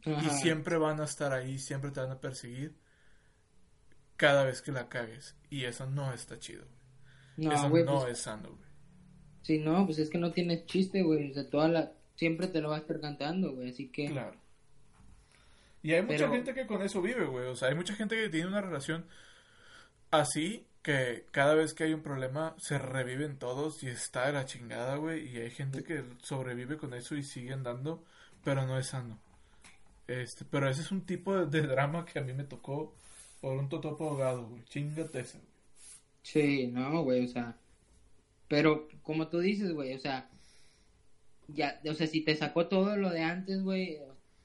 Y 0.05 0.31
siempre 0.31 0.79
van 0.79 1.01
a 1.01 1.05
estar 1.05 1.33
ahí, 1.33 1.59
siempre 1.59 1.91
te 1.91 2.01
van 2.01 2.13
a 2.13 2.21
perseguir 2.21 2.77
cada 4.15 4.45
vez 4.45 4.63
que 4.63 4.71
la 4.71 4.89
cagues. 4.89 5.37
Y 5.51 5.65
eso 5.65 5.85
no 5.87 6.13
está 6.13 6.39
chido. 6.39 6.65
No, 7.37 7.53
eso 7.53 7.69
no 7.69 8.01
pues 8.01 8.13
es 8.13 8.19
sano, 8.21 8.51
güey. 8.51 8.69
Sí, 9.43 9.59
no, 9.59 9.85
pues 9.85 9.99
es 9.99 10.09
que 10.09 10.19
no 10.19 10.33
tiene 10.33 10.65
chiste, 10.65 11.03
güey. 11.03 11.31
O 11.31 11.35
sea, 11.35 11.51
toda 11.51 11.69
la, 11.69 11.93
siempre 12.17 12.49
te 12.49 12.61
lo 12.61 12.71
va 12.71 12.77
a 12.77 12.81
estar 12.81 13.01
cantando, 13.01 13.55
güey, 13.55 13.71
así 13.71 13.89
que... 13.89 14.07
Claro. 14.07 14.37
Y 15.83 15.93
hay 15.93 16.03
mucha 16.03 16.29
gente 16.29 16.53
que 16.53 16.67
con 16.67 16.83
eso 16.83 17.01
vive, 17.01 17.27
güey, 17.27 17.47
o 17.47 17.55
sea, 17.55 17.69
hay 17.69 17.75
mucha 17.77 17.95
gente 17.95 18.17
que 18.17 18.29
tiene 18.29 18.49
una 18.49 18.61
relación 18.61 19.07
así 20.11 20.67
que 20.83 21.27
cada 21.33 21.55
vez 21.55 21.75
que 21.75 21.85
hay 21.85 21.95
un 21.95 22.03
problema 22.03 22.55
se 22.59 22.79
reviven 22.79 23.39
todos 23.39 23.83
y 23.83 23.89
está 23.89 24.27
de 24.27 24.33
la 24.33 24.45
chingada, 24.45 24.97
güey, 24.97 25.29
y 25.29 25.39
hay 25.39 25.51
gente 25.51 25.83
que 25.83 26.05
sobrevive 26.23 26.77
con 26.77 26.95
eso 26.95 27.17
y 27.17 27.25
sigue 27.25 27.53
andando, 27.53 28.05
pero 28.45 28.67
no 28.67 28.79
es 28.79 28.89
sano. 28.89 29.19
Este, 30.07 30.45
pero 30.45 30.71
ese 30.71 30.83
es 30.83 30.93
un 30.93 31.05
tipo 31.05 31.45
de, 31.45 31.63
drama 31.63 32.05
que 32.05 32.21
a 32.21 32.23
mí 32.23 32.33
me 32.33 32.45
tocó 32.45 32.95
por 33.41 33.57
un 33.57 33.69
totopo 33.69 34.09
ahogado, 34.09 34.47
güey, 34.47 34.65
chingate 34.65 35.21
ese. 35.21 35.41
Sí, 36.23 36.69
no, 36.69 37.03
güey, 37.03 37.25
o 37.25 37.29
sea, 37.29 37.57
pero 38.47 38.89
como 39.03 39.29
tú 39.29 39.41
dices, 39.41 39.73
güey, 39.73 39.95
o 39.95 39.99
sea, 39.99 40.31
ya, 41.49 41.81
o 41.89 41.95
sea, 41.95 42.07
si 42.07 42.21
te 42.21 42.35
sacó 42.35 42.67
todo 42.67 42.97
lo 42.97 43.11
de 43.11 43.23
antes, 43.23 43.63
güey, 43.63 43.99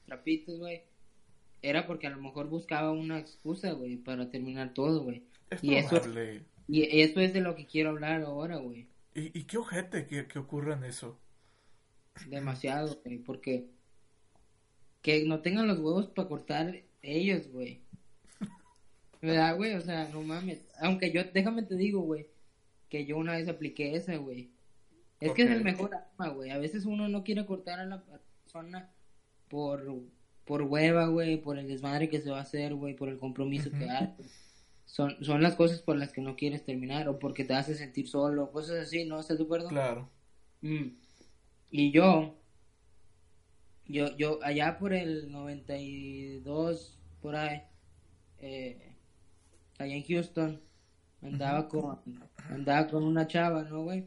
trapitos, 0.06 0.58
güey, 0.58 0.82
era 1.62 1.86
porque 1.86 2.06
a 2.06 2.10
lo 2.10 2.20
mejor 2.20 2.48
buscaba 2.48 2.92
una 2.92 3.18
excusa, 3.18 3.72
güey, 3.72 3.96
para 3.96 4.30
terminar 4.30 4.74
todo, 4.74 5.02
güey. 5.02 5.22
y 5.60 5.74
eso 5.74 6.00
y 6.68 7.00
eso 7.00 7.20
es 7.20 7.32
de 7.32 7.40
lo 7.40 7.54
que 7.54 7.66
quiero 7.66 7.90
hablar 7.90 8.22
ahora, 8.22 8.56
güey. 8.56 8.86
¿Y, 9.14 9.38
¿Y, 9.38 9.44
qué 9.44 9.58
ojete 9.58 10.06
que, 10.06 10.26
que 10.26 10.38
ocurra 10.38 10.74
en 10.74 10.84
eso? 10.84 11.18
Demasiado, 12.28 12.98
güey, 13.04 13.18
porque 13.18 13.68
que 15.02 15.24
no 15.24 15.40
tengan 15.40 15.66
los 15.66 15.80
huevos 15.80 16.06
para 16.06 16.28
cortar 16.28 16.82
ellos, 17.02 17.48
güey. 17.48 17.82
¿Verdad, 19.20 19.56
güey? 19.56 19.74
O 19.74 19.80
sea, 19.80 20.08
no 20.08 20.22
mames. 20.22 20.64
Aunque 20.80 21.10
yo, 21.10 21.24
déjame 21.24 21.64
te 21.64 21.74
digo, 21.74 22.00
güey, 22.00 22.28
que 22.88 23.04
yo 23.04 23.18
una 23.18 23.36
vez 23.36 23.48
apliqué 23.48 23.96
esa, 23.96 24.16
güey. 24.16 24.51
Es 25.22 25.32
que 25.32 25.42
es 25.42 25.50
el 25.50 25.62
mejor 25.62 25.94
arma, 25.94 26.28
güey. 26.34 26.50
A 26.50 26.58
veces 26.58 26.84
uno 26.84 27.08
no 27.08 27.22
quiere 27.22 27.46
cortar 27.46 27.78
a 27.78 27.86
la 27.86 28.02
persona 28.02 28.90
por, 29.48 29.84
por 30.44 30.62
hueva, 30.62 31.06
güey, 31.06 31.40
por 31.40 31.58
el 31.58 31.68
desmadre 31.68 32.08
que 32.08 32.20
se 32.20 32.30
va 32.30 32.38
a 32.38 32.42
hacer, 32.42 32.74
güey, 32.74 32.94
por 32.94 33.08
el 33.08 33.18
compromiso 33.18 33.70
que 33.70 33.88
hay. 33.88 34.14
Son, 34.84 35.16
son 35.24 35.42
las 35.42 35.54
cosas 35.54 35.80
por 35.80 35.96
las 35.96 36.12
que 36.12 36.20
no 36.20 36.36
quieres 36.36 36.64
terminar 36.64 37.08
o 37.08 37.18
porque 37.18 37.44
te 37.44 37.54
hace 37.54 37.74
sentir 37.74 38.08
solo, 38.08 38.50
cosas 38.50 38.80
así, 38.80 39.04
¿no? 39.04 39.20
¿Estás 39.20 39.38
de 39.38 39.44
acuerdo? 39.44 39.68
Claro. 39.68 40.10
Mm. 40.60 40.88
Y 41.70 41.90
yo, 41.92 42.34
yo, 43.86 44.14
yo, 44.16 44.38
allá 44.42 44.78
por 44.78 44.92
el 44.92 45.30
92, 45.30 46.98
por 47.20 47.36
ahí, 47.36 47.62
eh, 48.38 48.94
allá 49.78 49.94
en 49.94 50.04
Houston, 50.04 50.60
andaba, 51.22 51.68
con, 51.68 51.98
andaba 52.50 52.88
con 52.88 53.04
una 53.04 53.26
chava, 53.26 53.62
¿no, 53.62 53.84
güey? 53.84 54.06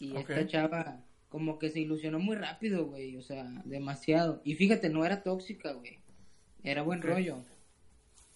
Y 0.00 0.16
esta 0.16 0.46
chava 0.46 1.00
como 1.28 1.58
que 1.58 1.70
se 1.70 1.80
ilusionó 1.80 2.18
muy 2.18 2.36
rápido, 2.36 2.86
güey, 2.86 3.16
o 3.16 3.22
sea, 3.22 3.44
demasiado. 3.64 4.40
Y 4.44 4.56
fíjate, 4.56 4.90
no 4.90 5.04
era 5.04 5.22
tóxica, 5.22 5.72
güey. 5.72 5.98
Era 6.62 6.82
buen 6.82 7.02
rollo. 7.02 7.44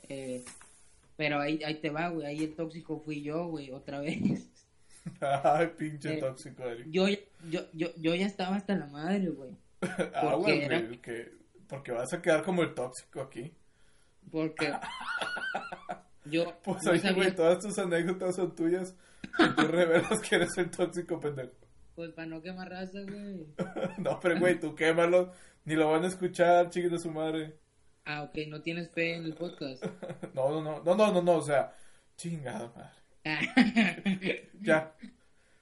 Eh, 0.09 0.45
pero 1.17 1.41
ahí, 1.41 1.62
ahí 1.65 1.77
te 1.77 1.91
va, 1.91 2.09
güey, 2.09 2.27
ahí 2.27 2.45
el 2.45 2.55
tóxico 2.55 3.01
fui 3.01 3.23
yo, 3.23 3.49
güey, 3.49 3.71
otra 3.73 4.01
vez. 4.01 4.49
Ay, 5.21 5.73
pinche 5.77 6.15
eh, 6.15 6.21
tóxico, 6.21 6.62
Yo, 6.87 7.09
yo, 7.49 7.61
yo, 7.73 7.89
yo 7.97 8.15
ya 8.15 8.27
estaba 8.27 8.57
hasta 8.57 8.77
la 8.77 8.87
madre, 8.87 9.29
güey. 9.29 9.51
ah, 10.15 10.37
güey, 10.37 11.01
que, 11.01 11.33
porque 11.69 11.93
vas 11.93 12.12
a 12.12 12.23
quedar 12.23 12.43
como 12.43 12.62
el 12.62 12.75
tóxico 12.75 13.21
aquí. 13.21 13.53
Porque 14.31 14.73
yo... 16.25 16.59
Pues 16.62 16.87
oye, 16.87 17.12
güey, 17.12 17.35
todas 17.35 17.59
tus 17.61 17.79
anécdotas 17.79 18.37
son 18.37 18.55
tuyas 18.55 18.95
y 19.39 19.55
tú 19.55 19.66
revelas 19.68 20.20
que 20.20 20.37
eres 20.37 20.57
el 20.59 20.70
tóxico 20.70 21.20
pendejo. 21.20 21.53
Pues 21.95 22.11
para 22.12 22.27
no 22.27 22.43
quemar 22.43 22.70
raza, 22.70 23.01
güey. 23.03 23.47
no, 23.99 24.18
pero 24.20 24.39
güey, 24.39 24.59
tú 24.59 24.75
quémalo. 24.75 25.33
Ni 25.64 25.75
lo 25.75 25.91
van 25.91 26.05
a 26.05 26.09
escuchar, 26.09 26.68
chiquito 26.70 26.97
de 26.97 27.01
su 27.01 27.11
madre. 27.11 27.55
Ah, 28.05 28.22
ok, 28.25 28.39
no 28.49 28.61
tienes 28.61 28.91
fe 28.91 29.14
en 29.14 29.25
el 29.25 29.35
podcast. 29.35 29.85
no, 30.35 30.51
no, 30.51 30.61
no, 30.61 30.83
no, 30.83 30.95
no, 30.95 31.12
no, 31.12 31.22
no, 31.22 31.37
o 31.37 31.43
sea, 31.43 31.72
chingada 32.16 32.72
madre. 32.75 34.51
ya. 34.61 34.95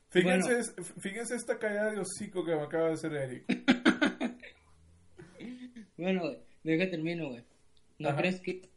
Fíjense, 0.09 0.83
fíjense 1.01 1.37
esta 1.37 1.59
caída 1.59 1.91
de 1.91 2.01
hocico 2.01 2.45
que 2.45 2.55
me 2.55 2.63
acaba 2.63 2.89
de 2.89 2.95
hacer 2.95 3.15
Eric. 3.15 3.45
bueno, 5.97 6.23
deja 6.63 6.91
termino, 6.91 7.29
güey. 7.29 7.45
¿No 7.99 8.15
crees 8.17 8.41
que 8.41 8.69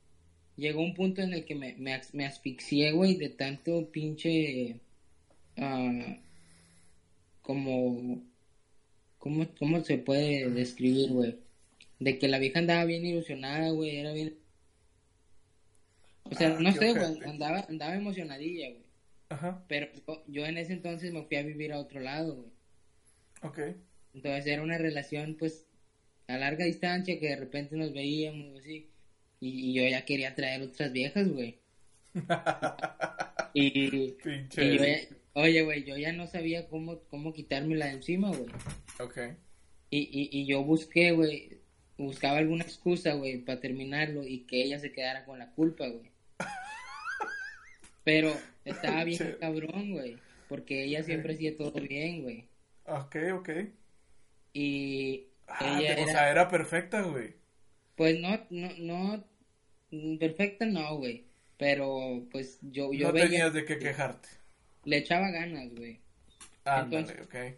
llegó 0.58 0.82
un 0.82 0.94
punto 0.94 1.22
en 1.22 1.34
el 1.34 1.46
que 1.46 1.56
me, 1.56 1.76
me, 1.78 2.00
me 2.14 2.26
asfixié, 2.26 2.92
güey, 2.92 3.16
de 3.16 3.30
tanto 3.30 3.90
pinche 3.92 4.80
Ah, 5.58 6.18
como, 7.42 8.24
¿cómo, 9.18 9.48
¿cómo 9.58 9.84
se 9.84 9.98
puede 9.98 10.50
describir, 10.50 11.12
güey? 11.12 11.40
De 12.00 12.20
que 12.20 12.28
la 12.28 12.40
vieja 12.40 12.60
andaba 12.60 12.84
bien 12.86 13.06
ilusionada, 13.06 13.70
güey, 13.70 13.98
era 13.98 14.12
bien... 14.12 14.38
O 16.24 16.34
sea, 16.34 16.56
ah, 16.58 16.60
no 16.60 16.72
sé, 16.72 16.92
güey, 16.92 17.20
andaba, 17.26 17.66
andaba 17.70 17.96
emocionadilla, 17.96 18.70
güey. 18.70 18.86
Ajá. 19.30 19.64
Pero 19.68 19.88
yo, 19.94 20.24
yo 20.28 20.46
en 20.46 20.58
ese 20.58 20.74
entonces 20.74 21.14
me 21.14 21.24
fui 21.24 21.38
a 21.38 21.44
vivir 21.44 21.72
a 21.72 21.80
otro 21.80 22.00
lado, 22.00 22.36
güey. 22.36 22.50
Ok. 23.44 23.60
Entonces 24.14 24.48
era 24.48 24.64
una 24.64 24.78
relación, 24.78 25.36
pues, 25.38 25.68
a 26.28 26.38
larga 26.38 26.66
distancia 26.66 27.20
que 27.20 27.30
de 27.30 27.36
repente 27.36 27.76
nos 27.76 27.94
veíamos 27.94 28.60
así. 28.60 28.90
Y, 29.46 29.70
y 29.70 29.74
yo 29.74 29.88
ya 29.88 30.06
quería 30.06 30.34
traer 30.34 30.62
otras 30.64 30.92
viejas, 30.92 31.28
güey. 31.30 31.60
y, 33.54 34.12
Pinche. 34.24 34.66
y 34.66 34.78
yo 34.78 34.86
ya- 34.86 35.16
oye, 35.34 35.62
güey, 35.64 35.84
yo 35.84 35.98
ya 35.98 36.12
no 36.14 36.28
sabía 36.28 36.68
cómo, 36.68 37.00
cómo 37.10 37.34
quitármela 37.34 37.86
de 37.88 37.92
encima, 37.94 38.30
güey. 38.30 38.50
Ok. 39.00 39.18
Y, 39.92 40.00
y, 40.00 40.30
y 40.42 40.46
yo 40.46 40.64
busqué, 40.64 41.12
güey, 41.12 41.60
buscaba 41.98 42.40
alguna 42.40 42.64
excusa, 42.64 43.14
güey, 43.14 43.38
para 43.40 43.60
terminarlo 43.60 44.24
y 44.26 44.40
que 44.48 44.64
ella 44.64 44.80
se 44.80 44.92
quedara 44.92 45.26
con 45.26 45.38
la 45.40 45.52
culpa, 45.52 45.88
güey. 45.88 46.10
Pero 48.04 48.36
estaba 48.66 49.04
bien 49.04 49.38
cabrón, 49.40 49.92
güey, 49.94 50.18
porque 50.48 50.84
ella 50.84 51.04
siempre 51.04 51.34
hacía 51.34 51.56
todo 51.58 51.72
bien, 51.82 52.24
güey. 52.24 52.48
Ok, 52.86 53.16
ok. 53.34 53.50
Y 54.54 55.28
Ah, 55.48 55.80
ella 55.80 55.90
o 55.92 56.04
era, 56.04 56.06
sea, 56.12 56.32
era 56.32 56.50
perfecta, 56.50 57.02
güey. 57.04 57.34
pues 57.96 58.20
no, 58.20 58.40
no, 58.50 58.70
no, 58.80 59.24
perfecta 60.20 60.66
no, 60.66 60.98
güey. 60.98 61.24
Pero 61.58 62.26
pues 62.32 62.60
yo, 62.62 62.92
yo 62.94 63.08
no 63.08 63.14
veía, 63.14 63.26
tenías 63.28 63.54
de 63.54 63.66
qué 63.66 63.80
quejarte. 63.80 64.28
le 64.84 64.98
echaba 64.98 65.30
ganas, 65.32 65.74
güey. 65.76 66.00
Ándale, 66.66 67.02
Entonces- 67.14 67.56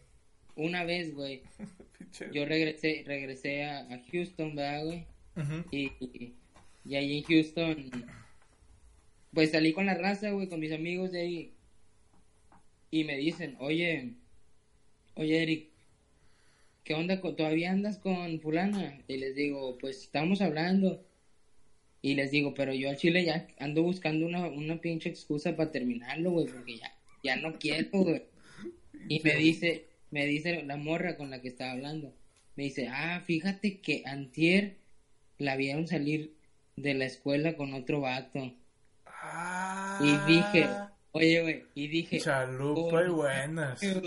Una 0.55 0.83
vez, 0.83 1.13
güey, 1.13 1.41
ok. 1.99 2.31
Yo 2.31 2.45
regresé, 2.45 3.03
regresé 3.05 3.63
a, 3.65 3.79
a 3.79 4.01
Houston, 4.11 4.55
¿verdad, 4.55 4.85
güey? 4.85 5.05
Y, 5.71 5.91
y, 5.99 6.33
y 6.85 6.95
ahí 6.95 7.17
en 7.19 7.23
Houston, 7.25 7.91
pues 9.33 9.51
salí 9.51 9.71
con 9.73 9.85
la 9.85 9.93
raza, 9.95 10.31
güey, 10.31 10.47
con 10.47 10.59
mis 10.59 10.71
amigos 10.71 11.11
de 11.11 11.21
ahí. 11.21 11.53
Y 12.89 13.03
me 13.03 13.17
dicen, 13.17 13.55
oye, 13.59 14.13
oye, 15.15 15.43
Eric, 15.43 15.69
¿qué 16.83 16.93
onda? 16.95 17.19
¿Todavía 17.21 17.71
andas 17.71 17.97
con 17.99 18.39
fulana? 18.39 18.99
Y 19.07 19.17
les 19.17 19.35
digo, 19.35 19.77
pues 19.79 20.01
estamos 20.03 20.41
hablando. 20.41 21.03
Y 22.07 22.15
les 22.15 22.31
digo, 22.31 22.53
pero 22.53 22.73
yo 22.73 22.89
al 22.89 22.95
chile 22.95 23.25
ya 23.25 23.45
ando 23.59 23.83
buscando 23.83 24.25
una, 24.25 24.47
una 24.47 24.79
pinche 24.79 25.09
excusa 25.09 25.57
para 25.57 25.73
terminarlo, 25.73 26.31
güey, 26.31 26.45
porque 26.47 26.77
ya, 26.77 26.95
ya 27.21 27.35
no 27.35 27.59
quiero, 27.59 27.89
güey. 27.91 28.23
Y 29.09 29.19
me 29.19 29.35
dice, 29.35 29.87
me 30.09 30.25
dice 30.25 30.63
la 30.63 30.77
morra 30.77 31.17
con 31.17 31.29
la 31.29 31.41
que 31.41 31.49
estaba 31.49 31.71
hablando, 31.73 32.15
me 32.55 32.63
dice, 32.63 32.87
ah, 32.87 33.21
fíjate 33.25 33.81
que 33.81 34.03
antier 34.05 34.77
la 35.37 35.57
vieron 35.57 35.85
salir 35.85 36.33
de 36.77 36.93
la 36.93 37.03
escuela 37.03 37.57
con 37.57 37.73
otro 37.73 37.99
vato. 37.99 38.53
Ah. 39.05 39.99
Y 40.01 40.31
dije, 40.31 40.65
oye, 41.11 41.41
güey, 41.41 41.63
y 41.75 41.89
dije, 41.89 42.19
Chalupa 42.21 43.03
y 43.03 43.09
buenas. 43.09 43.83
"A 43.83 43.97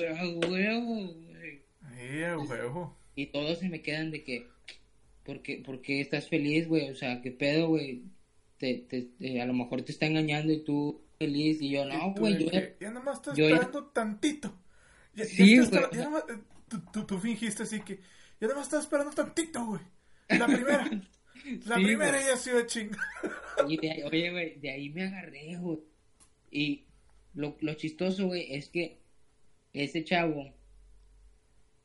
huevo, 0.49 1.13
güey". 1.29 1.61
Sí, 1.99 2.23
a 2.23 2.39
huevo. 2.39 2.97
Y 3.15 3.27
todos 3.27 3.59
se 3.59 3.69
me 3.69 3.83
quedan 3.83 4.11
de 4.11 4.25
que, 4.25 4.47
¿por 5.31 5.43
qué, 5.43 5.63
por 5.65 5.81
qué 5.81 6.01
estás 6.01 6.29
feliz, 6.29 6.67
güey? 6.67 6.91
O 6.91 6.97
sea, 6.97 7.21
¿qué 7.23 7.31
pedo, 7.31 7.69
güey? 7.69 8.03
Te, 8.59 8.75
te, 8.89 9.03
te- 9.03 9.41
a 9.41 9.47
lo 9.47 9.53
mejor 9.55 9.83
te 9.83 9.93
está 9.93 10.07
engañando 10.07 10.53
y 10.53 10.65
tú 10.65 11.03
feliz. 11.19 11.63
Y 11.63 11.71
yo, 11.71 11.85
no, 11.85 12.13
güey, 12.15 12.45
yo... 12.45 12.51
que, 12.51 12.77
ya 12.81 12.91
nomás 12.91 13.19
estás 13.19 13.37
yo 13.37 13.49
ya- 13.49 13.55
esperando 13.55 13.85
tantito. 13.87 14.49
Ya, 15.15 15.25
ya 15.25 15.31
Sí, 15.31 15.55
estás- 15.55 15.91
ya 15.93 16.05
nomás- 16.05 16.25
eh, 16.29 16.39
tú, 16.69 16.81
tú- 16.93 17.07
tú 17.07 17.19
fingiste 17.19 17.63
así 17.63 17.81
que 17.81 18.01
ya 18.41 18.49
nomás 18.49 18.65
estás 18.67 18.83
esperando 18.85 19.13
tantito, 19.13 19.65
güey. 19.67 19.81
La 20.29 20.47
primera. 20.47 20.85
La 21.67 21.77
Sí, 21.77 21.85
primera 21.85 22.11
güey. 22.19 22.25
ya 22.27 22.37
se 22.37 22.51
iba 22.51 22.61
a 22.61 22.67
chingar. 22.67 23.01
Y 23.69 23.77
de 23.79 23.91
ahí, 23.93 24.03
oye, 24.03 24.31
güey, 24.31 24.59
de 24.61 24.71
ahí 24.71 24.91
me 24.91 25.05
agarré, 25.05 25.57
güey. 25.57 25.79
Y 26.51 26.85
lo, 27.35 27.57
lo 27.61 27.75
chistoso, 27.75 28.27
güey, 28.27 28.53
es 28.55 28.69
que 28.69 28.99
ese 29.73 30.05
chavo, 30.05 30.53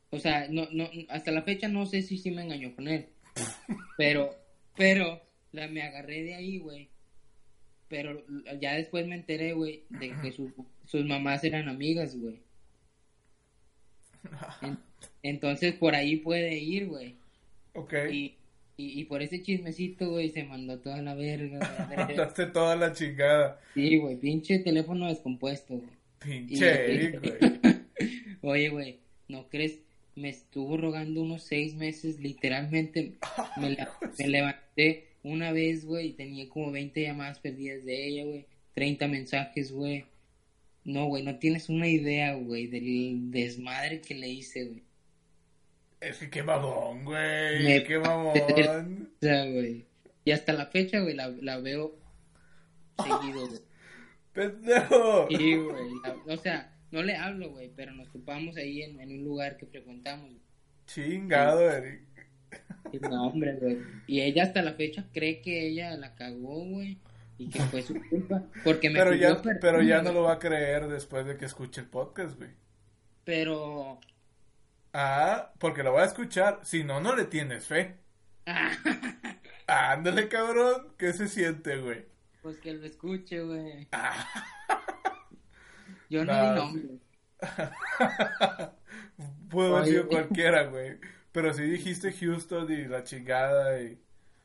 o 0.09 0.19
sea, 0.19 0.47
no, 0.49 0.67
no, 0.71 0.89
hasta 1.09 1.31
la 1.31 1.41
fecha 1.43 1.67
no 1.67 1.85
sé 1.85 2.01
si 2.01 2.17
sí 2.17 2.31
me 2.31 2.41
engañó 2.43 2.75
con 2.75 2.87
él. 2.87 3.07
Pero, 3.97 4.36
pero, 4.75 5.21
la, 5.51 5.67
me 5.67 5.81
agarré 5.81 6.23
de 6.23 6.36
ahí, 6.36 6.59
güey. 6.59 6.89
Pero 7.88 8.23
ya 8.59 8.73
después 8.73 9.05
me 9.07 9.15
enteré, 9.15 9.53
güey, 9.53 9.83
de 9.89 10.11
que 10.21 10.31
sus, 10.31 10.51
sus 10.86 11.05
mamás 11.05 11.43
eran 11.43 11.69
amigas, 11.69 12.15
güey. 12.17 12.39
En- 14.61 14.77
entonces 15.23 15.73
por 15.75 15.95
ahí 15.95 16.17
puede 16.17 16.57
ir, 16.57 16.88
güey. 16.88 17.15
Ok. 17.73 17.93
Y, 18.11 18.36
y, 18.77 18.99
y 18.99 19.03
por 19.05 19.21
ese 19.21 19.41
chismecito, 19.41 20.09
güey, 20.09 20.29
se 20.29 20.43
mandó 20.43 20.79
toda 20.79 21.01
la 21.01 21.13
verga. 21.13 21.59
Mandaste 21.97 22.47
toda 22.47 22.75
la 22.75 22.91
chingada. 22.93 23.59
Sí, 23.73 23.97
güey, 23.97 24.15
pinche 24.17 24.59
teléfono 24.59 25.07
descompuesto, 25.07 25.75
güey. 25.75 25.89
Pinche 26.19 26.55
Y- 26.65 26.95
Eric, 26.95 27.21
güey. 27.21 27.75
Oye, 28.41 28.69
güey, 28.69 28.99
¿no 29.27 29.47
crees? 29.49 29.79
Me 30.16 30.30
estuvo 30.30 30.78
rogando 30.78 31.22
unos 31.22 31.43
seis 31.43 31.76
meses, 31.76 32.20
literalmente. 32.20 33.18
Me, 33.57 33.72
la- 33.72 33.91
me 34.18 34.28
levanté 34.28 35.09
una 35.24 35.51
vez, 35.51 35.86
güey, 35.86 36.07
y 36.07 36.13
tenía 36.13 36.47
como 36.49 36.72
20 36.72 37.01
llamadas 37.01 37.39
perdidas 37.39 37.84
de 37.84 38.07
ella, 38.07 38.24
güey. 38.26 38.45
30 38.76 39.07
mensajes, 39.07 39.72
güey. 39.72 40.05
No, 40.84 41.05
güey, 41.07 41.24
no 41.24 41.38
tienes 41.39 41.68
una 41.70 41.88
idea, 41.88 42.34
güey, 42.36 42.68
del 42.68 43.32
desmadre 43.32 44.01
que 44.01 44.13
le 44.16 44.30
hice, 44.30 44.66
güey. 44.66 44.84
Es 45.99 46.18
que 46.18 46.30
qué 46.30 46.43
mamón, 46.43 47.03
güey. 47.05 47.63
Me- 47.63 47.84
Qué 47.84 47.97
mamón. 47.99 48.38
O 48.38 49.20
sea, 49.26 49.45
güey. 49.49 49.86
Y 50.24 50.32
hasta 50.32 50.53
la 50.53 50.68
fecha, 50.68 50.99
güey, 51.01 51.16
la, 51.16 51.30
la 51.41 51.57
veo 51.57 51.95
seguido, 53.03 53.47
güey. 53.47 53.59
Pendejo. 54.34 55.28
Sí, 55.30 55.55
güey. 55.55 55.89
la- 56.03 56.34
O 56.34 56.38
sea, 56.38 56.74
no 56.91 57.03
le 57.03 57.15
hablo, 57.15 57.51
güey, 57.51 57.71
pero 57.75 57.91
nos 57.93 58.11
topamos 58.11 58.57
ahí 58.57 58.83
en, 58.83 58.99
en 58.99 59.11
un 59.11 59.23
lugar 59.23 59.57
que 59.57 59.65
frecuentamos. 59.65 60.31
Chingado, 60.86 61.69
Eric. 61.69 62.01
No, 63.01 63.27
hombre, 63.27 63.55
güey. 63.59 63.79
Y 64.07 64.21
ella 64.21 64.43
hasta 64.43 64.61
la 64.61 64.73
fecha 64.73 65.05
cree 65.13 65.41
que 65.41 65.67
ella 65.67 65.95
la 65.97 66.15
cagó, 66.15 66.63
güey. 66.65 66.99
Y 67.38 67.49
que 67.49 67.59
fue 67.63 67.81
su 67.81 67.95
culpa. 68.09 68.43
Porque 68.63 68.89
me 68.89 68.99
Pero 68.99 69.13
ya, 69.13 69.41
perdón, 69.41 69.57
pero 69.59 69.81
ya 69.81 70.01
no 70.01 70.13
lo 70.13 70.23
va 70.23 70.33
a 70.33 70.39
creer 70.39 70.88
después 70.88 71.25
de 71.25 71.36
que 71.38 71.45
escuche 71.45 71.81
el 71.81 71.88
podcast, 71.88 72.38
güey. 72.38 72.51
Pero... 73.25 73.99
Ah, 74.93 75.51
porque 75.59 75.83
lo 75.83 75.91
va 75.91 76.03
a 76.03 76.05
escuchar. 76.05 76.59
Si 76.63 76.86
no, 76.86 77.01
no 77.01 77.15
le 77.15 77.25
tienes 77.25 77.65
fe. 77.65 77.97
Ándale, 79.67 80.29
cabrón. 80.29 80.93
¿Qué 80.97 81.11
se 81.11 81.27
siente, 81.27 81.77
güey? 81.77 82.05
pues 82.45 82.59
que 82.59 82.73
lo 82.73 82.86
escuche, 82.86 83.41
güey. 83.41 83.88
Ah. 83.91 84.27
Yo 86.09 86.25
no 86.25 86.33
No, 86.33 86.39
di 86.39 86.51
nombre. 86.51 86.99
Pudo 89.49 89.75
haber 89.75 89.87
sido 89.87 90.07
cualquiera, 90.07 90.67
güey. 90.67 90.97
Pero 91.31 91.53
sí 91.53 91.63
dijiste 91.63 92.11
Houston 92.19 92.71
y 92.71 92.85
la 92.85 93.03
chingada 93.03 93.81
y, 93.81 93.99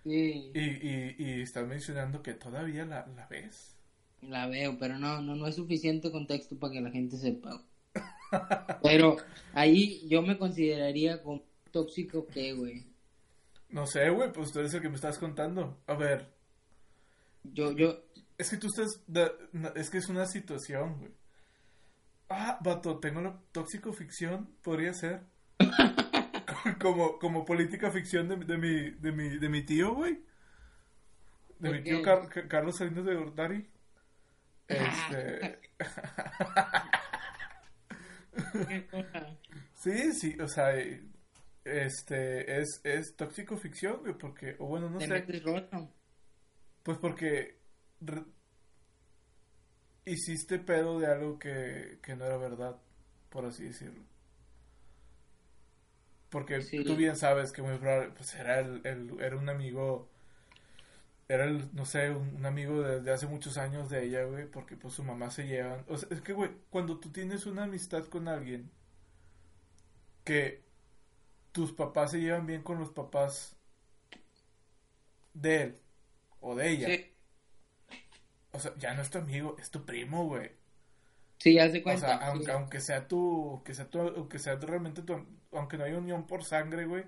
Sí, 0.04 0.50
y, 0.54 0.60
y, 0.60 1.14
y 1.18 1.42
estás 1.42 1.66
mencionando 1.66 2.22
que 2.22 2.34
todavía 2.34 2.84
la, 2.86 3.06
la 3.06 3.26
ves. 3.28 3.76
la 4.22 4.46
veo, 4.46 4.78
pero 4.78 4.98
no, 4.98 5.20
no, 5.20 5.34
no 5.36 5.46
es 5.46 5.56
suficiente 5.56 6.10
contexto 6.10 6.58
para 6.58 6.72
que 6.74 6.80
la 6.80 6.90
gente 6.90 7.16
sepa. 7.18 7.62
Pero 8.82 9.16
ahí 9.52 10.06
yo 10.08 10.22
me 10.22 10.38
consideraría 10.38 11.22
como 11.22 11.42
tóxico 11.70 12.26
que, 12.26 12.52
güey. 12.54 12.86
No 13.70 13.86
sé, 13.86 14.10
güey, 14.10 14.32
pues 14.32 14.52
tú 14.52 14.58
eres 14.60 14.74
el 14.74 14.82
que 14.82 14.88
me 14.90 14.96
estás 14.96 15.18
contando. 15.18 15.80
A 15.86 15.94
ver, 15.94 16.28
Yo, 17.42 17.72
yo, 17.72 18.02
es 18.38 18.50
que 18.50 18.56
tú 18.56 18.68
estás... 18.68 19.02
es 19.76 19.90
que 19.90 19.98
es 19.98 20.08
una 20.08 20.26
situación, 20.26 20.98
güey. 20.98 21.12
Ah, 22.30 22.58
vato, 22.62 22.98
tengo 23.00 23.20
la 23.20 23.36
tóxico 23.52 23.92
ficción, 23.92 24.46
podría 24.62 24.94
ser. 24.94 25.22
como, 26.80 27.18
como 27.18 27.44
política 27.44 27.90
ficción 27.90 28.28
de, 28.28 28.36
de 28.36 28.56
mi, 28.56 28.90
de 28.90 29.12
mi, 29.12 29.38
de 29.38 29.48
mi 29.48 29.62
tío, 29.62 29.94
güey. 29.94 30.14
De 31.58 31.68
¿Por 31.68 31.72
mi 31.78 31.82
tío? 31.82 32.02
Car- 32.02 32.48
Carlos 32.48 32.76
Salinas 32.76 33.04
de 33.04 33.14
Gortari. 33.16 33.68
Este... 34.68 35.58
Sí, 39.74 40.12
sí, 40.12 40.36
o 40.40 40.46
sea, 40.46 40.72
este, 41.64 42.60
es, 42.60 42.80
es 42.84 43.16
tóxico 43.16 43.56
ficción, 43.56 44.00
güey, 44.00 44.14
porque, 44.16 44.56
o 44.58 44.66
bueno, 44.66 44.88
no 44.90 44.98
Te 44.98 45.06
sé, 45.06 45.12
pues 46.82 46.98
porque 46.98 47.58
re- 48.00 48.24
hiciste 50.12 50.58
pedo 50.58 50.98
de 51.00 51.06
algo 51.06 51.38
que, 51.38 51.98
que 52.02 52.16
no 52.16 52.24
era 52.26 52.36
verdad, 52.38 52.76
por 53.30 53.44
así 53.46 53.64
decirlo. 53.64 54.02
Porque 56.30 56.60
Sí. 56.60 56.84
tú 56.84 56.96
bien 56.96 57.14
sabes 57.16 57.52
que 57.52 57.60
muy 57.62 57.76
probable, 57.78 58.12
pues 58.16 58.34
era 58.34 58.60
el, 58.60 58.80
el- 58.86 59.20
era 59.20 59.36
un 59.36 59.48
amigo, 59.48 60.08
era 61.28 61.44
el, 61.44 61.74
no 61.74 61.84
sé, 61.86 62.10
un, 62.10 62.34
un 62.36 62.44
amigo 62.46 62.82
desde 62.82 63.10
hace 63.12 63.26
muchos 63.26 63.56
años 63.56 63.88
de 63.90 64.04
ella, 64.04 64.24
güey, 64.24 64.46
porque 64.50 64.76
pues 64.76 64.94
su 64.94 65.04
mamá 65.04 65.30
se 65.30 65.46
llevan, 65.46 65.84
o 65.88 65.96
sea, 65.96 66.08
es 66.10 66.20
que, 66.20 66.32
güey, 66.32 66.50
cuando 66.70 66.98
tú 66.98 67.10
tienes 67.10 67.46
una 67.46 67.64
amistad 67.64 68.04
con 68.06 68.28
alguien 68.28 68.70
que 70.24 70.62
tus 71.52 71.72
papás 71.72 72.12
se 72.12 72.20
llevan 72.20 72.46
bien 72.46 72.62
con 72.62 72.78
los 72.80 72.90
papás 72.90 73.56
de 75.34 75.62
él 75.62 75.74
o 76.40 76.54
de 76.56 76.70
ella, 76.70 76.88
Sí. 76.88 77.10
O 78.52 78.58
sea, 78.60 78.74
ya 78.78 78.94
no 78.94 79.02
es 79.02 79.10
tu 79.10 79.18
amigo, 79.18 79.56
es 79.58 79.70
tu 79.70 79.84
primo, 79.84 80.26
güey. 80.26 80.50
Sí, 81.38 81.58
haz 81.58 81.72
de 81.72 81.80
O 81.80 81.82
cuenta. 81.82 82.06
sea, 82.06 82.18
sí. 82.18 82.24
aunque, 82.26 82.52
aunque 82.52 82.80
sea 82.80 83.08
tu, 83.08 83.62
que 83.64 83.74
sea 83.74 83.88
tu, 83.88 84.00
aunque 84.00 84.38
sea 84.38 84.56
realmente 84.56 85.02
tu, 85.02 85.24
aunque 85.52 85.78
no 85.78 85.84
hay 85.84 85.92
unión 85.94 86.26
por 86.26 86.44
sangre, 86.44 86.84
güey, 86.86 87.04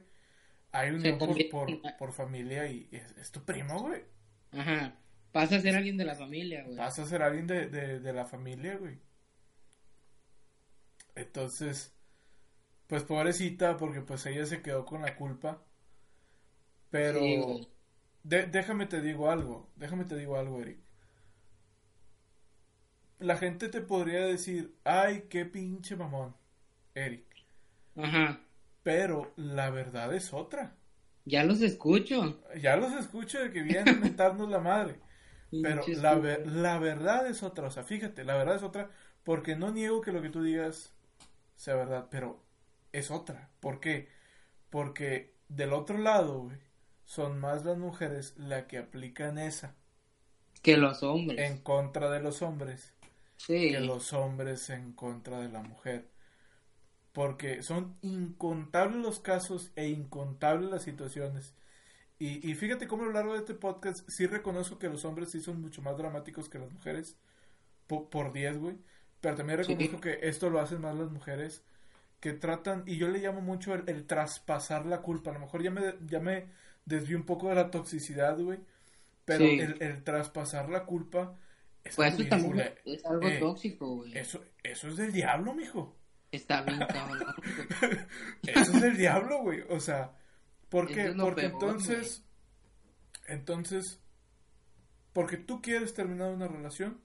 hay 0.72 0.90
unión 0.90 1.18
por, 1.18 1.68
por, 1.98 2.12
familia 2.12 2.66
y 2.66 2.88
es, 2.92 3.10
es 3.18 3.30
tu 3.30 3.44
primo, 3.44 3.78
güey. 3.80 4.02
Ajá. 4.52 4.94
Pasa 5.32 5.56
a 5.56 5.60
ser 5.60 5.74
alguien 5.76 5.96
de 5.96 6.04
la 6.04 6.14
familia, 6.14 6.62
güey. 6.64 6.76
Vas 6.76 6.98
a 6.98 7.06
ser 7.06 7.22
alguien 7.22 7.46
de, 7.46 7.68
de, 7.68 8.00
de 8.00 8.12
la 8.12 8.24
familia, 8.26 8.76
güey. 8.76 8.98
Entonces, 11.14 11.92
pues 12.86 13.02
pobrecita, 13.04 13.76
porque 13.76 14.00
pues 14.02 14.24
ella 14.26 14.46
se 14.46 14.62
quedó 14.62 14.84
con 14.84 15.02
la 15.02 15.16
culpa. 15.16 15.62
Pero, 16.90 17.20
Sí, 17.20 17.36
güey. 17.36 17.68
de- 18.22 18.46
déjame 18.46 18.86
te 18.86 19.00
digo 19.00 19.30
algo, 19.30 19.70
déjame 19.76 20.04
te 20.04 20.16
digo 20.16 20.36
algo, 20.36 20.60
Eric. 20.60 20.78
La 23.22 23.36
gente 23.38 23.68
te 23.68 23.80
podría 23.80 24.26
decir, 24.26 24.74
ay, 24.84 25.26
qué 25.30 25.46
pinche 25.46 25.96
mamón, 25.96 26.36
Eric. 26.94 27.24
Ajá. 27.96 28.40
Pero 28.84 29.32
la 29.36 29.70
verdad 29.70 30.14
es 30.14 30.32
otra. 30.32 30.76
Ya 31.24 31.44
los 31.44 31.60
escucho. 31.62 32.38
Ya 32.60 32.76
los 32.76 32.92
escucho 32.92 33.38
de 33.40 33.50
que 33.52 33.62
vienen 33.62 33.88
a 33.96 33.98
mentarnos 33.98 34.48
la 34.48 34.60
madre. 34.60 35.00
Pero 35.62 35.84
la, 35.94 36.14
ver- 36.16 36.46
la 36.48 36.78
verdad 36.78 37.26
es 37.28 37.42
otra, 37.42 37.68
o 37.68 37.70
sea, 37.70 37.84
fíjate, 37.84 38.24
la 38.24 38.36
verdad 38.36 38.56
es 38.56 38.62
otra, 38.62 38.90
porque 39.24 39.56
no 39.56 39.70
niego 39.72 40.00
que 40.00 40.12
lo 40.12 40.22
que 40.22 40.30
tú 40.30 40.42
digas 40.42 40.94
sea 41.56 41.76
verdad, 41.76 42.08
pero 42.10 42.42
es 42.92 43.10
otra. 43.10 43.50
¿Por 43.60 43.80
qué? 43.80 44.08
Porque 44.70 45.34
del 45.48 45.72
otro 45.74 45.98
lado, 45.98 46.40
güey, 46.44 46.58
son 47.04 47.40
más 47.40 47.64
las 47.64 47.78
mujeres 47.78 48.34
las 48.38 48.64
que 48.64 48.78
aplican 48.78 49.38
esa 49.38 49.76
Que 50.62 50.76
los 50.76 51.02
hombres. 51.02 51.38
en 51.38 51.58
contra 51.58 52.10
de 52.10 52.20
los 52.20 52.40
hombres 52.42 52.94
Sí. 53.46 53.70
que 53.72 53.80
los 53.80 54.12
hombres 54.12 54.68
en 54.70 54.92
contra 54.92 55.40
de 55.40 55.48
la 55.48 55.62
mujer. 55.62 56.08
Porque 57.12 57.62
son 57.62 57.96
incontables 58.00 58.96
los 59.02 59.20
casos 59.20 59.70
e 59.76 59.88
incontables 59.88 60.70
las 60.70 60.82
situaciones. 60.82 61.54
Y, 62.18 62.48
y 62.48 62.54
fíjate 62.54 62.86
cómo 62.86 63.02
a 63.02 63.06
lo 63.06 63.12
largo 63.12 63.32
de 63.34 63.40
este 63.40 63.54
podcast 63.54 64.08
sí 64.08 64.26
reconozco 64.26 64.78
que 64.78 64.88
los 64.88 65.04
hombres 65.04 65.30
sí 65.30 65.40
son 65.40 65.60
mucho 65.60 65.82
más 65.82 65.96
dramáticos 65.98 66.48
que 66.48 66.58
las 66.58 66.70
mujeres. 66.72 67.16
po- 67.86 68.08
por 68.08 68.32
10, 68.32 68.58
güey. 68.58 68.76
Pero 69.20 69.34
también 69.36 69.62
Sí. 69.64 69.72
reconozco 69.74 70.00
que 70.00 70.20
esto 70.22 70.48
lo 70.48 70.60
hacen 70.60 70.80
más 70.80 70.94
las 70.96 71.10
mujeres. 71.10 71.62
Que 72.20 72.32
tratan, 72.32 72.84
y 72.86 72.96
yo 72.96 73.08
le 73.08 73.18
llamo 73.18 73.40
mucho 73.40 73.74
el, 73.74 73.82
el 73.88 74.06
traspasar 74.06 74.86
la 74.86 75.02
culpa. 75.02 75.30
A 75.30 75.34
lo 75.34 75.40
mejor 75.40 75.62
ya 75.62 75.70
me, 75.72 75.94
ya 76.06 76.20
me 76.20 76.46
desvío 76.86 77.16
un 77.18 77.26
poco 77.26 77.48
de 77.48 77.56
la 77.56 77.70
toxicidad, 77.70 78.38
güey. 78.38 78.60
Pero 79.24 79.44
Sí. 79.44 79.58
el, 79.60 79.82
el 79.82 80.02
traspasar 80.04 80.70
la 80.70 80.84
culpa 80.86 81.36
es 81.84 81.96
Pues 81.96 82.12
algo 82.12 82.18
eso 82.18 82.28
también 82.28 82.74
es 82.84 83.04
algo 83.06 83.26
eh, 83.28 83.38
tóxico, 83.38 83.96
güey. 83.96 84.16
eso, 84.16 84.42
eso 84.62 84.88
es 84.88 84.96
del 84.96 85.12
diablo, 85.12 85.54
mijo. 85.54 85.96
Está 86.30 86.62
bien, 86.62 86.80
cabrón. 86.92 87.36
Eso 88.46 88.72
es 88.72 88.80
del 88.80 88.96
diablo, 88.96 89.42
güey. 89.42 89.60
O 89.68 89.80
sea, 89.80 90.16
¿por 90.68 90.86
Eso 90.86 90.94
qué? 90.94 91.06
es 91.08 91.14
Porque 91.16 91.42
peor, 91.42 91.52
entonces, 91.52 92.24
entonces, 93.26 94.00
porque 95.12 95.36
tú 95.36 95.60
quieres 95.60 95.92
terminar 95.94 96.32
una 96.32 96.48
relación, 96.48 97.00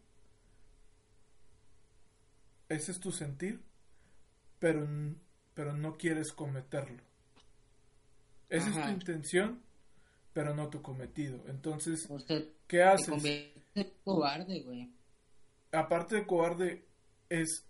ese 2.69 2.91
es 2.91 2.99
tu 2.99 3.11
sentir, 3.11 3.61
pero, 4.59 4.87
pero 5.53 5.73
no 5.73 5.97
quieres 5.97 6.31
cometerlo. 6.31 7.01
Esa 8.49 8.69
es 8.69 8.75
tu 8.81 8.89
intención, 8.89 9.61
pero 10.33 10.55
no 10.55 10.69
tu 10.69 10.81
cometido. 10.81 11.43
Entonces, 11.47 12.07
O 12.09 12.19
sea, 12.19 12.41
¿qué 12.67 12.83
haces? 12.83 13.23
Cobarde, 14.03 14.61
güey. 14.61 14.89
aparte 15.71 16.15
de 16.17 16.25
cobarde, 16.25 16.85
es, 17.29 17.65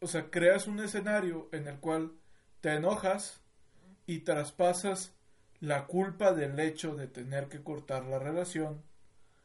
o 0.00 0.06
sea, 0.06 0.30
creas 0.30 0.66
un 0.66 0.80
escenario 0.80 1.48
en 1.52 1.66
el 1.68 1.78
cual 1.80 2.12
te 2.60 2.74
enojas 2.74 3.40
y 4.06 4.20
traspasas 4.20 5.12
la 5.60 5.86
culpa 5.86 6.32
del 6.32 6.58
hecho 6.58 6.94
de 6.96 7.06
tener 7.08 7.48
que 7.48 7.62
cortar 7.62 8.04
la 8.06 8.18
relación 8.18 8.82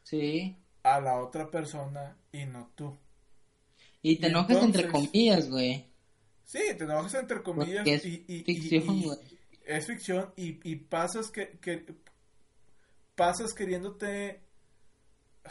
Sí. 0.04 0.56
a 0.82 1.00
la 1.00 1.20
otra 1.20 1.50
persona 1.50 2.16
y 2.32 2.44
no 2.46 2.70
tú. 2.74 2.96
Y 4.02 4.16
te 4.16 4.28
enojas 4.28 4.62
entre 4.62 4.88
comillas, 4.88 5.48
güey. 5.50 5.86
Sí, 6.44 6.60
te 6.78 6.84
enojas 6.84 7.14
entre 7.14 7.42
comillas 7.42 7.86
es 7.86 8.04
y, 8.06 8.24
y- 8.26 8.42
ficción, 8.44 8.94
y- 8.96 9.04
güey. 9.04 9.18
es 9.66 9.86
ficción 9.86 10.32
y, 10.36 10.58
y 10.70 10.76
pasas 10.76 11.30
que, 11.30 11.58
que 11.60 11.84
pasas 13.14 13.52
queriéndote 13.52 14.40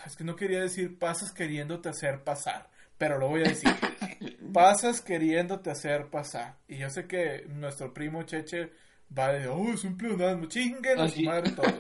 es 0.05 0.15
que 0.15 0.23
no 0.23 0.35
quería 0.35 0.61
decir 0.61 0.97
pasas 0.99 1.31
queriéndote 1.31 1.89
hacer 1.89 2.23
pasar, 2.23 2.69
pero 2.97 3.17
lo 3.17 3.27
voy 3.29 3.41
a 3.41 3.49
decir. 3.49 3.69
pasas 4.53 5.01
queriéndote 5.01 5.69
hacer 5.71 6.07
pasar. 6.09 6.55
Y 6.67 6.77
yo 6.77 6.89
sé 6.89 7.07
que 7.07 7.45
nuestro 7.49 7.93
primo 7.93 8.23
Cheche 8.23 8.71
va 9.17 9.27
a 9.27 9.33
decir, 9.33 9.49
oh, 9.49 9.73
es 9.73 9.83
un 9.83 9.97
pleonasmo, 9.97 10.45
chinguen 10.47 10.99
a 10.99 11.03
Ah, 11.03 11.09
su 11.09 11.21
madre 11.23 11.51
todos. 11.51 11.73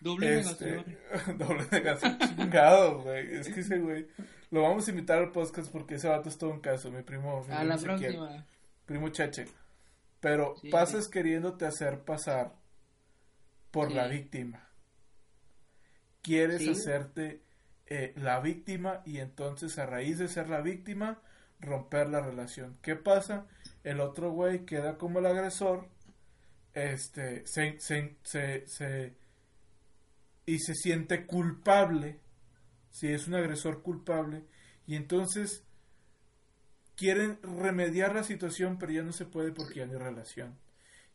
Doble 0.00 0.38
Este, 0.38 0.64
negación. 0.66 1.38
doble 1.38 1.64
negación, 1.72 2.18
chingado, 2.36 3.02
güey. 3.02 3.34
Es 3.36 3.48
que 3.48 3.60
ese 3.60 3.78
güey, 3.78 4.06
lo 4.50 4.62
vamos 4.62 4.86
a 4.86 4.90
invitar 4.90 5.18
al 5.18 5.32
podcast 5.32 5.70
porque 5.72 5.96
ese 5.96 6.08
vato 6.08 6.28
es 6.28 6.38
todo 6.38 6.50
un 6.50 6.60
caso, 6.60 6.90
mi 6.90 7.02
primo. 7.02 7.44
mi 7.48 7.52
A 7.54 7.58
primo 7.58 7.74
la 7.74 7.78
próxima. 7.78 8.46
primo 8.86 9.08
Cheche. 9.08 9.46
Pero 10.20 10.54
Sí. 10.60 10.68
pasas 10.68 11.08
queriéndote 11.08 11.66
hacer 11.66 12.00
pasar 12.00 12.52
por 13.70 13.88
Sí. 13.88 13.94
la 13.94 14.06
víctima. 14.08 14.67
Quieres 16.28 16.58
Sí. 16.62 16.68
hacerte 16.70 17.42
eh, 17.86 18.12
la 18.16 18.38
víctima 18.40 19.00
y 19.06 19.16
entonces 19.18 19.78
a 19.78 19.86
raíz 19.86 20.18
de 20.18 20.28
ser 20.28 20.50
la 20.50 20.60
víctima 20.60 21.22
romper 21.58 22.10
la 22.10 22.20
relación. 22.20 22.76
¿Qué 22.82 22.96
pasa? 22.96 23.46
El 23.82 24.00
otro 24.00 24.30
güey 24.30 24.66
queda 24.66 24.98
como 24.98 25.20
el 25.20 25.26
agresor, 25.26 25.88
este, 26.74 27.46
se, 27.46 27.80
se, 27.80 28.18
se, 28.24 28.66
se- 28.66 29.16
y 30.44 30.58
se 30.58 30.74
siente 30.74 31.24
culpable, 31.24 32.20
si 32.90 33.08
es 33.08 33.26
un 33.26 33.34
agresor 33.36 33.82
culpable, 33.82 34.44
y 34.86 34.94
entonces 34.94 35.64
quieren 36.94 37.38
remediar 37.42 38.14
la 38.14 38.22
situación, 38.22 38.78
pero 38.78 38.92
ya 38.92 39.02
no 39.02 39.12
se 39.12 39.24
puede 39.24 39.52
porque 39.52 39.76
ya 39.80 39.86
no 39.86 39.92
hay 39.94 39.98
relación. 39.98 40.58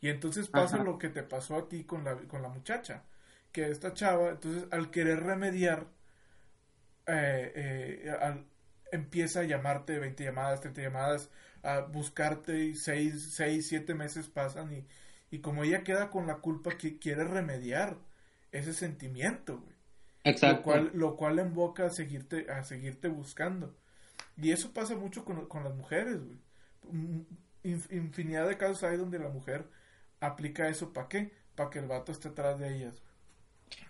Y 0.01 0.09
entonces 0.09 0.47
pasa 0.49 0.78
Ajá. 0.78 0.84
lo 0.86 0.97
que 0.97 1.09
te 1.09 1.22
pasó 1.24 1.55
a 1.55 1.70
ti 1.70 1.84
con 1.84 2.03
la, 2.03 2.16
con 2.28 2.41
la 2.41 2.49
muchacha, 2.49 3.03
que 3.53 3.69
esta 3.69 3.93
chava, 3.95 4.31
entonces 4.31 4.67
al 4.71 4.91
querer 4.91 5.21
remediar, 5.23 5.87
eh, 7.07 7.51
eh, 8.05 8.11
al- 8.21 8.45
empieza 8.91 9.41
a 9.41 9.43
llamarte 9.43 9.99
20 9.99 10.23
llamadas, 10.23 10.61
30 10.61 10.81
llamadas, 10.81 11.29
a 11.63 11.81
buscarte 11.81 12.57
y 12.65 12.75
6, 12.75 13.29
6 13.33 13.67
7 13.67 13.93
meses 13.95 14.27
pasan 14.27 14.73
y, 14.73 14.85
y 15.31 15.39
como 15.39 15.63
ella 15.63 15.83
queda 15.83 16.09
con 16.09 16.27
la 16.27 16.37
culpa 16.37 16.77
que 16.77 16.99
quiere 16.99 17.23
remediar 17.23 17.97
ese 18.51 18.73
sentimiento, 18.73 19.59
güey. 19.59 19.73
Exacto. 20.23 20.57
Lo 20.57 20.61
cual, 20.63 20.91
lo 20.93 21.17
cual 21.17 21.39
invoca 21.39 21.85
a 21.87 21.89
seguirte, 21.91 22.51
a 22.51 22.63
seguirte 22.63 23.07
buscando. 23.09 23.75
Y 24.37 24.51
eso 24.51 24.73
pasa 24.73 24.95
mucho 24.95 25.25
con, 25.25 25.47
con 25.47 25.63
las 25.63 25.75
mujeres, 25.75 26.19
güey. 26.23 26.39
Mm, 26.91 27.21
inf- 27.63 27.91
Infinidad 27.93 28.47
de 28.47 28.57
casos 28.57 28.83
hay 28.83 28.97
donde 28.97 29.19
la 29.19 29.29
mujer 29.29 29.65
aplica 30.21 30.69
eso, 30.69 30.93
¿para 30.93 31.09
qué? 31.09 31.31
Para 31.55 31.69
que 31.69 31.79
el 31.79 31.87
vato 31.87 32.11
esté 32.11 32.29
atrás 32.29 32.59
de 32.59 32.75
ellas, 32.75 33.01
güey. 33.01 33.12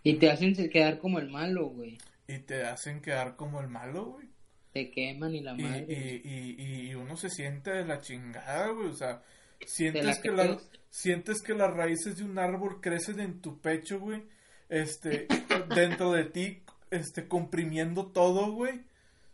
Y 0.04 0.16
te 0.16 0.30
hacen 0.32 0.54
quedar 0.70 1.00
como 1.00 1.20
el 1.20 1.30
malo, 1.30 1.68
güey. 1.68 1.98
Y 2.28 2.40
te 2.40 2.64
hacen 2.64 3.02
quedar 3.02 3.36
como 3.36 3.60
el 3.62 3.68
malo, 3.68 4.06
güey. 4.06 4.28
Te 4.74 4.90
queman 4.92 5.36
y 5.36 5.42
la 5.42 5.54
Y, 5.54 5.62
madre. 5.64 5.86
y, 5.88 6.62
y, 6.62 6.90
y 6.90 6.96
uno 6.96 7.16
se 7.16 7.30
siente 7.30 7.72
de 7.72 7.86
la 7.86 8.02
chingada, 8.02 8.70
güey. 8.70 8.88
O 8.88 8.96
sea, 8.96 9.22
sientes 9.66 10.06
la 10.06 10.16
que, 10.16 10.22
que 10.22 10.32
la- 10.32 10.58
te- 10.58 10.64
sientes 10.90 11.42
que 11.42 11.54
las 11.54 11.72
raíces 11.74 12.18
de 12.18 12.24
un 12.24 12.40
árbol 12.40 12.82
crecen 12.82 13.20
en 13.20 13.40
tu 13.42 13.60
pecho, 13.60 14.00
güey. 14.00 14.24
Este, 14.70 15.28
dentro 15.76 16.12
de 16.12 16.26
ti, 16.26 16.64
este, 16.92 17.28
comprimiendo 17.28 18.08
todo, 18.08 18.52
güey. 18.52 18.82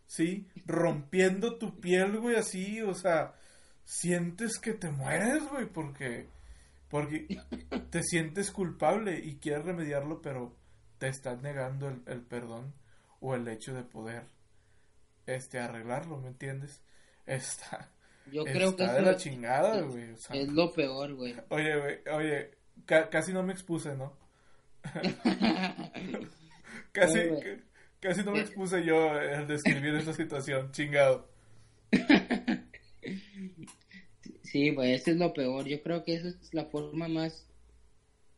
Sí, 0.06 0.46
rompiendo 0.66 1.56
tu 1.56 1.80
piel, 1.80 2.18
güey, 2.18 2.34
así, 2.36 2.80
o 2.82 2.94
sea, 2.94 3.32
sientes 3.84 4.58
que 4.58 4.72
te 4.72 4.90
mueres, 4.90 5.42
güey, 5.48 5.66
porque, 5.66 6.26
porque 6.90 7.26
te 7.90 8.02
sientes 8.02 8.50
culpable 8.50 9.18
y 9.18 9.36
quieres 9.38 9.64
remediarlo, 9.64 10.20
pero 10.20 10.56
te 10.98 11.08
estás 11.08 11.40
negando 11.40 11.88
el, 11.88 12.02
el 12.06 12.20
perdón 12.22 12.74
o 13.20 13.34
el 13.34 13.46
hecho 13.48 13.72
de 13.74 13.84
poder, 13.84 14.24
este, 15.26 15.58
arreglarlo, 15.60 16.18
¿me 16.18 16.28
entiendes? 16.28 16.82
Está, 17.26 17.90
Yo 18.32 18.44
creo 18.44 18.74
que 18.76 18.82
está 18.84 18.94
de 18.96 19.02
la 19.02 19.16
chingada, 19.16 19.80
güey, 19.82 20.10
o 20.10 20.16
sea, 20.16 20.36
es 20.36 20.48
lo 20.48 20.72
peor, 20.72 21.14
güey. 21.14 21.34
oye, 21.48 21.76
güey, 21.78 21.98
oye, 22.12 22.50
ca- 22.86 23.08
casi 23.08 23.32
no 23.32 23.42
me 23.42 23.52
expuse, 23.52 23.94
¿no? 23.96 24.18
Casi, 26.92 27.28
güey. 27.28 27.62
casi 28.00 28.24
no 28.24 28.32
me 28.32 28.40
expuse 28.40 28.82
yo 28.84 29.10
al 29.12 29.46
describir 29.46 29.94
esta 29.94 30.12
situación, 30.12 30.72
chingado. 30.72 31.28
Sí, 34.50 34.70
güey, 34.70 34.94
eso 34.94 35.10
es 35.10 35.16
lo 35.16 35.32
peor. 35.32 35.66
Yo 35.66 35.80
creo 35.82 36.02
que 36.02 36.14
esa 36.14 36.28
es 36.28 36.52
la 36.52 36.64
forma 36.64 37.08
más 37.08 37.46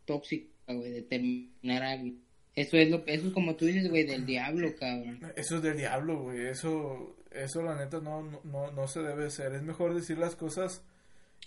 tóxica, 0.04 0.72
güey, 0.72 0.92
de 0.92 1.02
terminar 1.02 1.82
algo. 1.82 2.16
Eso 2.54 2.76
es 2.76 2.90
lo 2.90 3.02
eso 3.06 3.28
es 3.28 3.32
como 3.32 3.56
tú 3.56 3.64
dices, 3.64 3.88
güey, 3.88 4.04
del 4.04 4.26
diablo, 4.26 4.74
cabrón. 4.78 5.20
Eso 5.36 5.56
es 5.56 5.62
del 5.62 5.78
diablo, 5.78 6.24
güey. 6.24 6.48
Eso, 6.48 7.16
eso 7.30 7.62
la 7.62 7.76
neta 7.76 8.00
no, 8.00 8.22
no, 8.44 8.70
no 8.70 8.86
se 8.86 9.00
debe 9.00 9.26
hacer. 9.26 9.54
Es 9.54 9.62
mejor 9.62 9.94
decir 9.94 10.18
las 10.18 10.36
cosas 10.36 10.82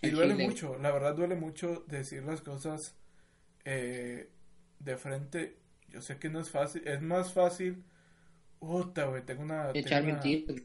y 0.02 0.10
duele 0.10 0.36
mucho, 0.36 0.78
la 0.80 0.92
verdad 0.92 1.16
duele 1.16 1.36
mucho 1.36 1.84
decir 1.88 2.24
las 2.24 2.42
cosas 2.42 2.96
eh, 3.64 4.30
de 4.80 4.98
frente. 4.98 5.58
Yo 5.90 6.02
sé 6.02 6.18
que 6.18 6.30
no 6.30 6.40
es 6.40 6.50
fácil, 6.50 6.82
es 6.88 7.02
más 7.02 7.34
fácil. 7.34 7.84
Puta, 8.60 9.06
güey, 9.06 9.24
tengo 9.24 9.44
una. 9.44 9.72
Echar 9.74 10.04
mentiras. 10.04 10.58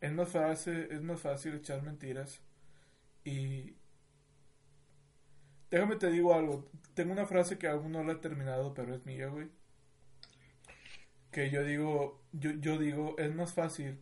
Es 0.00 0.12
más 0.12 0.28
fácil, 0.28 0.88
es 0.90 1.02
más 1.02 1.20
fácil 1.20 1.54
echar 1.54 1.82
mentiras. 1.82 2.40
Y. 3.26 3.74
Déjame 5.70 5.96
te 5.96 6.10
digo 6.10 6.32
algo. 6.32 6.70
Tengo 6.94 7.12
una 7.12 7.26
frase 7.26 7.58
que 7.58 7.66
aún 7.66 7.92
no 7.92 8.04
la 8.04 8.12
he 8.12 8.16
terminado, 8.16 8.72
pero 8.72 8.94
es 8.94 9.04
mía, 9.04 9.26
güey. 9.26 9.48
Que 11.32 11.50
yo 11.50 11.64
digo, 11.64 12.22
yo, 12.32 12.52
yo 12.52 12.78
digo, 12.78 13.18
es 13.18 13.34
más 13.34 13.52
fácil 13.52 13.98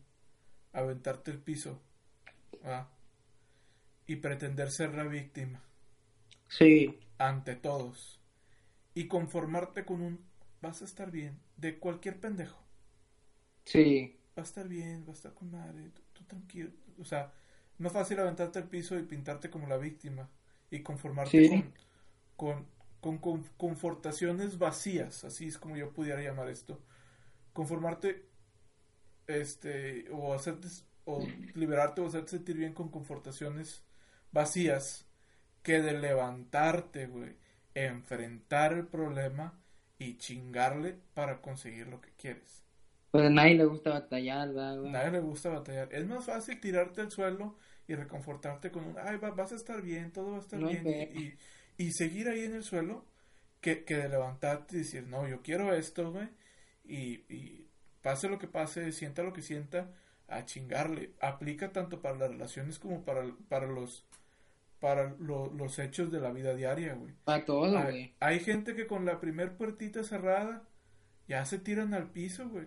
aventarte 0.72 1.31
el 1.31 1.39
piso. 1.39 1.81
y 4.07 4.16
pretender 4.16 4.70
ser 4.70 4.95
la 4.95 5.05
víctima. 5.05 5.62
Sí. 6.49 7.01
Ante 7.16 7.57
todos. 7.57 8.20
Y 8.95 9.09
conformarte 9.09 9.87
con 9.87 10.03
un 10.03 10.20
vas 10.61 10.83
a 10.83 10.85
estar 10.85 11.11
bien 11.11 11.41
de 11.57 11.79
cualquier 11.79 12.20
pendejo. 12.20 12.62
Sí. 13.64 14.18
Va 14.37 14.43
a 14.43 14.45
estar 14.45 14.68
bien, 14.68 15.05
va 15.07 15.12
a 15.12 15.14
estar 15.14 15.33
con 15.33 15.51
madre, 15.51 15.91
tú, 16.12 16.25
tranquilo. 16.25 16.70
O 16.99 17.05
sea, 17.05 17.33
no 17.79 17.91
fácil 17.91 18.20
aventarte 18.20 18.59
al 18.59 18.68
piso 18.68 18.99
y 18.99 19.03
pintarte 19.03 19.51
como 19.51 19.66
la 19.66 19.77
víctima 19.77 20.29
y 20.70 20.81
conformarte 20.81 21.64
con, 22.37 22.66
con, 23.01 23.18
con, 23.18 23.45
confortaciones 23.57 24.59
vacías, 24.59 25.25
así 25.25 25.47
es 25.47 25.59
como 25.59 25.77
yo 25.77 25.93
pudiera 25.93 26.22
llamar 26.22 26.49
esto. 26.49 26.81
Conformarte 27.53 28.27
este 29.27 30.07
o 30.11 30.35
hacerte 30.35 30.68
o 31.05 31.27
liberarte 31.55 32.01
o 32.01 32.07
hacerte 32.07 32.31
sentir 32.31 32.57
bien 32.57 32.72
con 32.72 32.91
confortaciones 32.91 33.85
vacías 34.33 35.07
que 35.62 35.81
de 35.81 35.99
levantarte, 35.99 37.07
güey, 37.07 37.37
enfrentar 37.75 38.72
el 38.72 38.87
problema 38.87 39.59
y 39.99 40.18
chingarle 40.18 40.99
para 41.14 41.41
conseguir 41.41 41.87
lo 41.89 42.01
que 42.01 42.11
quieres. 42.16 42.64
Pues 43.15 43.27
a 43.27 43.31
nadie 43.31 43.55
le 43.55 43.65
gusta 43.65 43.91
batallar, 43.91 44.49
¿verdad, 44.49 44.81
güey? 44.81 44.91
Nadie 44.91 45.12
le 45.12 45.21
gusta 45.21 45.49
batallar. 45.49 45.89
Es 45.93 46.05
más 46.05 46.25
fácil 46.25 46.59
tirarte 46.59 47.01
al 47.01 47.12
suelo 47.12 47.57
y 47.87 47.95
reconfortarte 47.95 48.73
con 48.73 48.83
un, 48.83 48.97
ay, 48.99 49.19
vas 49.19 49.53
a 49.53 49.55
estar 49.55 49.83
bien, 49.83 50.11
todo 50.11 50.33
va 50.33 50.39
a 50.39 50.41
estar 50.41 50.59
bien. 50.59 50.85
Y, 51.15 51.35
y, 51.81 51.93
seguir 51.93 52.29
ahí 52.29 52.41
en 52.41 52.55
el 52.55 52.65
suelo 52.65 53.05
que, 53.61 53.85
que 53.85 53.99
de 53.99 54.09
levantarte 54.09 54.75
y 54.75 54.79
decir, 54.81 55.07
no, 55.07 55.29
yo 55.29 55.43
quiero 55.43 55.73
esto, 55.73 56.11
güey. 56.11 56.29
Y, 56.83 57.23
y 57.33 57.69
pase 58.03 58.29
lo 58.29 58.41
que 58.41 58.49
pase, 58.49 58.91
sienta 58.91 59.23
lo 59.23 59.33
que 59.33 59.43
sienta, 59.43 59.93
a 60.27 60.45
chingarle. 60.45 61.12
Aplica 61.21 61.71
tanto 61.71 62.03
para 62.03 62.17
las 62.17 62.31
relaciones 62.31 62.81
como 62.81 63.05
para, 63.05 63.25
para 63.49 63.69
los 63.69 64.05
para 64.81 65.15
los 65.21 65.79
hechos 65.79 66.11
de 66.11 66.19
la 66.19 66.33
vida 66.33 66.53
diaria, 66.57 66.95
güey. 66.95 67.15
Para 67.23 67.45
todo, 67.45 67.81
güey. 67.81 68.12
Hay, 68.19 68.41
gente 68.41 68.75
que 68.75 68.89
con 68.89 69.05
la 69.05 69.21
primer 69.21 69.57
puertita 69.57 70.03
cerrada 70.03 70.65
ya 71.29 71.45
se 71.45 71.61
tiran 71.61 71.95
al 71.95 72.11
piso, 72.11 72.49
güey. 72.49 72.67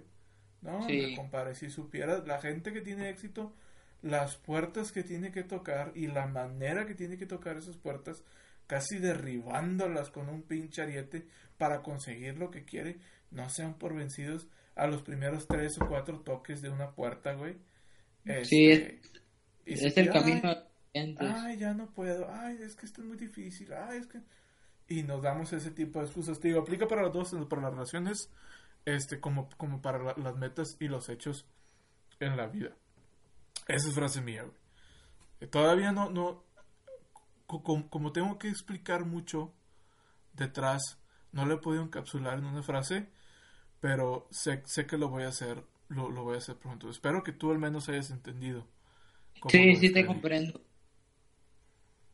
No, 0.62 0.86
sí. 0.88 1.16
compadre, 1.16 1.56
si 1.56 1.70
supieras 1.70 2.28
la 2.28 2.42
gente 2.42 2.74
que 2.74 2.82
tiene 2.82 3.10
éxito, 3.10 3.54
las 4.02 4.36
puertas 4.38 4.92
que 4.92 5.04
tiene 5.04 5.32
que 5.32 5.44
tocar 5.44 5.92
y 5.96 6.08
la 6.08 6.28
manera 6.28 6.86
que 6.86 6.96
tiene 6.96 7.18
que 7.18 7.26
tocar 7.26 7.58
esas 7.58 7.78
puertas, 7.78 8.24
casi 8.66 8.98
derribándolas 8.98 10.10
con 10.10 10.30
un 10.30 10.42
pinche 10.42 10.82
ariete 10.82 11.26
para 11.58 11.82
conseguir 11.82 12.38
lo 12.38 12.52
que 12.52 12.66
quiere, 12.66 12.98
no 13.32 13.50
sean 13.50 13.76
por 13.76 13.96
vencidos 13.96 14.48
a 14.76 14.88
los 14.88 15.02
primeros 15.02 15.48
tres 15.48 15.80
o 15.82 15.88
cuatro 15.88 16.20
toques 16.20 16.62
de 16.62 16.70
una 16.70 16.92
puerta, 16.92 17.34
güey. 17.34 17.58
sí, 18.44 18.70
es, 18.70 18.80
este, 19.66 19.88
es 19.88 19.98
el 19.98 20.12
camino 20.12 20.68
Ay, 21.20 21.58
ya 21.58 21.74
no 21.74 21.88
puedo. 21.88 22.28
Ay, 22.32 22.58
es 22.62 22.76
que 22.76 22.86
esto 22.86 23.02
es 23.02 23.08
muy 23.08 23.18
difícil. 23.18 23.72
Ay, 23.74 24.00
es 24.00 24.08
que... 24.08 24.20
Y 24.90 25.04
nos 25.04 25.22
damos 25.22 25.52
ese 25.52 25.72
tipo 25.72 26.00
de 26.00 26.06
excusas. 26.06 26.40
Te 26.40 26.48
digo, 26.48 26.62
aplica 26.62 26.88
para 26.88 27.04
las 27.04 27.14
dos, 27.14 27.36
para 27.50 27.64
las 27.64 27.72
relaciones, 27.72 28.30
este, 28.88 29.20
como, 29.20 29.50
como 29.58 29.82
para 29.82 30.16
las 30.18 30.38
metas 30.38 30.78
y 30.80 30.88
los 30.88 31.10
hechos 31.10 31.46
en 32.22 32.38
la 32.38 32.48
vida. 32.48 32.74
Esa 33.68 33.90
es 33.90 33.94
frase 33.94 34.22
mía, 34.22 34.44
güey. 34.44 34.56
Eh, 35.42 35.48
todavía 35.48 35.92
no, 35.92 36.10
no, 36.10 36.46
como, 37.48 38.14
tengo 38.14 38.40
que 38.40 38.48
explicar 38.48 39.06
mucho 39.06 39.54
detrás, 40.34 40.82
no 41.34 41.46
lo 41.46 41.56
he 41.56 41.58
podido 41.58 41.84
encapsular 41.84 42.40
en 42.40 42.46
una 42.46 42.64
frase, 42.64 43.10
pero 43.82 44.26
sé, 44.32 44.64
sé 44.66 44.88
que 44.88 44.98
lo 44.98 45.10
voy 45.10 45.24
a 45.24 45.30
hacer, 45.30 45.62
lo, 45.90 46.10
lo 46.10 46.24
voy 46.24 46.36
a 46.36 46.38
hacer 46.38 46.56
pronto. 46.56 46.90
Espero 46.90 47.24
que 47.24 47.34
tú 47.34 47.52
al 47.52 47.60
menos 47.60 47.90
hayas 47.90 48.10
entendido. 48.10 48.66
Sí, 49.50 49.76
sí 49.76 49.92
te 49.92 50.06
comprendo. 50.06 50.62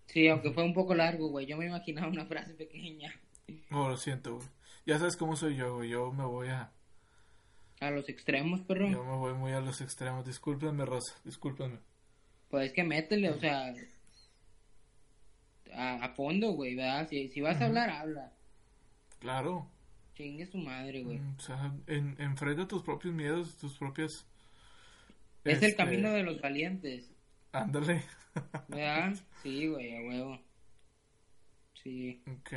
Sí, 0.07 0.28
aunque 0.28 0.51
fue 0.51 0.63
un 0.63 0.74
poco 0.74 0.95
largo, 0.95 1.28
güey. 1.28 1.45
Yo 1.45 1.55
me 1.55 1.67
imaginaba 1.67 2.07
una 2.07 2.26
frase 2.26 2.55
pequeña. 2.55 3.13
Oh, 3.69 3.89
lo 3.89 3.97
siento, 3.97 4.38
güey. 4.38 4.47
Ya 4.86 5.00
sabes 5.00 5.16
cómo 5.16 5.36
soy 5.36 5.56
yo, 5.56 5.76
güey. 5.76 5.90
Yo 5.90 6.12
me 6.12 6.26
voy 6.26 6.50
a... 6.50 6.72
A 7.80 7.92
los 7.92 8.08
extremos, 8.10 8.62
perro. 8.62 8.90
Yo 8.90 9.04
me 9.04 9.16
voy 9.16 9.34
muy 9.34 9.52
a 9.52 9.62
los 9.62 9.82
extremos. 9.82 10.26
Discúlpenme, 10.26 10.86
Rosa. 10.86 11.16
Discúlpenme. 11.24 11.80
Pues 12.50 12.68
es 12.68 12.74
que 12.74 12.84
métele, 12.84 13.30
o 13.30 13.40
sea... 13.40 13.74
A, 15.76 16.10
fondo, 16.10 16.52
güey, 16.52 16.76
¿verdad? 16.76 17.08
Si, 17.10 17.30
si 17.30 17.42
vas 17.42 17.60
a 17.60 17.66
hablar, 17.66 17.90
habla. 17.90 18.32
Claro. 19.20 19.68
Chingue 20.14 20.46
su 20.46 20.60
madre, 20.60 21.02
güey. 21.02 21.18
Mm, 21.18 21.36
o 21.36 21.40
sea, 21.40 21.74
en, 21.88 22.16
enfrenta 22.20 22.68
tus 22.68 22.84
propios 22.84 23.14
miedos, 23.14 23.58
tus 23.58 23.78
propias... 23.78 24.28
Es 25.44 25.58
el 25.58 25.72
este, 25.72 25.76
camino 25.76 26.12
de 26.12 26.24
los 26.24 26.40
valientes. 26.40 27.12
Ándale. 27.52 28.04
¿Verdad? 28.68 29.16
Sí, 29.44 29.68
güey, 29.68 29.94
a 29.94 30.02
huevo. 30.08 30.40
Sí. 31.74 32.24
Ok. 32.28 32.54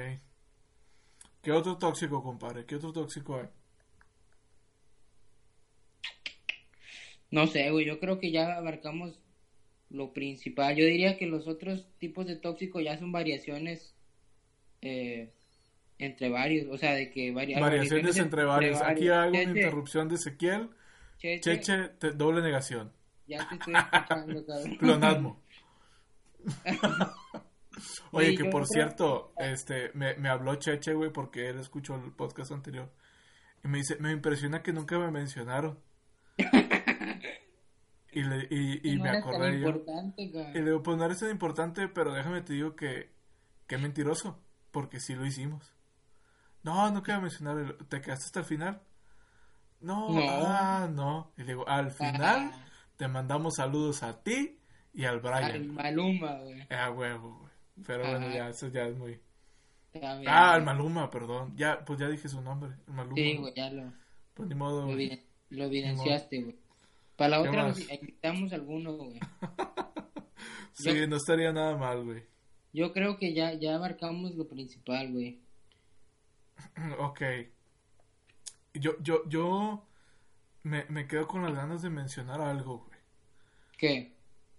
¿Qué 1.47 1.53
otro 1.53 1.79
tóxico, 1.79 2.25
compadre? 2.25 2.67
¿Qué 2.67 2.75
otro 2.75 2.93
tóxico 2.93 3.37
hay? 3.37 3.47
No 7.31 7.47
sé, 7.47 7.71
güey, 7.71 7.87
yo 7.87 8.01
creo 8.01 8.19
que 8.19 8.33
ya 8.33 8.57
abarcamos 8.57 9.21
lo 9.89 10.13
principal. 10.13 10.75
Yo 10.75 10.85
diría 10.85 11.17
que 11.17 11.27
los 11.27 11.47
otros 11.47 11.87
tipos 12.01 12.27
de 12.27 12.35
tóxico 12.35 12.81
ya 12.81 12.99
son 12.99 13.13
variaciones 13.13 13.95
eh, 14.83 15.31
entre 15.99 16.31
varios, 16.31 16.67
o 16.69 16.79
sea, 16.79 16.95
de 16.95 17.13
que 17.13 17.31
variaciones, 17.31 18.17
entre, 18.17 18.43
varios. 18.43 18.83
Aquí 18.83 19.07
hago 19.07 19.31
una 19.31 19.43
interrupción 19.45 20.09
de 20.09 20.17
Ezequiel. 20.17 20.71
Cheche, 21.19 21.91
doble 22.17 22.43
negación. 22.43 22.91
Ya 23.29 23.49
te 23.49 23.55
estoy 23.55 23.75
escuchando, 23.77 24.45
cabrón. 24.45 25.37
Oye, 28.13 28.37
que 28.37 28.45
por 28.47 28.67
cierto, 28.67 29.33
este, 29.37 29.91
me, 29.95 30.15
me 30.15 30.29
habló 30.29 30.55
Cheche, 30.57 30.95
güey, 30.95 31.11
porque 31.11 31.49
él 31.49 31.59
escuchó 31.59 31.95
el 31.95 32.13
podcast 32.13 32.53
anterior. 32.53 32.91
Y 33.65 33.69
me 33.69 33.79
dice, 33.79 33.97
me 33.99 34.13
impresiona 34.13 34.63
que 34.63 34.73
nunca 34.73 34.99
me 34.99 35.11
mencionaron. 35.11 35.79
y 38.13 38.23
le, 38.23 38.47
y, 38.51 38.81
y 38.93 38.99
me 38.99 39.11
acordé 39.11 39.61
yo. 39.61 39.85
Y 40.17 40.59
le 40.59 40.65
digo, 40.65 40.83
pues 40.83 40.97
no 40.97 41.05
eres 41.05 41.21
tan 41.21 41.31
importante, 41.31 41.89
pero 41.89 42.13
déjame 42.13 42.43
te 42.43 42.53
digo 42.53 42.77
que, 42.77 43.11
que 43.67 43.79
mentiroso, 43.79 44.41
porque 44.71 45.01
sí 45.01 45.15
lo 45.15 45.27
hicimos. 45.27 45.75
No, 46.63 46.91
no 46.91 47.03
queda 47.03 47.21
mencionar, 47.21 47.77
¿te 47.89 48.01
quedaste 48.01 48.25
hasta 48.27 48.41
el 48.41 48.47
final? 48.47 48.83
No, 49.81 50.11
no. 50.11 50.21
ah, 50.29 50.89
no. 50.91 51.33
Y 51.37 51.43
le 51.43 51.49
digo, 51.49 51.69
al 51.69 51.91
final 51.91 52.51
te 52.97 53.09
mandamos 53.09 53.55
saludos 53.57 54.03
a 54.03 54.23
ti 54.23 54.59
y 54.93 55.05
al 55.05 55.21
Brian. 55.21 55.45
Al 55.45 55.65
Maluma, 55.67 56.35
güey. 56.41 56.67
Ah, 56.71 56.91
huevo, 56.91 57.46
Pero 57.85 58.09
bueno, 58.09 58.33
ya, 58.33 58.49
eso 58.49 58.69
ya 58.69 58.87
es 58.87 58.97
muy. 58.97 59.19
ah, 60.27 60.55
al 60.55 60.63
Maluma, 60.63 61.11
perdón. 61.11 61.55
Ya, 61.57 61.85
pues 61.85 61.99
ya 61.99 62.09
dije 62.09 62.29
su 62.29 62.41
nombre. 62.41 62.73
El 62.87 62.95
Maluma. 62.95 63.17
Sí, 63.17 63.37
güey, 63.37 63.53
ya 63.55 63.71
lo. 63.71 63.93
Pues 64.35 64.49
ni 64.49 64.55
modo, 64.55 64.87
Lo, 64.87 64.97
lo 65.51 65.65
evidenciaste, 65.65 66.43
güey. 66.43 66.57
Para 67.17 67.31
la 67.31 67.41
otra 67.41 67.75
invitamos 68.01 68.53
alguno, 68.53 68.93
güey. 68.93 69.19
sí, 70.73 71.07
no 71.09 71.17
estaría 71.17 71.53
nada 71.53 71.77
mal, 71.77 72.05
güey. 72.05 72.23
Yo 72.73 72.93
creo 72.93 73.17
que 73.17 73.33
ya, 73.33 73.55
ya 73.55 73.77
abarcamos 73.77 74.35
lo 74.35 74.47
principal, 74.47 75.11
güey. 75.13 75.41
ok. 76.99 77.23
Yo, 78.75 78.93
yo, 79.01 79.27
yo 79.29 79.87
me, 80.63 80.85
me 80.91 81.07
quedo 81.07 81.27
con 81.27 81.43
las 81.43 81.55
ganas 81.55 81.81
de 81.81 81.89
mencionar 81.89 82.43
algo, 82.43 82.85
güey. 82.87 82.99
¿Qué? 83.79 84.13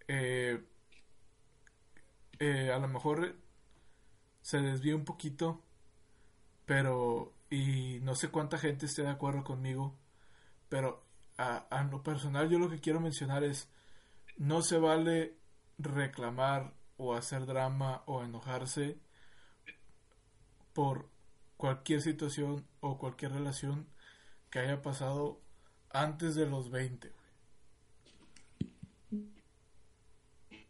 Eh, 0.08 0.60
eh, 2.40 2.72
a 2.72 2.80
lo 2.80 2.88
mejor 2.88 3.36
se 4.42 4.60
desvía 4.60 4.96
un 4.96 5.06
poquito, 5.06 5.62
pero, 6.66 7.34
y 7.50 8.00
no 8.02 8.16
sé 8.16 8.30
cuánta 8.30 8.58
gente 8.58 8.86
esté 8.86 9.04
de 9.04 9.10
acuerdo 9.10 9.44
conmigo, 9.44 9.96
pero 10.70 11.04
a, 11.38 11.58
a 11.70 11.84
lo 11.84 12.04
personal 12.04 12.50
yo 12.50 12.60
lo 12.60 12.70
que 12.70 12.80
quiero 12.80 13.00
mencionar 13.00 13.44
es, 13.44 13.70
no 14.38 14.62
se 14.62 14.78
vale 14.78 15.36
reclamar 15.78 16.74
o 16.98 17.16
hacer 17.16 17.46
drama 17.46 18.04
o 18.06 18.24
enojarse 18.24 18.98
por 20.74 21.10
cualquier 21.58 22.02
situación 22.02 22.66
o 22.82 22.98
cualquier 22.98 23.34
relación 23.34 23.88
que 24.50 24.60
haya 24.60 24.82
pasado 24.82 25.42
antes 25.90 26.36
de 26.36 26.48
los 26.48 26.70
20. 26.70 27.18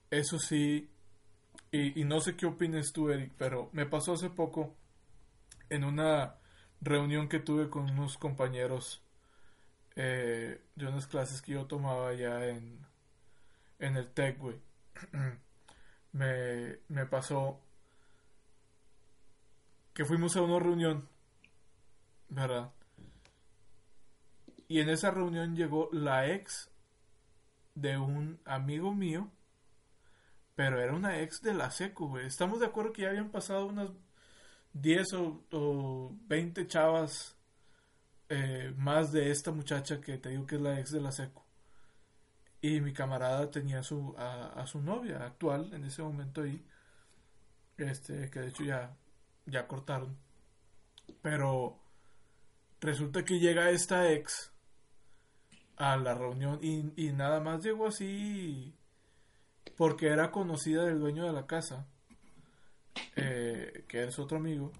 eso 0.09 0.39
sí, 0.39 0.89
y, 1.71 1.99
y 1.99 2.03
no 2.05 2.19
sé 2.21 2.35
qué 2.35 2.45
opines 2.45 2.93
tú, 2.93 3.09
Eric, 3.09 3.33
pero 3.37 3.69
me 3.73 3.85
pasó 3.85 4.13
hace 4.13 4.29
poco 4.29 4.75
en 5.69 5.83
una 5.83 6.35
reunión 6.81 7.27
que 7.27 7.39
tuve 7.39 7.69
con 7.69 7.89
unos 7.89 8.17
compañeros 8.17 9.03
eh, 9.95 10.61
de 10.75 10.87
unas 10.87 11.07
clases 11.07 11.41
que 11.41 11.53
yo 11.53 11.65
tomaba 11.65 12.13
ya 12.13 12.45
en, 12.47 12.85
en 13.79 13.97
el 13.97 14.07
TEC, 14.11 14.37
güey. 14.37 14.59
me, 16.13 16.77
me 16.87 17.05
pasó 17.05 17.59
que 19.93 20.05
fuimos 20.05 20.35
a 20.35 20.43
una 20.43 20.59
reunión, 20.59 21.09
¿verdad? 22.29 22.71
Y 24.67 24.81
en 24.81 24.89
esa 24.89 25.11
reunión 25.11 25.55
llegó 25.55 25.89
la 25.91 26.27
ex 26.27 26.69
de 27.73 27.97
un 27.97 28.39
amigo 28.45 28.93
mío, 28.93 29.31
pero 30.57 30.81
era 30.81 30.91
una 30.95 31.21
ex 31.21 31.39
de 31.43 31.53
la 31.53 31.69
secu, 31.69 32.07
güey. 32.07 32.25
Estamos 32.25 32.59
de 32.59 32.65
acuerdo 32.65 32.91
que 32.91 33.03
ya 33.03 33.09
habían 33.09 33.29
pasado 33.29 33.67
unas 33.67 33.91
10 34.73 35.13
o, 35.13 35.45
o 35.51 36.17
20 36.27 36.65
chavas 36.65 37.37
eh, 38.27 38.73
más 38.75 39.11
de 39.11 39.29
esta 39.29 39.51
muchacha 39.51 40.01
que 40.01 40.17
te 40.17 40.29
digo 40.29 40.47
que 40.47 40.55
es 40.55 40.61
la 40.61 40.79
ex 40.79 40.89
de 40.89 41.01
la 41.01 41.11
secu. 41.11 41.43
Y 42.59 42.81
mi 42.81 42.91
camarada 42.91 43.51
tenía 43.51 43.83
su, 43.83 44.15
a, 44.17 44.65
su 44.65 44.81
novia 44.81 45.23
actual 45.23 45.71
en 45.75 45.85
ese 45.85 46.01
momento 46.01 46.41
ahí. 46.41 46.65
Este, 47.77 48.31
que 48.31 48.39
de 48.39 48.47
hecho 48.47 48.63
ya, 48.63 48.97
ya 49.45 49.67
cortaron. 49.67 50.17
Pero 51.21 51.77
resulta 52.81 53.23
que 53.23 53.37
llega 53.37 53.69
esta 53.69 54.11
ex 54.11 54.51
a 55.75 55.97
la 55.97 56.15
reunión 56.15 56.57
y, 56.63 56.93
y 56.95 57.11
nada 57.11 57.41
más 57.41 57.63
llegó 57.63 57.85
así 57.85 58.73
porque 59.77 60.07
era 60.07 60.31
conocida 60.31 60.83
del 60.85 60.99
dueño 60.99 61.25
de 61.25 61.33
la 61.33 61.45
casa, 61.45 61.87
eh, 63.15 63.85
que 63.87 64.03
es 64.03 64.19
otro 64.19 64.37
amigo. 64.37 64.71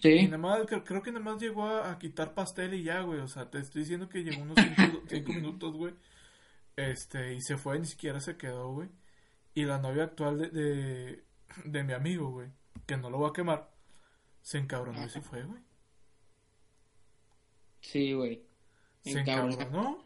Sí. 0.00 0.10
Y 0.10 0.24
nada 0.26 0.38
más, 0.38 0.66
creo, 0.66 0.82
creo 0.82 1.02
que 1.02 1.12
nada 1.12 1.24
más 1.24 1.40
llegó 1.40 1.66
a, 1.66 1.90
a 1.90 1.98
quitar 1.98 2.32
pastel 2.32 2.74
y 2.74 2.82
ya, 2.82 3.00
güey. 3.02 3.20
O 3.20 3.28
sea, 3.28 3.50
te 3.50 3.58
estoy 3.58 3.82
diciendo 3.82 4.08
que 4.08 4.24
llegó 4.24 4.42
unos 4.42 4.56
5 5.08 5.32
minutos, 5.32 5.76
güey. 5.76 5.94
Este, 6.76 7.34
y 7.34 7.40
se 7.42 7.56
fue, 7.56 7.78
ni 7.78 7.86
siquiera 7.86 8.20
se 8.20 8.36
quedó, 8.36 8.72
güey. 8.72 8.88
Y 9.54 9.64
la 9.64 9.78
novia 9.78 10.04
actual 10.04 10.38
de, 10.38 10.48
de, 10.50 11.24
de 11.64 11.84
mi 11.84 11.92
amigo, 11.92 12.30
güey, 12.30 12.48
que 12.86 12.96
no 12.96 13.10
lo 13.10 13.18
voy 13.18 13.30
a 13.30 13.32
quemar, 13.32 13.70
se 14.40 14.58
encabronó 14.58 15.04
y 15.04 15.10
se 15.10 15.20
fue, 15.20 15.42
güey. 15.42 15.62
Sí, 17.80 18.12
güey. 18.12 18.42
Se 19.02 19.20
encabronó 19.20 20.04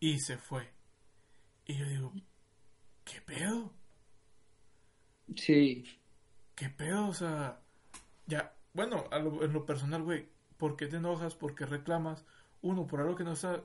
y 0.00 0.18
se 0.18 0.36
fue. 0.36 0.68
Y 1.66 1.76
yo 1.76 1.86
digo, 1.86 2.12
¿qué 3.04 3.20
pedo? 3.20 3.72
Sí. 5.36 5.84
¿Qué 6.54 6.68
pedo? 6.68 7.08
O 7.08 7.14
sea, 7.14 7.60
ya, 8.26 8.54
bueno, 8.74 9.04
a 9.10 9.18
lo- 9.18 9.44
en 9.44 9.52
lo 9.52 9.64
personal, 9.64 10.02
güey, 10.02 10.28
¿por 10.58 10.76
qué 10.76 10.86
te 10.86 10.96
enojas? 10.96 11.34
¿Por 11.34 11.54
qué 11.54 11.66
reclamas? 11.66 12.24
Uno, 12.60 12.86
por 12.86 13.00
algo 13.00 13.16
que 13.16 13.24
no 13.24 13.32
está, 13.32 13.62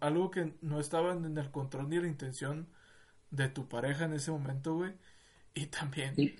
algo 0.00 0.30
que 0.30 0.54
no 0.62 0.80
estaba 0.80 1.12
en 1.12 1.36
el 1.36 1.50
control 1.50 1.88
ni 1.88 2.00
la 2.00 2.08
intención 2.08 2.66
de 3.30 3.48
tu 3.48 3.68
pareja 3.68 4.06
en 4.06 4.14
ese 4.14 4.30
momento, 4.30 4.74
güey. 4.74 4.92
Y 5.54 5.66
también, 5.66 6.14
Sí. 6.16 6.36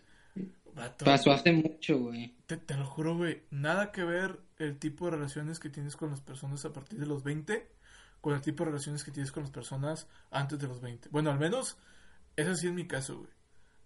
vato, 0.75 1.05
Pasó 1.05 1.33
hace 1.33 1.53
mucho, 1.53 1.99
güey. 1.99 2.35
te, 2.47 2.57
te 2.57 2.75
lo 2.75 2.87
juro, 2.87 3.17
güey, 3.17 3.43
nada 3.51 3.93
que 3.93 4.03
ver 4.05 4.41
el 4.59 4.79
tipo 4.79 5.05
de 5.07 5.13
relaciones 5.13 5.61
que 5.61 5.71
tienes 5.71 5.97
con 5.97 6.11
las 6.11 6.21
personas 6.21 6.65
a 6.65 6.73
partir 6.73 6.99
de 6.99 7.07
los 7.07 7.23
20 7.23 7.71
con 8.21 8.35
el 8.35 8.41
tipo 8.43 8.65
de 8.65 8.71
relaciones 8.71 9.03
que 9.05 9.11
tienes 9.13 9.33
con 9.33 9.45
las 9.45 9.51
personas 9.53 10.07
antes 10.31 10.59
de 10.59 10.67
los 10.69 10.81
20. 10.83 11.09
Bueno, 11.11 11.31
al 11.31 11.39
menos, 11.39 11.79
ese 12.37 12.55
sí 12.57 12.66
es 12.68 12.72
mi 12.74 12.87
caso, 12.87 13.18
güey. 13.18 13.31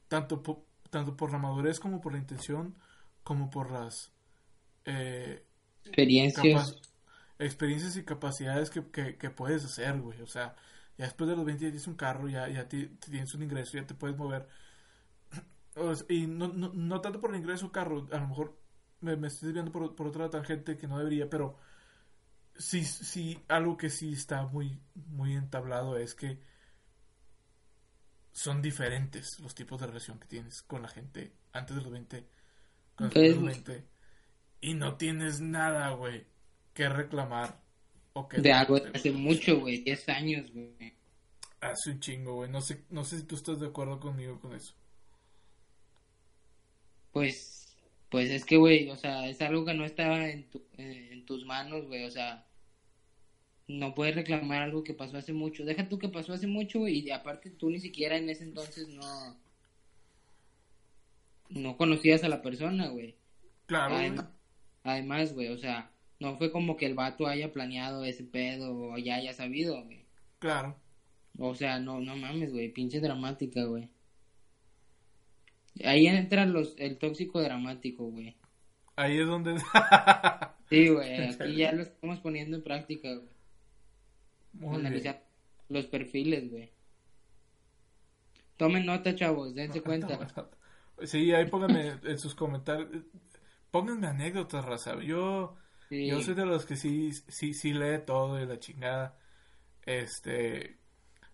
Tanto, 0.08 0.42
po- 0.42 0.66
tanto 0.90 1.16
por 1.16 1.32
la 1.32 1.38
madurez 1.38 1.80
como 1.80 2.00
por 2.00 2.12
la 2.12 2.18
intención, 2.20 2.76
como 3.24 3.50
por 3.50 3.70
las 3.72 4.12
eh, 4.86 5.46
Experiencias. 5.84 6.76
experiencias 7.38 7.96
y 7.96 8.04
capacidades 8.04 8.70
que, 8.70 8.84
que, 8.90 9.16
que 9.16 9.30
puedes 9.30 9.64
hacer, 9.64 10.00
güey. 10.00 10.20
O 10.22 10.26
sea, 10.26 10.56
ya 10.98 11.06
después 11.06 11.28
de 11.30 11.36
los 11.36 11.44
20 11.44 11.64
ya 11.64 11.70
tienes 11.70 11.86
un 11.88 11.96
carro, 11.96 12.28
ya, 12.28 12.48
ya 12.48 12.68
ti- 12.68 12.88
tienes 13.00 13.34
un 13.34 13.42
ingreso, 13.42 13.76
ya 13.78 13.86
te 13.86 13.94
puedes 13.94 14.16
mover. 14.16 14.48
O 15.76 15.94
sea, 15.94 16.06
y 16.10 16.26
no, 16.26 16.48
no, 16.48 16.72
no 16.74 17.00
tanto 17.00 17.20
por 17.20 17.30
el 17.30 17.36
ingreso 17.40 17.72
carro, 17.72 18.06
a 18.12 18.18
lo 18.18 18.28
mejor 18.28 18.58
me, 19.00 19.16
me 19.16 19.28
estoy 19.28 19.48
desviando 19.48 19.72
por, 19.72 19.94
por 19.96 20.06
otra 20.08 20.30
tangente 20.30 20.76
que 20.76 20.88
no 20.88 20.98
debería, 20.98 21.30
pero 21.30 21.58
sí, 22.56 22.84
sí, 22.84 23.42
algo 23.48 23.76
que 23.76 23.90
sí 23.90 24.12
está 24.12 24.46
muy, 24.46 24.80
muy 24.94 25.34
entablado 25.34 25.96
es 25.98 26.14
que 26.14 26.40
son 28.34 28.60
diferentes 28.60 29.38
los 29.40 29.54
tipos 29.54 29.80
de 29.80 29.86
relación 29.86 30.18
que 30.18 30.26
tienes 30.26 30.60
con 30.62 30.82
la 30.82 30.88
gente 30.88 31.32
antes 31.52 31.76
de 31.76 31.82
los 31.82 31.90
20, 31.90 32.26
con 32.96 33.06
los 33.06 33.14
Pues- 33.14 33.40
20. 33.40 33.84
Y 34.60 34.74
no 34.74 34.96
tienes 34.96 35.40
nada, 35.40 35.90
güey, 35.92 36.26
que 36.74 36.88
reclamar. 36.88 37.62
O 38.12 38.28
que 38.28 38.40
De 38.40 38.52
algo 38.52 38.78
de 38.78 38.90
hace 38.94 39.10
mucho, 39.12 39.60
güey. 39.60 39.82
10 39.82 40.08
años, 40.08 40.50
güey. 40.52 40.94
Hace 41.60 41.90
un 41.92 42.00
chingo, 42.00 42.34
güey. 42.34 42.50
No 42.50 42.60
sé, 42.60 42.84
no 42.90 43.04
sé 43.04 43.18
si 43.18 43.24
tú 43.24 43.34
estás 43.36 43.58
de 43.60 43.66
acuerdo 43.68 43.98
conmigo 44.00 44.38
con 44.40 44.52
eso. 44.54 44.74
Pues, 47.12 47.76
pues 48.10 48.30
es 48.30 48.44
que, 48.44 48.56
güey, 48.56 48.90
o 48.90 48.96
sea, 48.96 49.28
es 49.28 49.40
algo 49.40 49.64
que 49.64 49.74
no 49.74 49.84
estaba 49.84 50.28
en, 50.28 50.48
tu- 50.50 50.66
eh, 50.78 51.10
en 51.12 51.24
tus 51.26 51.44
manos, 51.44 51.86
güey, 51.86 52.04
o 52.04 52.10
sea, 52.10 52.46
no 53.66 53.94
puedes 53.94 54.14
reclamar 54.14 54.62
algo 54.62 54.84
que 54.84 54.94
pasó 54.94 55.16
hace 55.16 55.32
mucho. 55.32 55.64
Deja 55.64 55.88
tú 55.88 55.98
que 55.98 56.08
pasó 56.08 56.32
hace 56.32 56.46
mucho, 56.46 56.86
y 56.88 57.10
aparte 57.10 57.50
tú 57.50 57.70
ni 57.70 57.80
siquiera 57.80 58.16
en 58.16 58.28
ese 58.28 58.44
entonces 58.44 58.88
no, 58.88 59.36
no 61.48 61.76
conocías 61.76 62.24
a 62.24 62.28
la 62.28 62.42
persona, 62.42 62.88
güey. 62.88 63.16
Claro. 63.66 63.96
Además, 63.96 64.26
además, 64.82 65.32
güey, 65.32 65.48
o 65.48 65.58
sea, 65.58 65.90
no 66.20 66.36
fue 66.36 66.52
como 66.52 66.76
que 66.76 66.86
el 66.86 66.94
vato 66.94 67.26
haya 67.26 67.52
planeado 67.52 68.04
ese 68.04 68.24
pedo 68.24 68.76
o 68.76 68.98
ya 68.98 69.16
haya 69.16 69.32
sabido, 69.32 69.82
güey. 69.84 70.04
Claro. 70.38 70.76
O 71.38 71.54
sea, 71.54 71.80
no, 71.80 72.00
no 72.00 72.16
mames, 72.16 72.52
güey, 72.52 72.68
pinche 72.68 73.00
dramática, 73.00 73.64
güey. 73.64 73.88
Ahí 75.82 76.06
entra 76.06 76.46
los, 76.46 76.74
el 76.78 76.98
tóxico 76.98 77.42
dramático, 77.42 78.04
güey. 78.04 78.36
Ahí 78.94 79.18
es 79.18 79.26
donde. 79.26 79.58
Sí, 80.70 80.88
güey, 80.88 81.28
aquí 81.28 81.56
ya 81.56 81.72
lo 81.72 81.82
estamos 81.82 82.20
poniendo 82.20 82.56
en 82.56 82.62
práctica, 82.62 83.12
güey. 83.14 83.33
Muy 84.54 84.70
bien. 84.76 84.86
Analizar 84.86 85.22
los 85.68 85.86
perfiles, 85.86 86.50
güey. 86.50 86.70
Tomen 88.56 88.86
nota, 88.86 89.14
chavos, 89.14 89.54
dense 89.54 89.80
cuenta. 89.82 90.18
Sí, 91.02 91.32
ahí 91.32 91.46
pónganme 91.46 91.98
en 92.04 92.18
sus 92.18 92.34
comentarios. 92.34 92.88
Pónganme 93.70 94.06
anécdotas, 94.06 94.64
raza. 94.64 95.00
Yo, 95.02 95.56
Sí. 95.88 96.06
yo 96.06 96.20
soy 96.22 96.34
de 96.34 96.46
los 96.46 96.64
que 96.64 96.76
sí, 96.76 97.12
sí, 97.28 97.52
sí 97.52 97.72
lee 97.72 97.98
todo 98.06 98.40
y 98.40 98.46
la 98.46 98.58
chingada. 98.58 99.18
Este. 99.84 100.78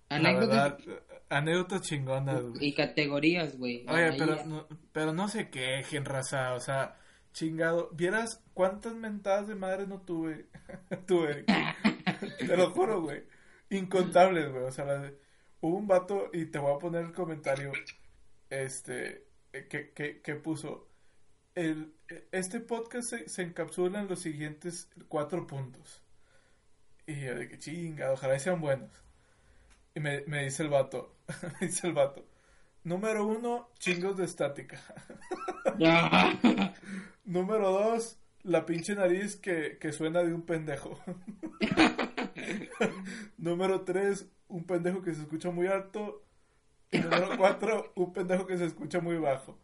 Anécdotas 0.09 0.85
verdad, 0.87 1.03
anécdotas 1.29 1.83
chingonas, 1.83 2.43
güey. 2.43 2.67
y 2.69 2.75
categorías, 2.75 3.57
güey. 3.59 3.85
Oye, 3.89 4.13
pero 4.19 4.45
no, 4.45 4.67
pero 4.93 5.13
no 5.13 5.29
se 5.29 5.51
quejen, 5.51 6.05
raza, 6.05 6.55
o 6.55 6.61
sea, 6.61 6.97
chingado. 7.33 7.91
¿Vieras 7.93 8.43
cuántas 8.55 8.95
mentadas 8.97 9.47
de 9.47 9.55
madre 9.55 9.87
no 9.87 10.01
tuve? 10.01 10.47
tuve. 11.07 11.45
te 12.39 12.57
lo 12.57 12.71
juro, 12.71 13.03
güey. 13.03 13.25
Incontables, 13.71 14.51
güey. 14.51 14.65
O 14.65 14.71
sea, 14.71 15.13
hubo 15.61 15.77
un 15.77 15.87
vato 15.87 16.31
y 16.33 16.47
te 16.47 16.59
voy 16.59 16.75
a 16.75 16.79
poner 16.79 17.05
el 17.05 17.13
comentario, 17.13 17.73
este, 18.51 19.27
eh, 19.53 19.67
que, 19.69 19.91
que, 19.93 20.21
que 20.21 20.35
puso. 20.37 20.89
El, 21.55 21.95
este 22.33 22.61
podcast 22.61 23.11
se, 23.11 23.29
se 23.29 23.43
encapsula 23.43 24.01
en 24.01 24.09
los 24.09 24.21
siguientes 24.21 24.89
cuatro 25.09 25.47
puntos. 25.47 26.03
Y 27.07 27.21
yo 27.21 27.35
de 27.35 27.49
que 27.49 27.59
chinga, 27.59 28.13
ojalá 28.13 28.39
sean 28.39 28.61
buenos. 28.61 28.91
Y 29.95 30.01
me, 30.01 30.23
me 30.27 30.45
dice 30.45 30.63
el 30.63 30.69
vato, 30.69 31.17
me 31.61 31.67
dice 31.67 31.87
el 31.89 31.93
vato. 31.93 32.25
Número 32.85 33.27
uno, 33.27 33.69
chingos 33.79 34.17
de 34.17 34.25
estática. 34.25 34.81
Número 37.25 37.71
dos, 37.71 38.19
la 38.43 38.65
pinche 38.65 38.95
nariz 38.95 39.37
que, 39.37 39.77
que 39.79 39.93
suena 39.93 40.23
de 40.23 40.33
un 40.33 40.43
pendejo. 40.43 40.99
Número 43.39 43.83
tres, 43.85 44.27
un 44.49 44.65
pendejo 44.65 45.03
que 45.03 45.15
se 45.15 45.23
escucha 45.23 45.51
muy 45.51 45.67
alto. 45.67 46.25
Y 46.91 46.99
número 46.99 47.29
cuatro, 47.39 47.93
un 47.97 48.13
pendejo 48.13 48.47
que 48.47 48.59
se 48.59 48.67
escucha 48.67 49.01
muy 49.01 49.17
bajo. 49.19 49.59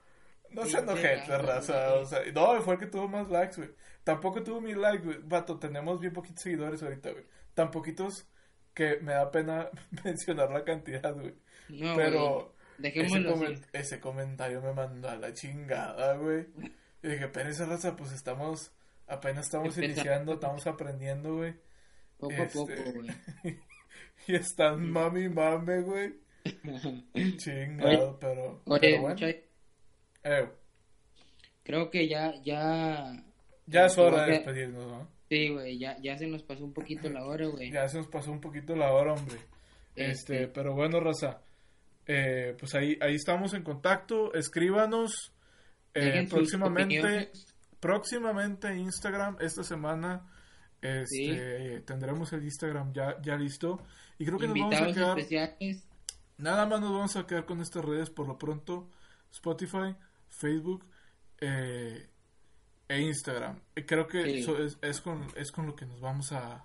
No 0.50 0.64
se 0.64 0.78
Pinche 0.78 0.78
enoje, 0.78 1.16
gato, 1.26 1.38
raza. 1.38 1.88
güey. 1.90 2.02
O 2.02 2.06
sea, 2.06 2.20
no, 2.32 2.62
fue 2.62 2.74
el 2.74 2.80
que 2.80 2.86
tuvo 2.86 3.08
más 3.08 3.28
likes, 3.30 3.56
güey. 3.56 3.70
Tampoco 4.04 4.42
tuvo 4.42 4.60
mil 4.60 4.80
likes, 4.80 5.04
güey. 5.04 5.18
Vato, 5.24 5.58
tenemos 5.58 6.00
bien 6.00 6.12
poquitos 6.12 6.42
seguidores 6.42 6.82
ahorita, 6.82 7.10
güey. 7.12 7.24
Tan 7.54 7.70
poquitos 7.70 8.28
que 8.74 8.98
me 9.00 9.12
da 9.12 9.30
pena 9.30 9.68
mencionar 10.04 10.50
la 10.50 10.64
cantidad, 10.64 11.14
güey. 11.14 11.34
no, 11.68 11.96
Pero 11.96 12.54
güey, 12.78 13.54
ese, 13.72 13.96
así. 13.96 14.00
comentario 14.00 14.60
me 14.62 14.72
mandó 14.72 15.08
a 15.08 15.16
la 15.16 15.32
chingada, 15.32 16.16
güey. 16.16 16.46
Y 17.02 17.08
dije, 17.08 17.28
pero 17.28 17.48
esa 17.50 17.66
raza, 17.66 17.96
pues 17.96 18.12
estamos, 18.12 18.72
apenas 19.06 19.46
estamos 19.46 19.76
iniciando, 19.78 20.34
estamos 20.34 20.66
aprendiendo, 20.66 21.36
güey. 21.36 21.54
Poco 22.18 22.32
a 22.34 22.36
este- 22.44 22.58
poco, 22.58 22.92
güey. 22.94 23.08
Y 24.28 24.34
están 24.34 24.90
mami, 24.90 25.28
mame, 25.28 25.82
güey. 25.82 26.14
Chingado, 27.36 28.18
pero, 28.18 28.62
Oye, 28.66 28.80
pero 28.80 29.00
bueno. 29.02 29.14
muchacho, 29.14 29.38
Eh, 30.24 30.48
creo 31.62 31.90
que 31.90 32.08
ya, 32.08 32.34
ya... 32.42 33.12
ya 33.66 33.86
es 33.86 33.98
hora 33.98 34.24
de 34.26 34.32
despedirnos, 34.32 34.86
¿no? 34.86 35.08
Sí, 35.28 35.48
güey, 35.50 35.78
ya, 35.78 35.96
ya 36.00 36.16
se 36.18 36.26
nos 36.26 36.42
pasó 36.42 36.64
un 36.64 36.72
poquito 36.72 37.08
la 37.10 37.24
hora, 37.24 37.46
güey. 37.46 37.70
Ya 37.70 37.88
se 37.88 37.98
nos 37.98 38.08
pasó 38.08 38.30
un 38.32 38.40
poquito 38.40 38.74
la 38.76 38.92
hora, 38.92 39.12
hombre. 39.12 39.36
Este, 39.94 40.10
Este. 40.42 40.48
pero 40.48 40.74
bueno, 40.74 41.00
raza. 41.00 41.40
Eh, 42.06 42.56
pues 42.58 42.74
ahí, 42.74 42.96
ahí 43.00 43.14
estamos 43.16 43.54
en 43.54 43.62
contacto. 43.62 44.32
Escríbanos. 44.34 45.32
eh, 45.94 46.26
próximamente, 46.28 47.30
próximamente 47.80 48.76
Instagram 48.76 49.36
esta 49.40 49.62
semana. 49.64 50.28
Este, 50.80 51.80
tendremos 51.80 52.32
el 52.32 52.44
Instagram 52.44 52.92
ya, 52.92 53.20
ya 53.22 53.36
listo. 53.36 53.80
Y 54.18 54.24
creo 54.26 54.38
que 54.38 54.46
nos 54.48 54.58
vamos 54.58 54.74
a 54.80 54.92
quedar. 54.92 55.18
especiales. 55.18 55.84
Nada 56.38 56.66
más 56.66 56.80
nos 56.80 56.92
vamos 56.92 57.16
a 57.16 57.26
quedar 57.26 57.44
con 57.46 57.60
estas 57.60 57.84
redes 57.84 58.10
por 58.10 58.26
lo 58.28 58.38
pronto. 58.38 58.88
Spotify, 59.32 59.94
Facebook 60.28 60.84
eh, 61.40 62.08
e 62.88 63.00
Instagram. 63.00 63.60
Creo 63.86 64.06
que 64.06 64.22
Sí. 64.22 64.38
eso 64.38 64.58
es, 64.62 64.78
es 64.82 65.00
con, 65.00 65.26
es 65.36 65.50
con 65.50 65.66
lo 65.66 65.74
que 65.74 65.86
nos 65.86 66.00
vamos 66.00 66.32
a, 66.32 66.64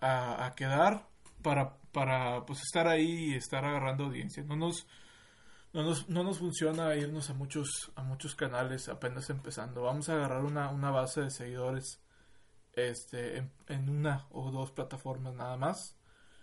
a, 0.00 0.46
a 0.46 0.54
quedar 0.54 1.06
para, 1.42 1.76
para 1.92 2.44
pues 2.46 2.60
estar 2.62 2.86
ahí 2.88 3.32
y 3.32 3.34
estar 3.34 3.64
agarrando 3.64 4.04
audiencia. 4.04 4.42
No 4.44 4.56
nos, 4.56 4.86
no 5.72 5.82
nos, 5.82 6.08
no 6.08 6.22
nos 6.24 6.38
funciona 6.38 6.94
irnos 6.96 7.30
a 7.30 7.34
muchos, 7.34 7.92
a 7.96 8.02
muchos 8.02 8.34
canales 8.34 8.88
apenas 8.88 9.28
empezando. 9.30 9.82
Vamos 9.82 10.08
a 10.08 10.14
agarrar 10.14 10.44
una, 10.44 10.70
una 10.70 10.90
base 10.90 11.20
de 11.22 11.30
seguidores 11.30 12.00
este, 12.78 13.38
en, 13.38 13.50
en 13.68 13.88
una 13.88 14.26
o 14.30 14.50
dos 14.50 14.70
plataformas 14.72 15.34
nada 15.34 15.56
más 15.56 15.96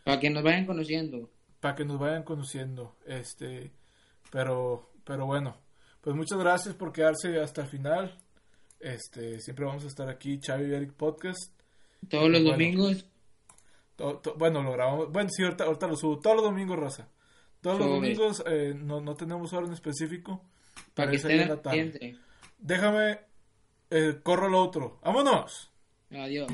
Para 0.03 0.19
que 0.19 0.29
nos 0.29 0.43
vayan 0.43 0.65
conociendo. 0.65 1.29
para 1.59 1.75
que 1.75 1.85
nos 1.85 1.97
vayan 1.99 2.23
conociendo. 2.23 2.95
Este, 3.05 3.71
pero, 4.31 4.91
pero 5.03 5.25
bueno, 5.25 5.57
pues 6.01 6.15
muchas 6.15 6.37
gracias 6.37 6.75
por 6.75 6.91
quedarse 6.91 7.39
hasta 7.39 7.61
el 7.61 7.67
final. 7.67 8.19
Este, 8.79 9.39
siempre 9.39 9.65
vamos 9.65 9.83
a 9.83 9.87
estar 9.87 10.09
aquí, 10.09 10.39
Chavi 10.39 10.65
y 10.69 10.73
Eric 10.73 10.93
Podcast. 10.93 11.51
Todos 12.09 12.29
los 12.29 12.41
Bueno. 12.41 12.51
domingos. 12.51 13.05
To- 13.95 14.17
to- 14.19 14.35
bueno, 14.35 14.61
lo 14.61 14.73
grabamos. 14.73 15.11
Bueno, 15.11 15.29
sí, 15.31 15.43
ahorita, 15.43 15.63
ahorita 15.63 15.87
lo 15.87 15.95
subo. 15.95 16.19
Todos 16.19 16.35
los 16.35 16.45
domingos, 16.45 16.77
Rosa. 16.77 17.07
Todos 17.61 17.79
los 17.79 17.87
domingos 17.87 18.43
eh, 18.45 18.73
no, 18.75 18.99
no 19.01 19.15
tenemos 19.15 19.53
hora 19.53 19.65
en 19.65 19.73
específico. 19.73 20.43
Para 20.93 21.09
que 21.09 21.17
estén 21.17 21.47
la 21.49 21.61
tarde. 21.61 22.17
Déjame, 22.59 23.19
eh, 23.89 24.19
corro 24.21 24.47
al 24.47 24.55
otro. 24.55 24.99
¡Vámonos! 25.03 25.71
Adiós. 26.17 26.47